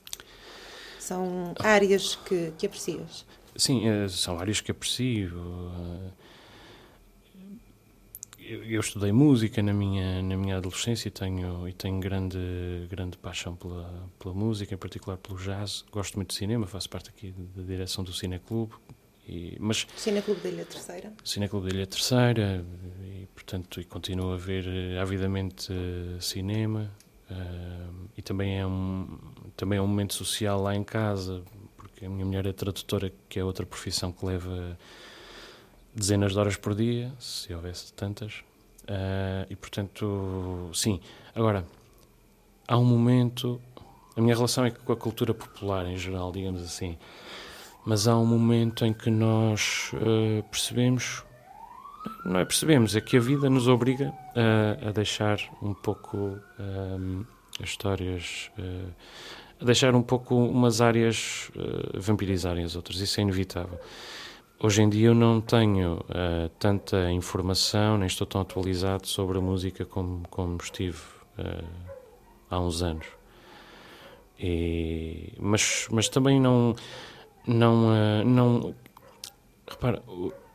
São 1.00 1.54
áreas 1.58 2.14
que, 2.14 2.52
que 2.58 2.66
aprecias? 2.66 3.24
Sim, 3.56 3.88
uh, 3.88 4.08
são 4.08 4.38
áreas 4.38 4.60
que 4.60 4.70
aprecio. 4.70 5.34
Uh, 5.34 6.12
eu, 8.48 8.80
estudei 8.80 9.12
música 9.12 9.62
na 9.62 9.72
minha 9.72 10.22
na 10.22 10.36
minha 10.36 10.56
adolescência 10.56 11.08
e 11.08 11.10
tenho 11.10 11.68
e 11.68 11.72
tenho 11.72 11.98
grande 11.98 12.38
grande 12.88 13.18
paixão 13.18 13.56
pela 13.56 14.08
pela 14.18 14.34
música 14.34 14.74
em 14.74 14.78
particular 14.78 15.16
pelo 15.16 15.38
jazz. 15.38 15.84
Gosto 15.90 16.14
muito 16.16 16.28
de 16.28 16.34
cinema 16.34 16.66
faço 16.66 16.88
parte 16.88 17.10
aqui 17.10 17.34
da 17.54 17.62
direção 17.62 18.04
do 18.04 18.12
Cineclube 18.12 18.74
e 19.28 19.56
mas 19.58 19.86
Cineclube 19.96 20.40
da 20.40 20.48
Ilha 20.48 20.64
Terceira? 20.64 21.12
Cineclube 21.24 21.68
da 21.68 21.74
Ilha 21.74 21.86
Terceira 21.86 22.64
e 23.04 23.26
portanto 23.34 23.80
e 23.80 23.84
continuo 23.84 24.32
a 24.32 24.36
ver 24.36 24.66
eh, 24.66 24.98
avidamente 24.98 25.72
uh, 25.72 26.20
cinema 26.22 26.90
uh, 27.30 28.08
e 28.16 28.22
também 28.22 28.58
é 28.58 28.66
um 28.66 29.18
também 29.56 29.78
é 29.78 29.82
um 29.82 29.86
momento 29.86 30.14
social 30.14 30.62
lá 30.62 30.74
em 30.74 30.84
casa 30.84 31.42
porque 31.76 32.06
a 32.06 32.08
minha 32.08 32.24
mulher 32.24 32.46
é 32.46 32.52
tradutora 32.52 33.12
que 33.28 33.38
é 33.38 33.44
outra 33.44 33.66
profissão 33.66 34.12
que 34.12 34.24
leva 34.24 34.78
dezenas 35.96 36.32
de 36.32 36.38
horas 36.38 36.56
por 36.56 36.74
dia, 36.74 37.10
se 37.18 37.52
houvesse 37.54 37.92
tantas. 37.94 38.44
Uh, 38.82 39.46
e 39.48 39.56
portanto, 39.56 40.70
sim. 40.74 41.00
Agora, 41.34 41.66
há 42.68 42.78
um 42.78 42.84
momento. 42.84 43.60
A 44.14 44.20
minha 44.20 44.34
relação 44.34 44.64
é 44.64 44.70
com 44.70 44.92
a 44.92 44.96
cultura 44.96 45.34
popular 45.34 45.86
em 45.86 45.96
geral, 45.96 46.30
digamos 46.30 46.62
assim. 46.62 46.98
Mas 47.84 48.06
há 48.06 48.16
um 48.16 48.26
momento 48.26 48.84
em 48.84 48.92
que 48.92 49.10
nós 49.10 49.90
uh, 49.94 50.42
percebemos. 50.44 51.24
Não 52.24 52.38
é 52.38 52.44
percebemos, 52.44 52.94
é 52.94 53.00
que 53.00 53.16
a 53.16 53.20
vida 53.20 53.50
nos 53.50 53.66
obriga 53.66 54.12
a, 54.36 54.88
a 54.88 54.92
deixar 54.92 55.40
um 55.60 55.74
pouco 55.74 56.38
um, 56.58 57.24
as 57.60 57.70
histórias. 57.70 58.50
Uh, 58.58 58.92
a 59.58 59.64
deixar 59.64 59.94
um 59.94 60.02
pouco 60.02 60.36
umas 60.36 60.82
áreas 60.82 61.50
vampirizarem 61.94 62.62
as 62.62 62.76
outras. 62.76 63.00
Isso 63.00 63.18
é 63.18 63.22
inevitável. 63.22 63.80
Hoje 64.58 64.80
em 64.80 64.88
dia 64.88 65.08
eu 65.08 65.14
não 65.14 65.38
tenho 65.38 65.96
uh, 65.96 66.48
tanta 66.58 67.10
informação, 67.12 67.98
nem 67.98 68.06
estou 68.06 68.26
tão 68.26 68.40
atualizado 68.40 69.06
sobre 69.06 69.36
a 69.36 69.40
música 69.40 69.84
como, 69.84 70.26
como 70.30 70.56
estive 70.56 70.96
uh, 71.38 71.64
há 72.48 72.58
uns 72.58 72.82
anos. 72.82 73.06
E, 74.40 75.34
mas, 75.38 75.86
mas 75.90 76.08
também 76.08 76.40
não. 76.40 76.74
não, 77.46 77.84
uh, 77.84 78.24
não 78.24 78.74
repara, 79.68 80.02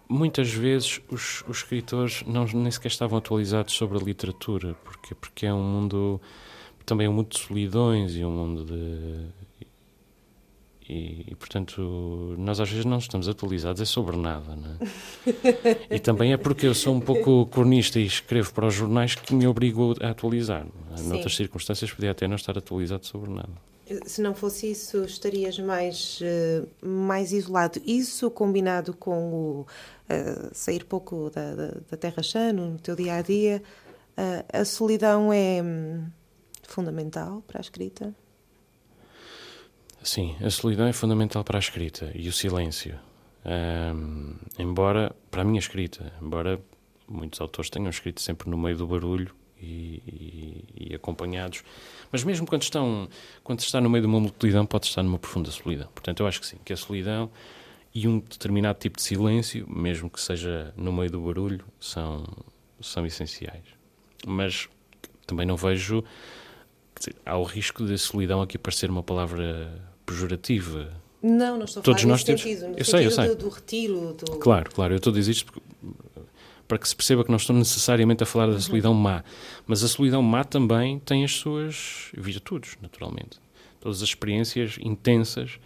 muitas 0.10 0.52
vezes 0.52 1.00
os, 1.12 1.44
os 1.48 1.58
escritores 1.58 2.24
não, 2.26 2.46
nem 2.46 2.72
sequer 2.72 2.88
estavam 2.88 3.20
atualizados 3.20 3.76
sobre 3.76 4.00
a 4.00 4.02
literatura, 4.02 4.76
porque, 4.84 5.14
porque 5.14 5.46
é 5.46 5.54
um 5.54 5.62
mundo. 5.62 6.20
também 6.88 7.06
é 7.06 7.10
um 7.10 7.14
mundo 7.14 7.30
de 7.30 7.38
solidões 7.38 8.16
e 8.16 8.26
um 8.26 8.32
mundo 8.32 8.66
de 8.66 9.28
e, 10.92 11.24
e, 11.26 11.36
portanto, 11.36 12.36
nós 12.38 12.60
às 12.60 12.70
vezes 12.70 12.84
não 12.84 12.98
estamos 12.98 13.30
atualizados, 13.30 13.82
é 13.82 13.86
sobre 13.86 14.18
nada. 14.18 14.58
É? 15.90 15.96
e 15.96 16.00
também 16.00 16.34
é 16.34 16.38
porque 16.38 16.68
eu 16.68 16.76
sou 16.76 16.94
um 16.94 17.00
pouco 17.00 17.46
cronista 17.46 17.98
e 17.98 18.06
escrevo 18.06 18.54
para 18.54 18.68
os 18.68 18.74
jornais 18.74 19.16
que 19.16 19.34
me 19.34 19.48
obrigo 19.48 19.96
a 20.02 20.10
atualizar. 20.10 20.68
Em 21.00 21.12
outras 21.14 21.38
circunstâncias, 21.38 21.94
podia 21.94 22.12
até 22.12 22.28
não 22.28 22.36
estar 22.36 22.58
atualizado 22.58 23.06
sobre 23.06 23.32
nada. 23.32 23.54
Se 24.06 24.22
não 24.22 24.36
fosse 24.36 24.70
isso, 24.70 25.06
estarias 25.06 25.58
mais, 25.60 26.20
uh, 26.22 26.86
mais 26.86 27.32
isolado. 27.32 27.82
Isso 27.86 28.30
combinado 28.30 28.94
com 28.94 29.34
o 29.34 29.62
uh, 29.62 30.50
sair 30.52 30.84
pouco 30.84 31.30
da, 31.30 31.56
da, 31.56 31.68
da 31.90 31.98
terra 31.98 32.22
chã 32.22 32.52
no 32.52 32.78
teu 32.78 32.98
dia 32.98 33.16
a 33.16 33.22
dia, 33.22 33.64
uh, 34.18 34.60
a 34.60 34.66
solidão 34.66 35.32
é 35.32 35.64
hum, 35.64 36.06
fundamental 36.64 37.42
para 37.48 37.60
a 37.60 37.62
escrita? 37.62 38.14
Sim, 40.04 40.36
a 40.42 40.50
solidão 40.50 40.88
é 40.88 40.94
fundamental 40.94 41.44
para 41.44 41.58
a 41.58 41.60
escrita 41.60 42.12
e 42.16 42.28
o 42.28 42.34
silêncio. 42.34 43.00
Um, 43.46 44.36
embora, 44.58 45.16
para 45.30 45.42
a 45.42 45.46
minha 45.46 45.60
escrita, 45.60 46.12
embora 46.22 46.60
muitos 47.08 47.40
autores 47.40 47.70
tenham 47.70 47.90
escrito 47.90 48.22
sempre 48.22 48.50
no 48.50 48.58
meio 48.58 48.78
do 48.78 48.88
barulho 48.88 49.34
e, 49.60 50.02
e, 50.08 50.90
e, 50.92 50.96
acompanhados, 50.96 51.64
mas 52.12 52.24
mesmo 52.24 52.48
quando 52.48 52.64
estão 52.64 53.08
quando 53.44 53.60
está 53.60 53.80
no 53.80 53.90
meio 53.90 54.02
de 54.02 54.08
uma 54.08 54.20
multidão 54.20 54.66
pode 54.66 54.88
estar 54.88 55.04
numa 55.04 55.20
profunda 55.20 55.52
solidão. 55.52 55.88
Portanto, 55.94 56.22
eu 56.22 56.28
acho 56.28 56.40
que 56.40 56.48
sim, 56.48 56.58
que 56.64 56.74
a 56.74 56.78
solidão 56.78 57.30
e 57.94 58.08
um 58.08 58.20
determinado 58.20 58.80
tipo 58.80 58.98
de 58.98 59.04
silêncio, 59.04 59.68
mesmo 59.70 60.10
que 60.10 60.20
seja 60.22 60.74
no 60.76 60.92
meio 60.92 61.12
do 61.12 61.22
barulho, 61.22 61.64
são 61.80 62.26
são 62.80 63.06
essenciais. 63.06 63.66
Mas 64.26 64.68
também 65.28 65.46
não 65.46 65.56
vejo 65.56 66.04
há 67.26 67.38
o 67.38 67.44
risco 67.44 67.86
de 67.86 67.98
solidão 67.98 68.42
aqui 68.42 68.58
parecer 68.58 68.90
uma 68.90 69.04
palavra 69.04 69.91
pejorativa. 70.12 70.92
Não, 71.22 71.58
não 71.58 71.66
estou 71.66 71.82
a 71.82 71.84
Todos 71.84 72.02
falar 72.02 72.14
nós 72.14 72.24
temos... 72.24 72.42
sentido, 72.42 72.68
no 72.70 72.78
eu 72.78 72.86
sei, 72.86 73.06
eu 73.06 73.12
sei. 73.12 73.28
Do, 73.28 73.36
do 73.36 73.50
retiro. 73.50 74.14
Do... 74.14 74.38
Claro, 74.38 74.72
claro, 74.72 74.94
eu 74.94 74.98
estou 74.98 75.12
a 75.12 75.16
dizer 75.16 75.32
isto 75.32 75.46
porque, 75.46 75.62
para 76.68 76.78
que 76.78 76.88
se 76.88 76.96
perceba 76.96 77.24
que 77.24 77.30
não 77.30 77.38
estou 77.38 77.56
necessariamente 77.56 78.24
a 78.24 78.26
falar 78.26 78.48
da 78.48 78.54
uhum. 78.54 78.62
solidão 78.62 78.94
má, 78.94 79.24
mas 79.68 79.84
a 79.84 79.88
solidão 79.88 80.22
má 80.22 80.44
também 80.44 81.00
tem 81.00 81.24
as 81.24 81.34
suas 81.34 82.10
virtudes, 82.14 82.78
naturalmente. 82.82 83.40
Todas 83.80 84.02
as 84.02 84.10
experiências 84.10 84.78
intensas 84.82 85.60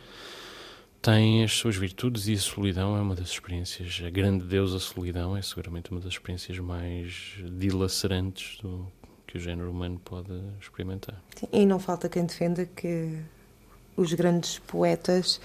têm 1.01 1.43
as 1.43 1.53
suas 1.53 1.75
virtudes 1.75 2.27
e 2.27 2.33
a 2.33 2.39
solidão 2.39 2.97
é 2.97 3.01
uma 3.01 3.13
das 3.13 3.29
experiências, 3.29 4.01
a 4.05 4.09
grande 4.09 4.45
deusa 4.45 4.79
solidão 4.79 5.37
é 5.37 5.41
seguramente 5.41 5.91
uma 5.91 5.99
das 5.99 6.13
experiências 6.13 6.57
mais 6.57 7.35
dilacerantes 7.59 8.57
do 8.61 8.87
que 9.27 9.37
o 9.37 9.39
género 9.39 9.69
humano 9.69 10.01
pode 10.03 10.31
experimentar. 10.59 11.21
Sim, 11.35 11.47
e 11.53 11.65
não 11.65 11.77
falta 11.77 12.09
quem 12.09 12.25
defenda 12.25 12.65
que 12.65 13.19
os 13.95 14.13
grandes 14.13 14.59
poetas 14.59 15.39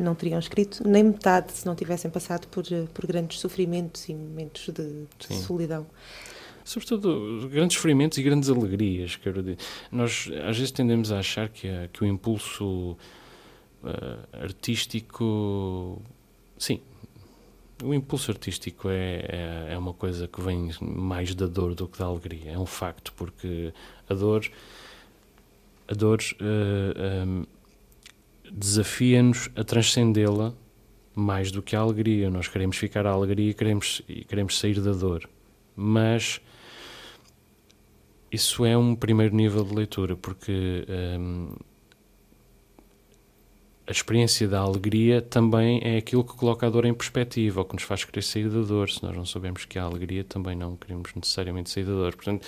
não 0.00 0.14
teriam 0.14 0.38
escrito 0.38 0.86
nem 0.86 1.02
metade 1.02 1.52
se 1.52 1.66
não 1.66 1.74
tivessem 1.74 2.10
passado 2.10 2.46
por, 2.48 2.64
por 2.94 3.06
grandes 3.06 3.38
sofrimentos 3.40 4.08
e 4.08 4.14
momentos 4.14 4.68
de, 4.68 5.04
de 5.18 5.34
solidão. 5.36 5.86
Sobretudo 6.64 7.48
grandes 7.50 7.76
sofrimentos 7.76 8.18
e 8.18 8.22
grandes 8.22 8.48
alegrias. 8.48 9.16
Quero 9.16 9.42
dizer. 9.42 9.58
Nós 9.90 10.30
às 10.48 10.56
vezes 10.56 10.70
tendemos 10.70 11.10
a 11.10 11.18
achar 11.18 11.48
que, 11.48 11.68
a, 11.68 11.88
que 11.88 12.04
o 12.04 12.06
impulso 12.06 12.96
uh, 13.82 14.42
artístico. 14.44 16.00
Sim, 16.56 16.80
o 17.82 17.92
impulso 17.92 18.30
artístico 18.30 18.88
é, 18.88 19.26
é, 19.28 19.66
é, 19.72 19.78
uma 19.78 19.92
coisa 19.92 20.28
que 20.28 20.40
vem 20.40 20.70
mais 20.80 21.34
da 21.34 21.46
dor 21.46 21.74
do 21.74 21.88
que 21.88 21.98
da 21.98 22.04
alegria. 22.04 22.52
É 22.52 22.58
um 22.58 22.66
facto, 22.66 23.12
porque 23.14 23.72
a 24.08 24.14
dor. 24.14 24.48
A 25.88 25.94
dor. 25.94 26.20
Uh, 26.40 27.26
um, 27.26 27.46
desafia-nos 28.52 29.48
a 29.56 29.64
transcendê-la 29.64 30.52
mais 31.14 31.50
do 31.50 31.62
que 31.62 31.74
a 31.74 31.80
alegria. 31.80 32.30
Nós 32.30 32.48
queremos 32.48 32.76
ficar 32.76 33.06
à 33.06 33.10
alegria 33.10 33.50
e 33.50 33.54
queremos, 33.54 34.02
e 34.08 34.24
queremos 34.24 34.58
sair 34.58 34.80
da 34.80 34.92
dor. 34.92 35.28
Mas 35.74 36.40
isso 38.30 38.64
é 38.64 38.76
um 38.76 38.94
primeiro 38.94 39.34
nível 39.34 39.64
de 39.64 39.74
leitura, 39.74 40.16
porque 40.16 40.86
um, 41.18 41.54
a 43.86 43.90
experiência 43.90 44.46
da 44.46 44.60
alegria 44.60 45.20
também 45.20 45.80
é 45.82 45.96
aquilo 45.96 46.24
que 46.24 46.34
coloca 46.34 46.66
a 46.66 46.70
dor 46.70 46.84
em 46.84 46.94
perspectiva, 46.94 47.60
ou 47.60 47.66
que 47.66 47.74
nos 47.74 47.82
faz 47.82 48.04
querer 48.04 48.22
sair 48.22 48.48
da 48.48 48.60
dor. 48.60 48.88
Se 48.90 49.02
nós 49.02 49.16
não 49.16 49.26
sabemos 49.26 49.64
que 49.64 49.78
há 49.78 49.82
alegria, 49.82 50.24
também 50.24 50.56
não 50.56 50.76
queremos 50.76 51.10
necessariamente 51.14 51.68
sair 51.70 51.84
da 51.84 51.92
dor. 51.92 52.14
Portanto, 52.14 52.46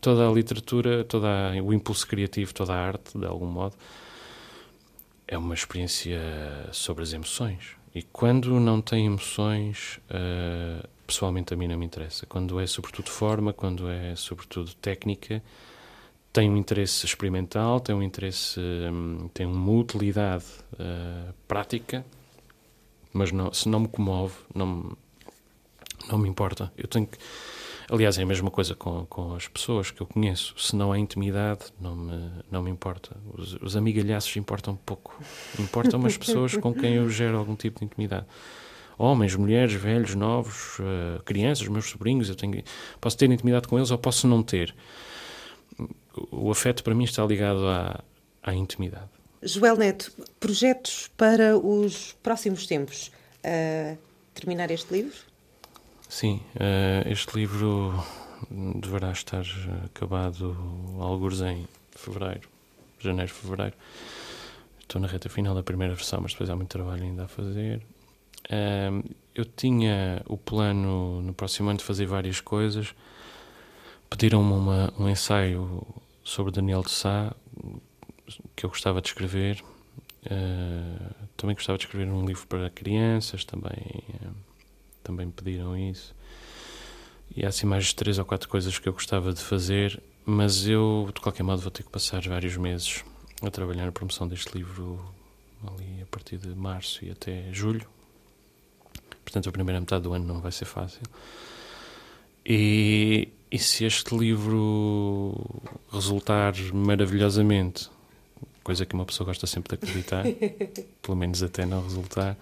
toda 0.00 0.28
a 0.28 0.32
literatura, 0.32 1.04
todo 1.04 1.26
o 1.64 1.72
impulso 1.72 2.06
criativo, 2.06 2.52
toda 2.52 2.74
a 2.74 2.76
arte, 2.76 3.16
de 3.18 3.26
algum 3.26 3.46
modo, 3.46 3.76
é 5.26 5.38
uma 5.38 5.54
experiência 5.54 6.20
sobre 6.72 7.02
as 7.02 7.12
emoções. 7.12 7.76
E 7.94 8.02
quando 8.02 8.58
não 8.58 8.80
tem 8.80 9.06
emoções, 9.06 10.00
uh, 10.10 10.86
pessoalmente 11.06 11.54
a 11.54 11.56
mim 11.56 11.68
não 11.68 11.78
me 11.78 11.86
interessa. 11.86 12.26
Quando 12.26 12.58
é 12.58 12.66
sobretudo 12.66 13.08
forma, 13.08 13.52
quando 13.52 13.88
é 13.88 14.16
sobretudo 14.16 14.74
técnica, 14.74 15.42
tem 16.32 16.50
um 16.50 16.56
interesse 16.56 17.06
experimental, 17.06 17.78
tem 17.78 17.94
um 17.94 18.02
interesse, 18.02 18.58
hum, 18.60 19.30
tem 19.32 19.46
uma 19.46 19.70
utilidade 19.70 20.44
uh, 20.72 21.32
prática, 21.46 22.04
mas 23.12 23.30
não, 23.30 23.52
se 23.52 23.68
não 23.68 23.78
me 23.80 23.88
comove, 23.88 24.34
não, 24.52 24.96
não 26.08 26.18
me 26.18 26.28
importa. 26.28 26.72
Eu 26.76 26.88
tenho 26.88 27.06
que, 27.06 27.16
aliás, 27.90 28.18
é 28.18 28.22
a 28.22 28.26
mesma 28.26 28.50
coisa 28.50 28.74
com, 28.74 29.06
com 29.06 29.34
as 29.34 29.48
pessoas 29.48 29.90
que 29.90 30.00
eu 30.00 30.06
conheço. 30.06 30.54
Se 30.58 30.74
não 30.76 30.92
há 30.92 30.98
intimidade, 30.98 31.66
não 31.80 31.96
me, 31.96 32.30
não 32.50 32.62
me 32.62 32.70
importa. 32.70 33.16
Os, 33.32 33.54
os 33.54 33.76
amigalhaços 33.76 34.36
importam 34.36 34.76
pouco. 34.76 35.18
Importam 35.58 36.04
as 36.06 36.16
pessoas 36.16 36.56
com 36.56 36.74
quem 36.74 36.94
eu 36.94 37.08
gero 37.10 37.36
algum 37.36 37.56
tipo 37.56 37.80
de 37.80 37.86
intimidade 37.86 38.26
homens, 38.98 39.34
mulheres, 39.34 39.72
velhos, 39.72 40.14
novos, 40.14 40.78
uh, 40.78 41.22
crianças, 41.24 41.66
meus 41.68 41.86
sobrinhos, 41.86 42.28
eu 42.28 42.34
tenho, 42.34 42.62
posso 43.00 43.16
ter 43.16 43.30
intimidade 43.30 43.68
com 43.68 43.76
eles 43.76 43.90
ou 43.90 43.98
posso 43.98 44.26
não 44.26 44.42
ter. 44.42 44.74
O 46.30 46.50
afeto 46.50 46.84
para 46.84 46.94
mim 46.94 47.04
está 47.04 47.24
ligado 47.24 47.66
à, 47.66 48.02
à 48.42 48.54
intimidade. 48.54 49.08
Joel 49.42 49.76
Neto, 49.76 50.12
projetos 50.40 51.10
para 51.16 51.58
os 51.58 52.16
próximos 52.22 52.66
tempos? 52.66 53.10
Uh, 53.44 53.98
terminar 54.32 54.70
este 54.70 54.92
livro? 54.92 55.18
Sim, 56.08 56.40
uh, 56.54 57.08
este 57.08 57.34
livro 57.36 57.92
deverá 58.80 59.10
estar 59.10 59.44
acabado 59.84 60.56
alguns 61.00 61.40
em 61.40 61.66
fevereiro, 61.90 62.48
janeiro, 62.98 63.32
fevereiro. 63.32 63.74
Estou 64.80 65.00
na 65.00 65.08
reta 65.08 65.28
final 65.28 65.54
da 65.54 65.62
primeira 65.62 65.94
versão, 65.94 66.20
mas 66.20 66.32
depois 66.32 66.50
há 66.50 66.56
muito 66.56 66.68
trabalho 66.68 67.02
ainda 67.02 67.24
a 67.24 67.28
fazer 67.28 67.82
eu 69.34 69.44
tinha 69.44 70.22
o 70.28 70.36
plano 70.36 71.20
no 71.20 71.34
próximo 71.34 71.68
ano 71.70 71.78
de 71.78 71.84
fazer 71.84 72.06
várias 72.06 72.40
coisas. 72.40 72.94
Pediram-me 74.08 74.52
um 74.98 75.08
ensaio 75.08 75.84
sobre 76.22 76.52
Daniel 76.52 76.82
de 76.82 76.90
Sá, 76.90 77.34
que 78.54 78.64
eu 78.64 78.70
gostava 78.70 79.00
de 79.00 79.08
escrever. 79.08 79.62
Uh, 80.24 81.14
também 81.36 81.54
gostava 81.54 81.76
de 81.76 81.84
escrever 81.84 82.10
um 82.10 82.24
livro 82.24 82.46
para 82.46 82.70
crianças, 82.70 83.44
também, 83.44 84.02
uh, 84.22 84.34
também 85.04 85.26
me 85.26 85.32
pediram 85.32 85.76
isso. 85.76 86.14
E 87.36 87.44
há 87.44 87.48
assim 87.48 87.66
mais 87.66 87.92
três 87.92 88.18
ou 88.18 88.24
quatro 88.24 88.48
coisas 88.48 88.78
que 88.78 88.88
eu 88.88 88.92
gostava 88.92 89.32
de 89.32 89.40
fazer, 89.40 90.02
mas 90.26 90.66
eu, 90.66 91.10
de 91.14 91.20
qualquer 91.20 91.42
modo, 91.42 91.62
vou 91.62 91.70
ter 91.70 91.82
que 91.82 91.90
passar 91.90 92.20
vários 92.22 92.56
meses 92.56 93.04
a 93.42 93.50
trabalhar 93.50 93.84
na 93.84 93.92
promoção 93.92 94.26
deste 94.26 94.56
livro 94.56 94.98
ali 95.62 96.02
a 96.02 96.06
partir 96.06 96.38
de 96.38 96.48
março 96.48 97.04
e 97.04 97.10
até 97.10 97.52
julho 97.52 97.86
portanto 99.34 99.48
a 99.48 99.52
primeira 99.52 99.80
metade 99.80 100.04
do 100.04 100.12
ano 100.12 100.24
não 100.24 100.40
vai 100.40 100.52
ser 100.52 100.64
fácil. 100.64 101.02
E, 102.46 103.28
e 103.50 103.58
se 103.58 103.84
este 103.84 104.16
livro 104.16 105.34
resultar 105.90 106.54
maravilhosamente, 106.72 107.90
coisa 108.62 108.84
que 108.86 108.94
uma 108.94 109.04
pessoa 109.04 109.26
gosta 109.26 109.46
sempre 109.46 109.76
de 109.76 109.82
acreditar, 109.82 110.24
pelo 111.02 111.16
menos 111.16 111.42
até 111.42 111.66
não 111.66 111.82
resultar, 111.82 112.36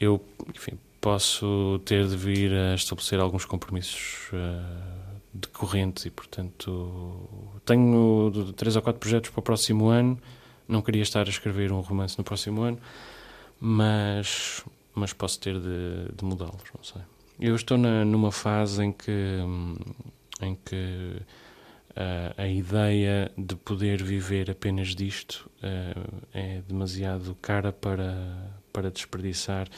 eu, 0.00 0.24
enfim, 0.54 0.78
posso 1.00 1.80
ter 1.84 2.06
de 2.06 2.16
vir 2.16 2.52
a 2.52 2.74
estabelecer 2.74 3.18
alguns 3.20 3.44
compromissos 3.44 4.28
uh, 4.32 5.20
decorrentes 5.32 6.06
e, 6.06 6.10
portanto, 6.10 7.60
tenho 7.64 8.52
três 8.56 8.76
ou 8.76 8.82
quatro 8.82 9.00
projetos 9.00 9.30
para 9.30 9.40
o 9.40 9.42
próximo 9.42 9.88
ano. 9.88 10.18
Não 10.68 10.82
queria 10.82 11.02
estar 11.02 11.26
a 11.26 11.30
escrever 11.30 11.72
um 11.72 11.80
romance 11.80 12.16
no 12.18 12.24
próximo 12.24 12.62
ano, 12.62 12.78
mas 13.58 14.64
mas 14.94 15.12
posso 15.12 15.40
ter 15.40 15.58
de, 15.58 16.12
de 16.14 16.24
mudá-los, 16.24 16.64
não 16.76 16.82
sei. 16.82 17.02
Eu 17.38 17.54
estou 17.54 17.78
na, 17.78 18.04
numa 18.04 18.30
fase 18.30 18.84
em 18.84 18.92
que, 18.92 19.38
em 20.42 20.54
que 20.54 21.16
uh, 21.90 22.34
a 22.36 22.46
ideia 22.46 23.30
de 23.36 23.56
poder 23.56 24.02
viver 24.02 24.50
apenas 24.50 24.88
disto 24.88 25.50
uh, 25.62 26.26
é 26.34 26.60
demasiado 26.68 27.34
cara 27.40 27.72
para, 27.72 28.59
para 28.72 28.90
desperdiçar 28.90 29.68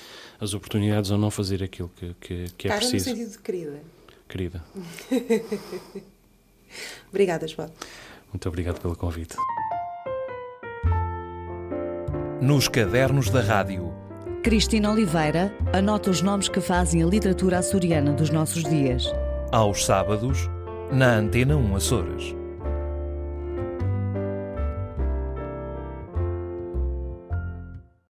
as 0.41 0.55
oportunidades 0.55 1.11
ou 1.11 1.19
não 1.19 1.31
fazer 1.31 1.63
aquilo 1.63 1.91
que, 1.97 2.15
que, 2.21 2.45
que 2.57 2.69
é 2.69 2.71
cara 2.71 2.81
preciso. 2.81 3.05
Cara 3.05 3.17
no 3.17 3.23
sentido 3.23 3.37
de 3.37 3.43
querida. 3.43 3.83
Querida. 4.29 4.65
Obrigada, 7.11 7.47
João. 7.47 7.71
Muito 8.33 8.49
obrigado 8.49 8.81
pelo 8.81 8.97
convite. 8.97 9.37
Nos 12.41 12.67
cadernos 12.67 13.29
da 13.29 13.43
rádio 13.43 13.93
Cristina 14.43 14.91
Oliveira 14.91 15.55
anota 15.73 16.11
os 16.11 16.21
nomes 16.21 16.49
que 16.49 16.61
fazem 16.61 17.01
a 17.01 17.07
literatura 17.07 17.59
açoriana 17.59 18.13
dos 18.13 18.29
nossos 18.29 18.65
dias. 18.65 19.05
Aos 19.53 19.85
sábados, 19.85 20.51
na 20.91 21.15
Antena 21.15 21.57
1 21.57 21.77
Açores. 21.77 22.42